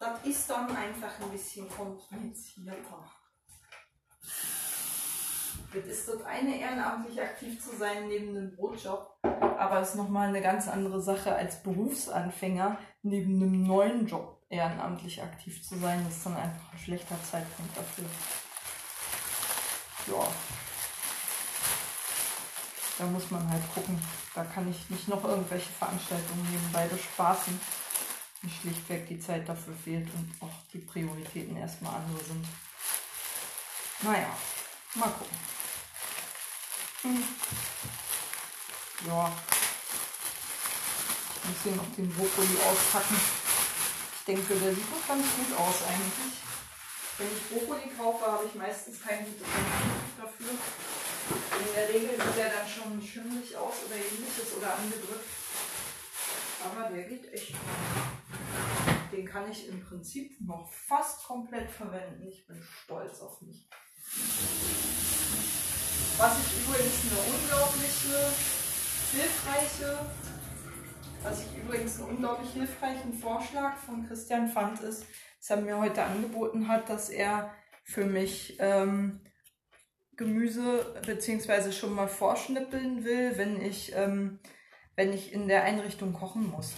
Das 0.00 0.24
ist 0.24 0.50
dann 0.50 0.76
einfach 0.76 1.20
ein 1.20 1.30
bisschen 1.30 1.68
komplizierter. 1.68 3.19
Jetzt 5.72 5.86
ist 5.86 6.08
das 6.08 6.24
eine 6.24 6.58
ehrenamtlich 6.58 7.20
aktiv 7.22 7.62
zu 7.62 7.76
sein 7.76 8.08
neben 8.08 8.34
dem 8.34 8.56
Brotjob, 8.56 9.16
aber 9.22 9.80
es 9.80 9.90
ist 9.90 9.94
nochmal 9.94 10.28
eine 10.28 10.42
ganz 10.42 10.66
andere 10.66 11.00
Sache 11.00 11.32
als 11.34 11.62
Berufsanfänger 11.62 12.76
neben 13.02 13.36
einem 13.36 13.62
neuen 13.62 14.06
Job 14.06 14.42
ehrenamtlich 14.48 15.22
aktiv 15.22 15.62
zu 15.62 15.78
sein. 15.78 16.04
Das 16.04 16.16
ist 16.16 16.26
dann 16.26 16.36
einfach 16.36 16.72
ein 16.72 16.78
schlechter 16.78 17.16
Zeitpunkt 17.22 17.76
dafür. 17.76 18.04
Ja, 20.08 20.26
da 22.98 23.06
muss 23.06 23.30
man 23.30 23.48
halt 23.48 23.62
gucken. 23.72 23.96
Da 24.34 24.44
kann 24.44 24.68
ich 24.68 24.90
nicht 24.90 25.06
noch 25.06 25.22
irgendwelche 25.24 25.70
Veranstaltungen 25.70 26.48
nebenbei 26.50 26.86
bespaßen. 26.88 27.60
Und 28.42 28.50
schlichtweg 28.50 29.06
die 29.06 29.20
Zeit 29.20 29.48
dafür 29.48 29.74
fehlt 29.74 30.08
und 30.14 30.34
auch 30.40 30.52
die 30.72 30.78
Prioritäten 30.78 31.56
erstmal 31.56 31.94
andere 31.94 32.24
sind. 32.24 32.44
Naja, 34.02 34.30
mal 34.94 35.10
gucken. 35.10 35.59
Hm. 37.02 37.24
Ja. 39.06 39.32
Ich 41.34 41.48
muss 41.48 41.62
hier 41.62 41.76
noch 41.76 41.96
den 41.96 42.10
Brokkoli 42.12 42.58
auspacken. 42.68 43.16
Ich 43.16 44.24
denke, 44.26 44.54
der 44.54 44.74
sieht 44.74 44.84
doch 44.84 45.08
ganz 45.08 45.24
gut 45.36 45.58
aus 45.58 45.76
eigentlich. 45.88 46.36
Wenn 47.16 47.28
ich 47.28 47.48
Brokkoli 47.48 47.90
kaufe, 47.96 48.30
habe 48.30 48.44
ich 48.44 48.54
meistens 48.54 49.00
kein 49.00 49.24
gutes 49.24 49.40
Gefühl 49.40 49.90
dafür. 50.20 50.50
In 50.50 51.74
der 51.74 51.88
Regel 51.88 52.10
sieht 52.10 52.38
er 52.38 52.50
dann 52.50 52.68
schon 52.68 53.00
schimmelig 53.00 53.56
aus 53.56 53.74
oder 53.86 53.96
ähnliches 53.96 54.56
oder 54.58 54.76
angedrückt. 54.76 55.30
Aber 56.64 56.90
der 56.94 57.04
geht 57.04 57.32
echt. 57.32 57.54
Den 59.10 59.26
kann 59.26 59.50
ich 59.50 59.68
im 59.68 59.82
Prinzip 59.82 60.38
noch 60.40 60.70
fast 60.70 61.24
komplett 61.24 61.70
verwenden. 61.70 62.26
Ich 62.28 62.46
bin 62.46 62.62
stolz 62.84 63.20
auf 63.20 63.40
mich. 63.40 63.66
Was 66.20 66.36
ich 66.38 66.66
übrigens 66.66 67.00
eine 67.10 67.34
unglaubliche, 67.34 68.14
hilfreiche, 69.10 69.98
was 71.22 71.40
ich 71.40 71.62
übrigens 71.62 71.98
einen 71.98 72.10
unglaublich 72.10 72.50
hilfreichen 72.52 73.14
Vorschlag 73.14 73.78
von 73.78 74.06
Christian 74.06 74.50
fand, 74.50 74.80
ist, 74.80 75.06
dass 75.38 75.48
er 75.48 75.62
mir 75.62 75.78
heute 75.78 76.02
angeboten 76.02 76.68
hat, 76.68 76.90
dass 76.90 77.08
er 77.08 77.54
für 77.84 78.04
mich 78.04 78.58
ähm, 78.58 79.22
Gemüse 80.14 80.94
beziehungsweise 81.06 81.72
schon 81.72 81.94
mal 81.94 82.08
vorschnippeln 82.08 83.02
will, 83.02 83.38
wenn 83.38 83.58
ich, 83.58 83.96
ähm, 83.96 84.40
wenn 84.96 85.14
ich 85.14 85.32
in 85.32 85.48
der 85.48 85.64
Einrichtung 85.64 86.12
kochen 86.12 86.50
muss. 86.50 86.74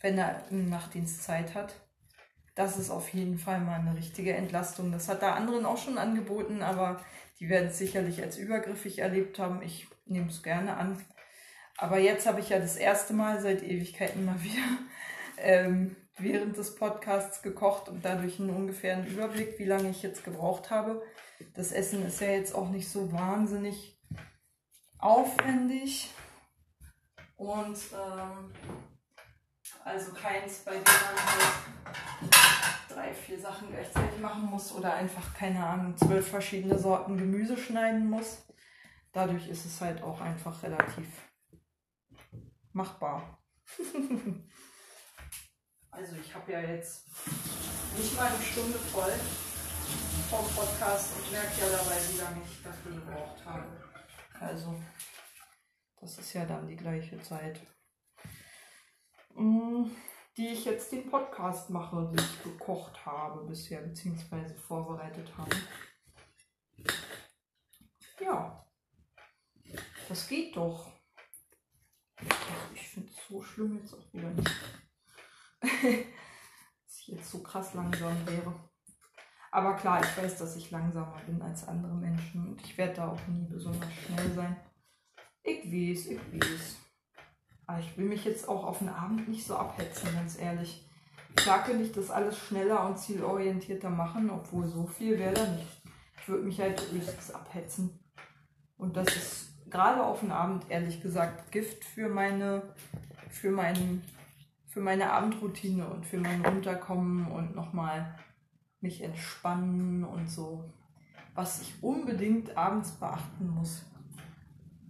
Wenn 0.00 0.18
er 0.18 0.44
im 0.50 0.68
Nachtdienst 0.68 1.22
Zeit 1.22 1.54
hat. 1.54 1.85
Das 2.56 2.78
ist 2.78 2.90
auf 2.90 3.10
jeden 3.10 3.38
Fall 3.38 3.60
mal 3.60 3.78
eine 3.78 3.94
richtige 3.94 4.34
Entlastung. 4.34 4.90
Das 4.90 5.08
hat 5.08 5.20
er 5.22 5.36
anderen 5.36 5.66
auch 5.66 5.76
schon 5.76 5.98
angeboten, 5.98 6.62
aber 6.62 7.00
die 7.38 7.50
werden 7.50 7.68
es 7.68 7.76
sicherlich 7.78 8.22
als 8.22 8.38
übergriffig 8.38 8.98
erlebt 8.98 9.38
haben. 9.38 9.60
Ich 9.60 9.86
nehme 10.06 10.28
es 10.28 10.42
gerne 10.42 10.78
an. 10.78 11.04
Aber 11.76 11.98
jetzt 11.98 12.26
habe 12.26 12.40
ich 12.40 12.48
ja 12.48 12.58
das 12.58 12.76
erste 12.76 13.12
Mal 13.12 13.42
seit 13.42 13.62
Ewigkeiten 13.62 14.24
mal 14.24 14.42
wieder 14.42 14.64
ähm, 15.36 15.96
während 16.16 16.56
des 16.56 16.74
Podcasts 16.76 17.42
gekocht 17.42 17.90
und 17.90 18.02
dadurch 18.06 18.40
einen 18.40 18.48
ungefähren 18.48 19.06
Überblick, 19.06 19.58
wie 19.58 19.66
lange 19.66 19.90
ich 19.90 20.02
jetzt 20.02 20.24
gebraucht 20.24 20.70
habe. 20.70 21.02
Das 21.54 21.72
Essen 21.72 22.06
ist 22.06 22.22
ja 22.22 22.28
jetzt 22.28 22.54
auch 22.54 22.70
nicht 22.70 22.88
so 22.88 23.12
wahnsinnig 23.12 24.00
aufwendig. 24.98 26.10
Und 27.36 27.76
ähm, 27.92 28.50
also 29.86 30.12
keins, 30.12 30.58
bei 30.58 30.72
dem 30.72 30.82
man 30.82 31.16
halt 31.24 31.54
drei, 32.88 33.14
vier 33.14 33.40
Sachen 33.40 33.70
gleichzeitig 33.70 34.18
machen 34.20 34.46
muss 34.46 34.72
oder 34.72 34.94
einfach, 34.94 35.32
keine 35.32 35.64
Ahnung, 35.64 35.96
zwölf 35.96 36.28
verschiedene 36.28 36.76
Sorten 36.76 37.16
Gemüse 37.16 37.56
schneiden 37.56 38.10
muss. 38.10 38.44
Dadurch 39.12 39.48
ist 39.48 39.64
es 39.64 39.80
halt 39.80 40.02
auch 40.02 40.20
einfach 40.20 40.60
relativ 40.64 41.06
machbar. 42.72 43.38
also 45.90 46.16
ich 46.16 46.34
habe 46.34 46.52
ja 46.52 46.60
jetzt 46.60 47.06
nicht 47.96 48.16
mal 48.16 48.26
eine 48.26 48.42
Stunde 48.42 48.78
voll 48.78 49.14
vom 50.28 50.46
Podcast 50.48 51.16
und 51.16 51.30
merke 51.30 51.60
ja 51.60 51.68
dabei, 51.70 51.96
wie 52.10 52.18
lange 52.18 52.40
ich 52.44 52.62
dafür 52.62 52.92
gebraucht 52.92 53.44
habe. 53.46 53.64
Also, 54.40 54.82
das 56.00 56.18
ist 56.18 56.32
ja 56.32 56.44
dann 56.44 56.66
die 56.66 56.76
gleiche 56.76 57.22
Zeit, 57.22 57.60
die 59.36 60.48
ich 60.48 60.64
jetzt 60.64 60.92
den 60.92 61.10
Podcast 61.10 61.70
mache, 61.70 62.10
die 62.12 62.22
ich 62.22 62.42
gekocht 62.42 63.04
habe 63.04 63.46
bisher, 63.46 63.80
beziehungsweise 63.80 64.54
vorbereitet 64.54 65.30
habe. 65.36 65.56
Ja. 68.20 68.66
Das 70.08 70.28
geht 70.28 70.56
doch. 70.56 70.92
Ich 72.74 72.88
finde 72.88 73.10
es 73.10 73.28
so 73.28 73.42
schlimm 73.42 73.76
jetzt 73.76 73.94
auch 73.94 74.12
wieder 74.12 74.30
nicht. 74.30 74.50
dass 76.86 77.00
ich 77.00 77.08
jetzt 77.08 77.30
so 77.30 77.42
krass 77.42 77.74
langsam 77.74 78.14
wäre. 78.26 78.54
Aber 79.50 79.74
klar, 79.74 80.02
ich 80.02 80.16
weiß, 80.16 80.38
dass 80.38 80.56
ich 80.56 80.70
langsamer 80.70 81.20
bin 81.26 81.40
als 81.40 81.66
andere 81.66 81.94
Menschen 81.94 82.48
und 82.48 82.62
ich 82.62 82.76
werde 82.76 82.94
da 82.94 83.08
auch 83.08 83.26
nie 83.26 83.46
besonders 83.48 83.92
schnell 83.92 84.30
sein. 84.32 84.56
Ich 85.42 85.64
weiß, 85.64 86.06
ich 86.06 86.18
weiß. 86.32 86.85
Aber 87.66 87.80
ich 87.80 87.96
will 87.96 88.06
mich 88.06 88.24
jetzt 88.24 88.48
auch 88.48 88.64
auf 88.64 88.78
den 88.78 88.88
Abend 88.88 89.28
nicht 89.28 89.46
so 89.46 89.56
abhetzen, 89.56 90.08
ganz 90.14 90.38
ehrlich. 90.38 90.86
Klar 91.34 91.64
könnte 91.64 91.82
ich 91.82 91.92
das 91.92 92.10
alles 92.10 92.38
schneller 92.38 92.86
und 92.86 92.98
zielorientierter 92.98 93.90
machen, 93.90 94.30
obwohl 94.30 94.66
so 94.66 94.86
viel 94.86 95.18
wäre 95.18 95.34
da 95.34 95.46
nicht. 95.48 95.82
Ich 96.20 96.28
würde 96.28 96.44
mich 96.44 96.60
halt 96.60 96.80
höchstens 96.92 97.32
abhetzen. 97.32 97.98
Und 98.78 98.96
das 98.96 99.08
ist 99.08 99.70
gerade 99.70 100.02
auf 100.02 100.20
den 100.20 100.30
Abend, 100.30 100.64
ehrlich 100.70 101.02
gesagt, 101.02 101.50
Gift 101.52 101.84
für 101.84 102.08
meine, 102.08 102.62
für 103.30 103.50
meinen, 103.50 104.02
für 104.68 104.80
meine 104.80 105.12
Abendroutine 105.12 105.86
und 105.88 106.06
für 106.06 106.18
mein 106.18 106.44
Runterkommen 106.44 107.30
und 107.30 107.54
nochmal 107.54 108.18
mich 108.80 109.02
entspannen 109.02 110.04
und 110.04 110.30
so. 110.30 110.64
Was 111.34 111.60
ich 111.60 111.82
unbedingt 111.82 112.56
abends 112.56 112.92
beachten 112.92 113.50
muss. 113.50 113.84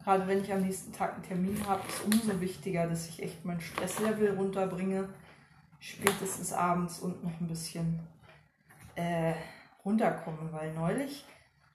Gerade 0.07 0.29
wenn 0.29 0.41
ich 0.41 0.53
am 0.53 0.61
nächsten 0.61 0.93
Tag 0.93 1.15
einen 1.15 1.25
Termin 1.25 1.67
habe, 1.67 1.83
ist 1.89 2.05
umso 2.05 2.41
wichtiger, 2.41 2.87
dass 2.87 3.09
ich 3.09 3.25
echt 3.25 3.45
mein 3.45 3.61
Stresslevel 3.61 4.37
runterbringe 4.37 5.09
spätestens 5.81 6.53
abends 6.53 7.01
und 7.01 7.25
noch 7.25 7.41
ein 7.41 7.49
bisschen 7.49 7.99
äh, 8.95 9.35
runterkommen, 9.85 10.53
weil 10.53 10.73
neulich, 10.75 11.25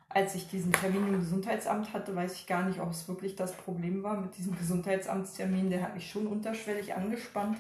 als 0.07 0.34
ich 0.36 0.47
diesen 0.47 0.71
Termin 0.71 1.09
im 1.09 1.19
Gesundheitsamt 1.19 1.91
hatte, 1.91 2.15
weiß 2.15 2.36
ich 2.36 2.47
gar 2.47 2.63
nicht, 2.63 2.79
ob 2.79 2.91
es 2.91 3.05
wirklich 3.09 3.36
das 3.36 3.51
Problem 3.51 4.01
war 4.01 4.21
mit 4.21 4.38
diesem 4.38 4.55
Gesundheitsamtstermin. 4.57 5.69
Der 5.69 5.84
hat 5.84 5.93
mich 5.93 6.09
schon 6.09 6.25
unterschwellig 6.25 6.95
angespannt. 6.95 7.57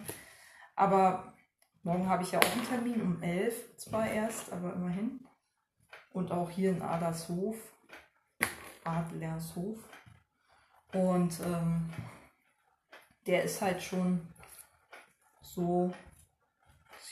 Aber 0.77 1.33
morgen 1.83 2.07
habe 2.07 2.23
ich 2.23 2.31
ja 2.31 2.39
auch 2.39 2.51
einen 2.53 2.65
Termin 2.65 3.01
um 3.01 3.21
11 3.21 3.75
zwar 3.75 4.09
erst, 4.09 4.53
aber 4.53 4.73
immerhin. 4.75 5.19
Und 6.13 6.31
auch 6.31 6.49
hier 6.49 6.69
in 6.69 6.81
Adershof, 6.81 7.57
Adlershof. 8.85 9.77
Und 10.93 11.39
ähm, 11.41 11.89
der 13.25 13.43
ist 13.43 13.61
halt 13.61 13.81
schon 13.81 14.27
so 15.41 15.93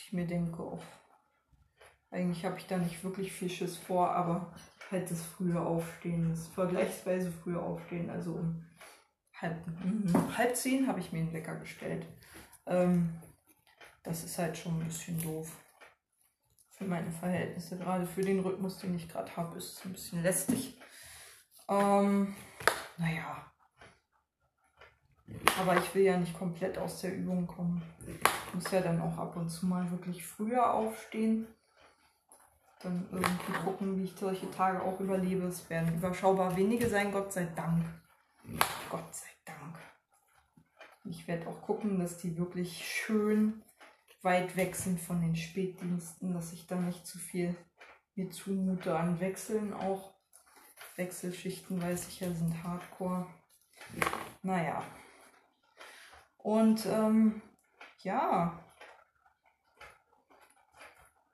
ich 0.10 0.14
mir 0.14 0.26
denke, 0.26 0.60
oh, 0.64 0.80
eigentlich 2.10 2.44
habe 2.44 2.58
ich 2.58 2.66
da 2.66 2.80
nicht 2.80 3.04
wirklich 3.04 3.32
viel 3.32 3.48
Schiss 3.50 3.78
vor, 3.78 4.10
aber 4.10 4.52
halt 4.90 5.12
das 5.12 5.22
frühe 5.22 5.62
Aufstehen, 5.62 6.32
das 6.32 6.48
vergleichsweise 6.48 7.32
frühe 7.32 7.62
Aufstehen, 7.62 8.10
also 8.10 8.32
um 8.32 8.66
halb, 9.40 9.68
mm, 9.68 10.36
halb 10.36 10.56
zehn 10.56 10.88
habe 10.88 11.00
ich 11.00 11.12
mir 11.12 11.20
einen 11.20 11.32
Wecker 11.32 11.58
gestellt. 11.58 12.08
Ähm, 12.66 13.22
das 14.02 14.24
ist 14.24 14.40
halt 14.40 14.58
schon 14.58 14.80
ein 14.80 14.88
bisschen 14.88 15.22
doof. 15.22 15.56
Für 16.72 16.86
meine 16.86 17.12
Verhältnisse, 17.12 17.78
gerade 17.78 18.08
für 18.08 18.22
den 18.22 18.40
Rhythmus, 18.40 18.80
den 18.80 18.96
ich 18.96 19.08
gerade 19.08 19.36
habe, 19.38 19.60
ist 19.60 19.78
es 19.78 19.86
ein 19.86 19.94
bisschen 19.94 20.24
lästig. 20.24 20.76
Ähm, 21.68 22.36
naja, 22.98 23.52
aber 25.60 25.78
ich 25.78 25.94
will 25.96 26.04
ja 26.04 26.18
nicht 26.18 26.38
komplett 26.38 26.78
aus 26.78 27.02
der 27.02 27.16
Übung 27.16 27.48
kommen. 27.48 27.82
Ich 28.08 28.54
muss 28.54 28.72
ja 28.72 28.82
dann 28.82 29.02
auch 29.02 29.18
ab 29.18 29.36
und 29.36 29.50
zu 29.50 29.66
mal 29.66 29.90
wirklich 29.92 30.26
früher 30.26 30.74
aufstehen. 30.74 31.48
Dann 32.82 33.08
irgendwie 33.12 33.54
gucken, 33.64 33.98
wie 33.98 34.06
ich 34.06 34.16
solche 34.16 34.50
Tage 34.52 34.82
auch 34.82 35.00
überlebe. 35.00 35.46
Es 35.48 35.70
werden 35.70 35.96
überschaubar 35.96 36.56
wenige 36.56 36.88
sein, 36.88 37.12
Gott 37.12 37.34
sei 37.34 37.48
Dank. 37.56 37.84
Gott 38.90 39.14
sei 39.14 39.30
Dank. 39.46 39.78
Ich 41.06 41.28
werde 41.28 41.48
auch 41.48 41.62
gucken, 41.62 42.00
dass 42.00 42.18
die 42.18 42.38
wirklich 42.38 42.86
schön 42.86 43.64
weit 44.22 44.56
weg 44.56 44.76
sind 44.76 45.00
von 45.00 45.22
den 45.22 45.36
Spätdiensten, 45.36 46.34
dass 46.34 46.54
ich 46.54 46.68
da 46.68 46.76
nicht 46.76 47.06
zu 47.06 47.18
viel 47.18 47.56
mir 48.16 48.30
zumute 48.32 48.98
an 48.98 49.20
Wechseln 49.20 49.74
auch. 49.74 50.14
Wechselschichten, 50.96 51.82
weiß 51.82 52.08
ich 52.10 52.20
ja, 52.20 52.32
sind 52.32 52.64
hardcore. 52.64 53.26
Naja, 54.42 54.84
und 56.40 56.86
ähm, 56.86 57.42
ja, 58.00 58.60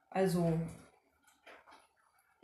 also 0.10 0.60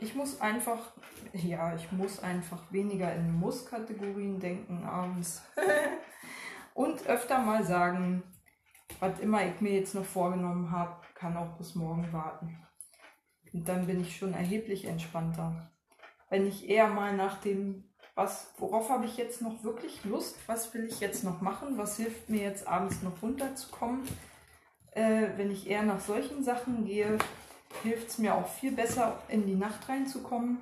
ich 0.02 0.16
muss 0.16 0.42
einfach, 0.42 0.94
ja, 1.34 1.76
ich 1.76 1.92
muss 1.92 2.20
einfach 2.20 2.72
weniger 2.72 3.14
in 3.14 3.34
Muss-Kategorien 3.34 4.40
denken 4.40 4.84
abends. 4.84 5.44
Und 6.74 7.06
öfter 7.06 7.40
mal 7.40 7.64
sagen, 7.64 8.24
was 9.00 9.20
immer 9.20 9.46
ich 9.46 9.62
mir 9.62 9.74
jetzt 9.74 9.94
noch 9.94 10.06
vorgenommen 10.06 10.72
habe, 10.72 11.02
kann 11.14 11.38
auch 11.38 11.56
bis 11.58 11.76
morgen 11.76 12.12
warten. 12.12 12.58
Und 13.54 13.68
dann 13.68 13.86
bin 13.86 14.02
ich 14.02 14.18
schon 14.18 14.34
erheblich 14.34 14.86
entspannter. 14.86 15.72
Wenn 16.30 16.48
ich 16.48 16.68
eher 16.68 16.88
mal 16.88 17.16
nach 17.16 17.40
dem 17.42 17.91
was, 18.16 18.52
worauf 18.58 18.90
habe 18.90 19.06
ich 19.06 19.18
jetzt 19.18 19.42
noch 19.42 19.64
wirklich 19.64 20.04
Lust? 20.04 20.36
Was 20.48 20.74
will 20.74 20.86
ich 20.86 21.00
jetzt 21.00 21.24
noch 21.24 21.42
machen? 21.42 21.78
Was 21.78 21.98
hilft 21.98 22.30
mir 22.30 22.42
jetzt 22.42 22.68
abends 22.68 23.02
noch 23.02 23.22
runterzukommen? 23.22 24.08
Äh, 24.92 25.30
wenn 25.38 25.52
ich 25.52 25.70
eher 25.70 25.84
nach 25.84 26.02
solchen 26.02 26.44
Sachen 26.44 26.86
gehe, 26.86 27.18
hilft 27.84 28.10
es 28.10 28.18
mir 28.18 28.36
auch 28.36 28.48
viel 28.48 28.74
besser, 28.74 29.22
in 29.30 29.46
die 29.46 29.56
Nacht 29.56 29.88
reinzukommen 29.88 30.60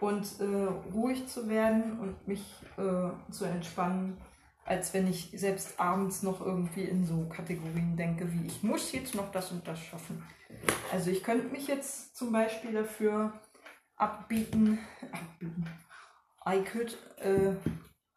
und 0.00 0.40
äh, 0.40 0.92
ruhig 0.92 1.28
zu 1.28 1.48
werden 1.48 2.00
und 2.00 2.26
mich 2.26 2.42
äh, 2.76 3.32
zu 3.32 3.44
entspannen, 3.44 4.18
als 4.64 4.92
wenn 4.92 5.06
ich 5.06 5.30
selbst 5.34 5.78
abends 5.78 6.22
noch 6.22 6.40
irgendwie 6.40 6.84
in 6.84 7.06
so 7.06 7.28
Kategorien 7.28 7.96
denke, 7.96 8.32
wie 8.32 8.46
ich 8.46 8.62
muss 8.64 8.92
jetzt 8.92 9.14
noch 9.14 9.30
das 9.30 9.52
und 9.52 9.66
das 9.68 9.78
schaffen. 9.78 10.24
Also 10.92 11.10
ich 11.10 11.22
könnte 11.22 11.48
mich 11.48 11.68
jetzt 11.68 12.16
zum 12.16 12.32
Beispiel 12.32 12.72
dafür 12.72 13.32
abbieten, 13.96 14.78
abbieten 15.12 15.68
I 16.46 16.58
could 16.58 16.94
uh, 17.24 17.54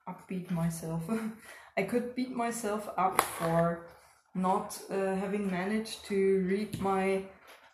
upbeat 0.07 0.51
myself. 0.51 1.03
I 1.78 1.84
could 1.84 2.15
beat 2.15 2.36
myself 2.36 2.89
up 2.97 3.21
for 3.21 3.88
not 4.34 4.80
uh, 4.89 5.15
having 5.15 5.49
managed 5.49 6.05
to 6.05 6.45
read 6.47 6.82
my 6.82 7.23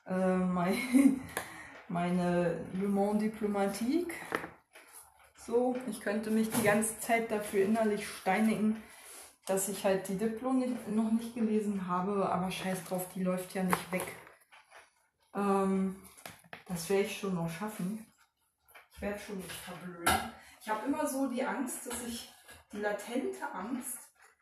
uh, 0.10 0.38
my 0.38 0.78
meine 1.90 2.66
Le 2.80 2.88
Monde 2.88 3.20
Diplomatique. 3.20 4.14
So, 5.36 5.76
ich 5.90 6.00
könnte 6.00 6.32
mich 6.32 6.50
die 6.52 6.64
ganze 6.64 7.00
Zeit 7.00 7.30
dafür 7.30 7.66
innerlich 7.66 8.08
steinigen, 8.08 8.82
dass 9.46 9.68
ich 9.68 9.84
halt 9.84 10.08
die 10.08 10.18
Diplo 10.18 10.54
nicht, 10.54 10.88
noch 10.88 11.12
nicht 11.12 11.36
gelesen 11.36 11.86
habe, 11.88 12.30
aber 12.30 12.50
scheiß 12.50 12.86
drauf, 12.86 13.08
die 13.14 13.24
läuft 13.24 13.54
ja 13.54 13.64
nicht 13.64 13.92
weg. 13.92 14.06
Ähm, 15.36 15.98
das 16.66 16.90
werde 16.90 17.04
ich 17.04 17.18
schon 17.18 17.36
noch 17.36 17.50
schaffen. 17.50 18.06
Ich 18.96 19.02
werde 19.02 19.20
schon 19.20 19.38
nicht 19.38 19.52
verblöden. 19.52 20.34
Ich 20.64 20.70
habe 20.70 20.86
immer 20.86 21.06
so 21.06 21.28
die 21.28 21.44
Angst, 21.44 21.86
dass 21.86 22.06
ich 22.08 22.34
die 22.72 22.78
latente 22.78 23.52
Angst, 23.52 23.98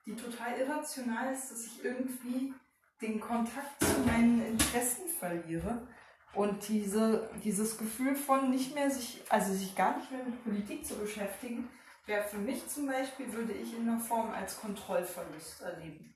die 0.06 0.16
total 0.16 0.56
irrational 0.60 1.34
ist, 1.34 1.50
dass 1.50 1.66
ich 1.66 1.84
irgendwie 1.84 2.54
den 3.02 3.20
Kontakt 3.20 3.84
zu 3.84 4.00
meinen 4.02 4.46
Interessen 4.46 5.08
verliere. 5.08 5.88
Und 6.36 6.68
diese, 6.68 7.28
dieses 7.44 7.76
Gefühl 7.76 8.16
von 8.16 8.52
nicht 8.52 8.76
mehr 8.76 8.92
sich, 8.92 9.24
also 9.30 9.52
sich 9.52 9.76
gar 9.76 9.98
nicht 9.98 10.12
mehr 10.12 10.24
mit 10.24 10.44
Politik 10.44 10.86
zu 10.86 10.96
beschäftigen, 10.96 11.68
wäre 12.06 12.24
für 12.24 12.38
mich 12.38 12.68
zum 12.68 12.86
Beispiel, 12.86 13.34
würde 13.34 13.54
ich 13.54 13.76
in 13.76 13.90
einer 13.90 14.00
Form 14.00 14.30
als 14.30 14.62
Kontrollverlust 14.62 15.62
erleben. 15.64 16.16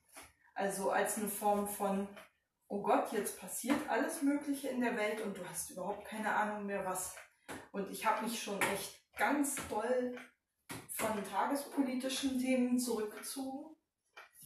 Also 0.53 0.91
als 0.91 1.17
eine 1.17 1.29
Form 1.29 1.67
von, 1.67 2.07
oh 2.67 2.83
Gott, 2.83 3.11
jetzt 3.11 3.39
passiert 3.39 3.89
alles 3.89 4.21
Mögliche 4.21 4.67
in 4.67 4.81
der 4.81 4.95
Welt 4.95 5.21
und 5.21 5.35
du 5.35 5.43
hast 5.49 5.71
überhaupt 5.71 6.05
keine 6.05 6.31
Ahnung 6.31 6.67
mehr 6.67 6.85
was. 6.85 7.15
Und 7.71 7.89
ich 7.89 8.05
habe 8.05 8.23
mich 8.23 8.41
schon 8.41 8.61
echt 8.61 9.04
ganz 9.15 9.55
doll 9.69 10.17
von 10.89 11.23
tagespolitischen 11.29 12.39
Themen 12.39 12.79
zurückgezogen, 12.79 13.75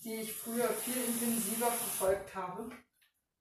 die 0.04 0.16
ich 0.16 0.34
früher 0.34 0.68
viel 0.68 0.96
intensiver 0.96 1.68
verfolgt 1.68 2.36
habe, 2.36 2.70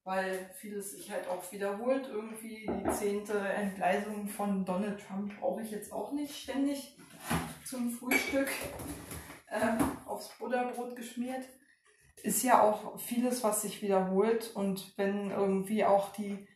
weil 0.05 0.51
vieles 0.57 0.93
sich 0.93 1.11
halt 1.11 1.27
auch 1.29 1.51
wiederholt. 1.53 2.09
Irgendwie 2.09 2.67
die 2.67 2.91
zehnte 2.91 3.39
Entgleisung 3.39 4.29
von 4.29 4.65
Donald 4.65 5.01
Trump 5.07 5.39
brauche 5.39 5.63
ich 5.63 5.71
jetzt 5.71 5.93
auch 5.93 6.13
nicht 6.13 6.35
ständig 6.35 6.97
zum 7.65 7.91
Frühstück 7.91 8.51
äh, 9.49 9.73
aufs 10.07 10.31
Butterbrot 10.39 10.97
geschmiert. 10.97 11.45
Ist 12.23 12.43
ja 12.43 12.63
auch 12.63 12.99
vieles, 12.99 13.45
was 13.45 13.63
sich 13.63 13.81
wiederholt 13.81 14.51
und 14.55 14.97
wenn 14.97 15.31
irgendwie 15.31 15.85
auch 15.85 16.13
die 16.13 16.49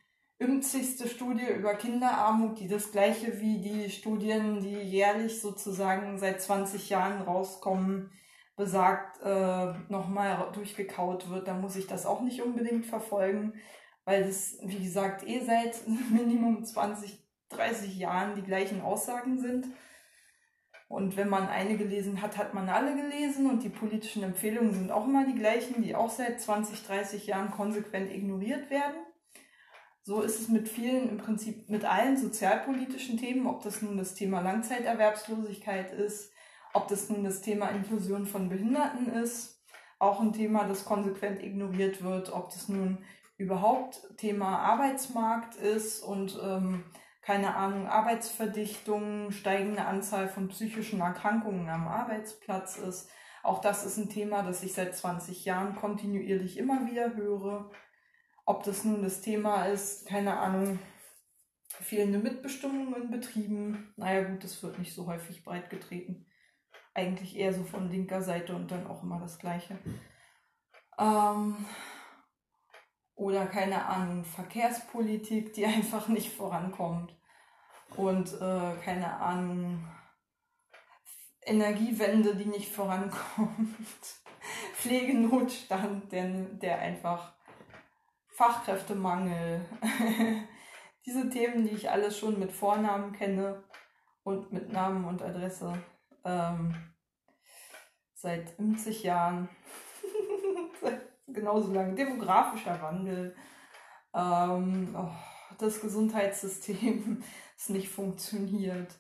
50. 0.42 1.08
Studie 1.08 1.46
über 1.56 1.76
Kinderarmut, 1.76 2.58
die 2.58 2.66
das 2.66 2.90
gleiche 2.90 3.40
wie 3.40 3.58
die 3.58 3.88
Studien, 3.90 4.60
die 4.60 4.76
jährlich 4.76 5.40
sozusagen 5.40 6.18
seit 6.18 6.42
20 6.42 6.90
Jahren 6.90 7.22
rauskommen, 7.22 8.10
besagt, 8.56 9.22
äh, 9.22 9.72
nochmal 9.88 10.50
durchgekaut 10.52 11.30
wird, 11.30 11.46
dann 11.46 11.60
muss 11.60 11.76
ich 11.76 11.86
das 11.86 12.06
auch 12.06 12.22
nicht 12.22 12.42
unbedingt 12.42 12.86
verfolgen, 12.86 13.54
weil 14.04 14.24
das, 14.24 14.58
wie 14.64 14.82
gesagt, 14.82 15.26
eh 15.28 15.40
seit 15.44 15.86
Minimum 16.10 16.64
20, 16.64 17.22
30 17.50 17.96
Jahren 17.96 18.34
die 18.34 18.42
gleichen 18.42 18.80
Aussagen 18.80 19.38
sind. 19.38 19.66
Und 20.88 21.16
wenn 21.16 21.28
man 21.28 21.48
eine 21.48 21.76
gelesen 21.76 22.20
hat, 22.20 22.36
hat 22.36 22.52
man 22.52 22.68
alle 22.68 22.96
gelesen 22.96 23.48
und 23.48 23.62
die 23.62 23.70
politischen 23.70 24.24
Empfehlungen 24.24 24.74
sind 24.74 24.90
auch 24.90 25.06
immer 25.06 25.24
die 25.24 25.38
gleichen, 25.38 25.82
die 25.82 25.94
auch 25.94 26.10
seit 26.10 26.40
20, 26.40 26.84
30 26.84 27.28
Jahren 27.28 27.52
konsequent 27.52 28.12
ignoriert 28.12 28.70
werden. 28.70 28.96
So 30.04 30.22
ist 30.22 30.40
es 30.40 30.48
mit 30.48 30.68
vielen, 30.68 31.08
im 31.08 31.18
Prinzip 31.18 31.68
mit 31.68 31.84
allen 31.84 32.16
sozialpolitischen 32.16 33.18
Themen, 33.18 33.46
ob 33.46 33.62
das 33.62 33.82
nun 33.82 33.96
das 33.96 34.14
Thema 34.14 34.40
Langzeiterwerbslosigkeit 34.40 35.92
ist, 35.92 36.32
ob 36.72 36.88
das 36.88 37.08
nun 37.08 37.22
das 37.22 37.40
Thema 37.40 37.68
Inklusion 37.68 38.26
von 38.26 38.48
Behinderten 38.48 39.12
ist, 39.12 39.62
auch 40.00 40.20
ein 40.20 40.32
Thema, 40.32 40.64
das 40.64 40.84
konsequent 40.84 41.40
ignoriert 41.42 42.02
wird, 42.02 42.32
ob 42.32 42.50
das 42.50 42.68
nun 42.68 42.98
überhaupt 43.36 44.00
Thema 44.16 44.58
Arbeitsmarkt 44.58 45.54
ist 45.54 46.02
und 46.02 46.36
ähm, 46.42 46.84
keine 47.20 47.54
Ahnung, 47.54 47.86
Arbeitsverdichtung, 47.86 49.30
steigende 49.30 49.84
Anzahl 49.84 50.28
von 50.28 50.48
psychischen 50.48 51.00
Erkrankungen 51.00 51.68
am 51.68 51.86
Arbeitsplatz 51.86 52.76
ist. 52.76 53.08
Auch 53.44 53.60
das 53.60 53.86
ist 53.86 53.96
ein 53.96 54.08
Thema, 54.08 54.42
das 54.42 54.64
ich 54.64 54.74
seit 54.74 54.96
20 54.96 55.44
Jahren 55.44 55.76
kontinuierlich 55.76 56.58
immer 56.58 56.86
wieder 56.86 57.14
höre. 57.14 57.70
Ob 58.44 58.64
das 58.64 58.84
nun 58.84 59.02
das 59.02 59.20
Thema 59.20 59.66
ist, 59.66 60.06
keine 60.06 60.38
Ahnung, 60.38 60.78
fehlende 61.68 62.18
Mitbestimmung 62.18 62.94
in 62.94 63.10
Betrieben. 63.10 63.92
Naja 63.96 64.24
gut, 64.24 64.42
das 64.44 64.62
wird 64.62 64.78
nicht 64.78 64.94
so 64.94 65.06
häufig 65.06 65.44
breit 65.44 65.70
getreten. 65.70 66.26
Eigentlich 66.94 67.36
eher 67.36 67.52
so 67.52 67.64
von 67.64 67.90
linker 67.90 68.22
Seite 68.22 68.54
und 68.54 68.70
dann 68.70 68.86
auch 68.86 69.02
immer 69.02 69.20
das 69.20 69.38
Gleiche. 69.38 69.78
Ähm, 70.98 71.64
oder 73.14 73.46
keine 73.46 73.86
Ahnung, 73.86 74.24
Verkehrspolitik, 74.24 75.52
die 75.54 75.66
einfach 75.66 76.08
nicht 76.08 76.32
vorankommt. 76.32 77.16
Und 77.96 78.32
äh, 78.40 78.76
keine 78.84 79.16
Ahnung, 79.20 79.86
Energiewende, 81.44 82.36
die 82.36 82.46
nicht 82.46 82.72
vorankommt. 82.72 83.78
Pflegenotstand, 84.74 86.10
der, 86.12 86.28
der 86.28 86.78
einfach 86.78 87.34
Fachkräftemangel. 88.42 89.60
Diese 91.06 91.30
Themen, 91.30 91.64
die 91.64 91.76
ich 91.76 91.88
alles 91.88 92.18
schon 92.18 92.40
mit 92.40 92.50
Vornamen 92.50 93.12
kenne 93.12 93.62
und 94.24 94.52
mit 94.52 94.72
Namen 94.72 95.04
und 95.04 95.22
Adresse. 95.22 95.72
Ähm, 96.24 96.74
seit 98.14 98.50
50 98.50 99.04
Jahren. 99.04 99.48
genauso 101.28 101.72
lange. 101.72 101.94
Demografischer 101.94 102.82
Wandel. 102.82 103.36
Ähm, 104.12 104.96
oh, 104.98 105.12
das 105.58 105.80
Gesundheitssystem, 105.80 107.22
das 107.56 107.68
nicht 107.68 107.90
funktioniert. 107.90 108.92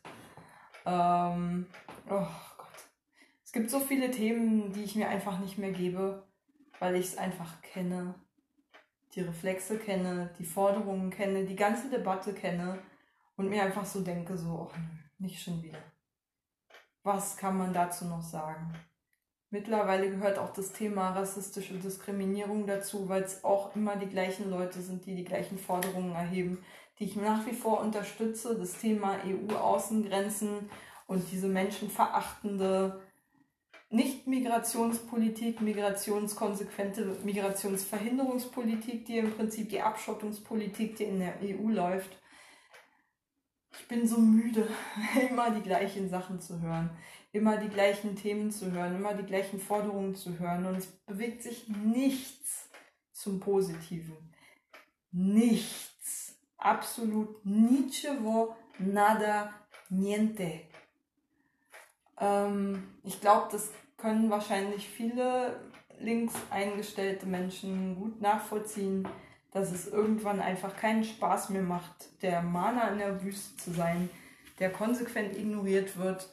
Ähm, 0.86 1.66
oh 2.08 2.28
Gott. 2.58 2.88
Es 3.44 3.50
gibt 3.50 3.70
so 3.70 3.80
viele 3.80 4.12
Themen, 4.12 4.72
die 4.72 4.84
ich 4.84 4.94
mir 4.94 5.08
einfach 5.08 5.40
nicht 5.40 5.58
mehr 5.58 5.72
gebe, 5.72 6.28
weil 6.78 6.94
ich 6.94 7.06
es 7.06 7.18
einfach 7.18 7.60
kenne. 7.62 8.14
Die 9.14 9.20
Reflexe 9.20 9.78
kenne, 9.78 10.30
die 10.38 10.44
Forderungen 10.44 11.10
kenne, 11.10 11.44
die 11.44 11.56
ganze 11.56 11.90
Debatte 11.90 12.32
kenne 12.32 12.78
und 13.36 13.48
mir 13.48 13.62
einfach 13.62 13.84
so 13.84 14.00
denke, 14.00 14.36
so, 14.36 14.70
oh, 14.70 14.78
nicht 15.18 15.42
schon 15.42 15.62
wieder. 15.62 15.78
Was 17.02 17.36
kann 17.36 17.58
man 17.58 17.72
dazu 17.72 18.06
noch 18.06 18.22
sagen? 18.22 18.72
Mittlerweile 19.50 20.08
gehört 20.08 20.38
auch 20.38 20.52
das 20.54 20.72
Thema 20.72 21.10
rassistische 21.10 21.74
Diskriminierung 21.74 22.66
dazu, 22.66 23.10
weil 23.10 23.22
es 23.22 23.44
auch 23.44 23.76
immer 23.76 23.96
die 23.96 24.08
gleichen 24.08 24.48
Leute 24.48 24.80
sind, 24.80 25.04
die 25.04 25.14
die 25.14 25.24
gleichen 25.24 25.58
Forderungen 25.58 26.14
erheben, 26.14 26.64
die 26.98 27.04
ich 27.04 27.16
nach 27.16 27.44
wie 27.46 27.52
vor 27.52 27.80
unterstütze. 27.80 28.56
Das 28.58 28.78
Thema 28.78 29.18
EU-Außengrenzen 29.26 30.70
und 31.06 31.30
diese 31.30 31.48
menschenverachtende 31.48 33.02
Nicht-Migrationspolitik, 33.92 35.60
migrationskonsequente 35.60 37.16
Migrationsverhinderungspolitik, 37.24 39.04
die 39.04 39.18
im 39.18 39.32
Prinzip 39.32 39.68
die 39.68 39.80
Abschottungspolitik, 39.80 40.96
die 40.96 41.04
in 41.04 41.20
der 41.20 41.34
EU 41.42 41.68
läuft. 41.68 42.10
Ich 43.78 43.86
bin 43.88 44.06
so 44.06 44.18
müde, 44.18 44.66
immer 45.30 45.50
die 45.50 45.62
gleichen 45.62 46.08
Sachen 46.08 46.40
zu 46.40 46.60
hören 46.60 46.90
immer 47.32 47.56
die 47.56 47.68
gleichen 47.68 48.14
Themen 48.14 48.50
zu 48.50 48.70
hören, 48.70 48.96
immer 48.96 49.14
die 49.14 49.24
gleichen 49.24 49.58
Forderungen 49.58 50.14
zu 50.14 50.38
hören 50.38 50.66
und 50.66 50.76
es 50.76 50.86
bewegt 50.86 51.42
sich 51.42 51.66
nichts 51.68 52.68
zum 53.12 53.40
Positiven. 53.40 54.34
Nichts. 55.10 56.36
Absolut 56.58 57.44
nichevo, 57.44 58.54
nada, 58.78 59.52
niente. 59.88 60.60
Ähm, 62.20 62.94
ich 63.02 63.20
glaube, 63.20 63.48
das 63.50 63.70
können 64.02 64.28
wahrscheinlich 64.28 64.86
viele 64.86 65.58
links 65.98 66.34
eingestellte 66.50 67.24
Menschen 67.24 67.96
gut 67.96 68.20
nachvollziehen, 68.20 69.08
dass 69.52 69.72
es 69.72 69.88
irgendwann 69.88 70.40
einfach 70.40 70.76
keinen 70.76 71.04
Spaß 71.04 71.50
mehr 71.50 71.62
macht, 71.62 72.22
der 72.22 72.42
Mana 72.42 72.88
in 72.88 72.98
der 72.98 73.22
Wüste 73.22 73.56
zu 73.56 73.70
sein, 73.70 74.10
der 74.58 74.70
konsequent 74.70 75.36
ignoriert 75.36 75.96
wird 75.96 76.28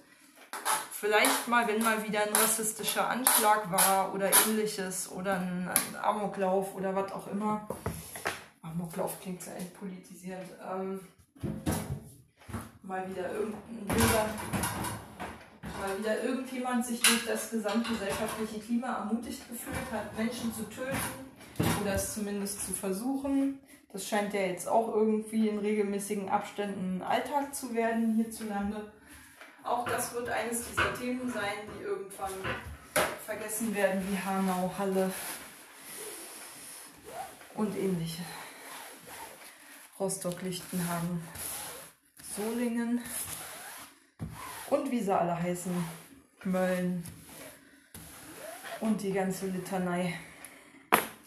Vielleicht 0.99 1.47
mal, 1.47 1.65
wenn 1.65 1.81
mal 1.81 2.05
wieder 2.05 2.23
ein 2.23 2.33
rassistischer 2.33 3.07
Anschlag 3.07 3.71
war 3.71 4.13
oder 4.13 4.29
ähnliches 4.45 5.09
oder 5.09 5.39
ein, 5.39 5.69
Amoklauf 6.01 6.75
oder 6.75 6.93
was 6.93 7.13
auch 7.13 7.27
immer. 7.27 7.69
Amoklauf 8.61 9.17
klingt 9.21 9.41
sehr 9.41 9.55
entpolitisiert. 9.55 10.43
Ähm, 10.69 10.99
mal 12.83 13.09
wieder 13.09 13.31
irgendein 13.31 13.85
Bilder, 13.87 14.25
mal 15.79 15.97
wieder 15.97 16.23
irgendjemand 16.23 16.85
sich 16.85 17.01
durch 17.01 17.25
das 17.25 17.51
gesamtgesellschaftliche 17.51 18.59
Klima 18.59 18.97
ermutigt 18.97 19.41
gefühlt 19.49 19.91
hat, 19.91 20.17
Menschen 20.17 20.53
zu 20.53 20.63
töten 20.69 20.97
oder 21.81 21.95
es 21.95 22.13
zumindest 22.13 22.65
zu 22.65 22.73
versuchen. 22.73 23.59
Das 23.91 24.07
scheint 24.07 24.33
ja 24.33 24.41
jetzt 24.41 24.67
auch 24.67 24.93
irgendwie 24.93 25.47
in 25.47 25.59
regelmäßigen 25.59 26.29
Abständen 26.29 27.01
Alltag 27.01 27.55
zu 27.55 27.73
werden 27.73 28.15
hierzulande. 28.15 28.91
Auch 29.63 29.85
das 29.85 30.13
wird 30.13 30.29
eines 30.29 30.63
dieser 30.69 30.93
Themen 30.93 31.31
sein, 31.31 31.53
die 31.77 31.83
irgendwann 31.83 32.33
vergessen 33.25 33.73
werden, 33.75 34.05
wie 34.09 34.17
Hanau, 34.17 34.71
Halle 34.77 35.11
und 37.55 37.75
ähnliche. 37.77 38.21
Rostock, 39.99 40.41
Lichtenhagen, 40.43 41.21
Solingen 42.35 43.01
und 44.69 44.91
wie 44.91 45.01
sie 45.01 45.17
alle 45.17 45.41
heißen, 45.41 45.73
Mölln 46.45 47.03
und 48.79 49.01
die 49.01 49.11
ganze 49.11 49.47
Litanei 49.47 50.13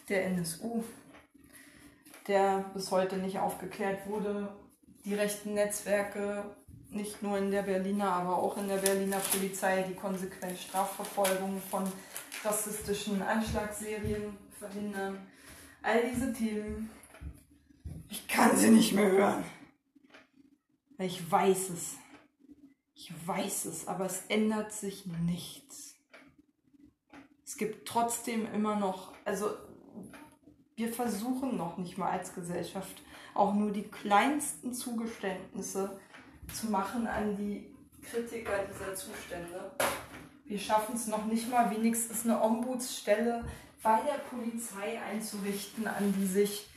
der 0.09 0.27
NSU, 0.27 0.83
der 2.27 2.65
bis 2.73 2.91
heute 2.91 3.17
nicht 3.17 3.39
aufgeklärt 3.39 4.07
wurde. 4.07 4.49
Die 5.05 5.15
rechten 5.15 5.55
Netzwerke 5.55 6.45
nicht 6.91 7.23
nur 7.23 7.39
in 7.39 7.51
der 7.51 7.63
Berliner, 7.63 8.13
aber 8.13 8.39
auch 8.39 8.57
in 8.57 8.69
der 8.69 8.77
Berliner 8.77 9.19
Polizei 9.19 9.83
die 9.83 9.95
konsequente 9.95 10.57
Strafverfolgung 10.57 11.61
von 11.71 11.91
rassistischen 12.45 13.23
Anschlagsserien 13.23 14.37
verhindern. 14.59 15.19
All 15.83 16.03
diese 16.11 16.33
Themen. 16.33 16.91
Ich 18.09 18.29
kann 18.29 18.57
sie 18.57 18.71
nicht 18.71 18.93
mehr 18.93 19.11
hören. 19.11 19.45
Ich 20.99 21.31
weiß 21.31 21.71
es. 21.71 22.02
Weiß 23.27 23.67
es, 23.67 23.89
aber 23.89 24.07
es 24.07 24.25
ändert 24.29 24.73
sich 24.73 25.07
nichts. 25.25 25.97
Es 27.45 27.57
gibt 27.57 27.87
trotzdem 27.87 28.47
immer 28.53 28.77
noch, 28.77 29.13
also 29.25 29.51
wir 30.75 30.93
versuchen 30.93 31.57
noch 31.57 31.77
nicht 31.77 31.99
mal 31.99 32.11
als 32.11 32.35
Gesellschaft 32.35 33.03
auch 33.35 33.55
nur 33.55 33.71
die 33.71 33.85
kleinsten 33.85 34.73
Zugeständnisse 34.75 36.01
zu 36.53 36.67
machen 36.67 37.07
an 37.07 37.37
die 37.37 37.75
Kritiker 38.03 38.65
dieser 38.67 38.95
Zustände. 38.95 39.73
Wir 40.45 40.59
schaffen 40.59 40.97
es 40.97 41.07
noch 41.07 41.27
nicht 41.27 41.51
mal 41.51 41.71
wenigstens 41.71 42.25
eine 42.25 42.43
Ombudsstelle 42.43 43.45
bei 43.83 44.01
der 44.01 44.19
Polizei 44.29 45.01
einzurichten, 45.01 45.87
an 45.87 46.15
die 46.19 46.27
sich 46.27 46.69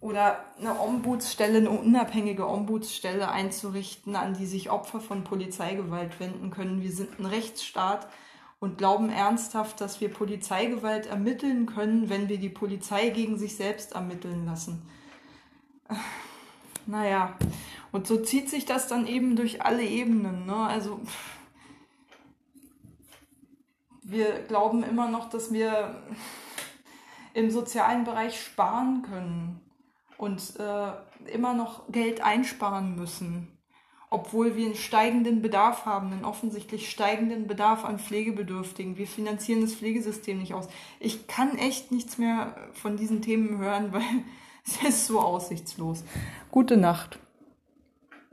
oder 0.00 0.44
eine 0.58 0.80
Ombudsstelle, 0.80 1.58
eine 1.58 1.70
unabhängige 1.70 2.48
Ombudsstelle 2.48 3.30
einzurichten, 3.30 4.16
an 4.16 4.34
die 4.34 4.46
sich 4.46 4.70
Opfer 4.70 5.00
von 5.00 5.24
Polizeigewalt 5.24 6.18
wenden 6.18 6.50
können. 6.50 6.80
Wir 6.82 6.90
sind 6.90 7.18
ein 7.18 7.26
Rechtsstaat 7.26 8.08
und 8.60 8.78
glauben 8.78 9.10
ernsthaft, 9.10 9.80
dass 9.80 10.00
wir 10.00 10.10
Polizeigewalt 10.10 11.06
ermitteln 11.06 11.66
können, 11.66 12.08
wenn 12.08 12.28
wir 12.28 12.38
die 12.38 12.48
Polizei 12.48 13.10
gegen 13.10 13.38
sich 13.38 13.56
selbst 13.56 13.92
ermitteln 13.92 14.46
lassen. 14.46 14.82
Naja, 16.86 17.36
und 17.92 18.08
so 18.08 18.16
zieht 18.16 18.48
sich 18.48 18.64
das 18.64 18.88
dann 18.88 19.06
eben 19.06 19.36
durch 19.36 19.62
alle 19.62 19.84
Ebenen. 19.84 20.46
Ne? 20.46 20.56
Also 20.56 20.98
wir 24.02 24.40
glauben 24.48 24.82
immer 24.82 25.08
noch, 25.08 25.28
dass 25.28 25.52
wir 25.52 26.02
im 27.34 27.50
sozialen 27.50 28.04
Bereich 28.04 28.40
sparen 28.40 29.02
können 29.02 29.60
und 30.20 30.54
äh, 30.58 31.32
immer 31.32 31.54
noch 31.54 31.90
Geld 31.90 32.20
einsparen 32.20 32.94
müssen. 32.96 33.48
obwohl 34.12 34.56
wir 34.56 34.66
einen 34.66 34.74
steigenden 34.74 35.40
Bedarf 35.40 35.86
haben, 35.86 36.10
einen 36.10 36.24
offensichtlich 36.24 36.90
steigenden 36.90 37.46
Bedarf 37.46 37.84
an 37.84 38.00
Pflegebedürftigen. 38.00 38.98
Wir 38.98 39.06
finanzieren 39.06 39.60
das 39.60 39.74
Pflegesystem 39.74 40.38
nicht 40.38 40.52
aus. 40.52 40.68
Ich 40.98 41.28
kann 41.28 41.56
echt 41.56 41.92
nichts 41.92 42.18
mehr 42.18 42.56
von 42.72 42.96
diesen 42.96 43.22
Themen 43.22 43.58
hören, 43.58 43.92
weil 43.92 44.02
es 44.66 44.82
ist 44.82 45.06
so 45.06 45.20
aussichtslos. 45.20 46.02
Gute 46.50 46.76
Nacht. 46.76 47.20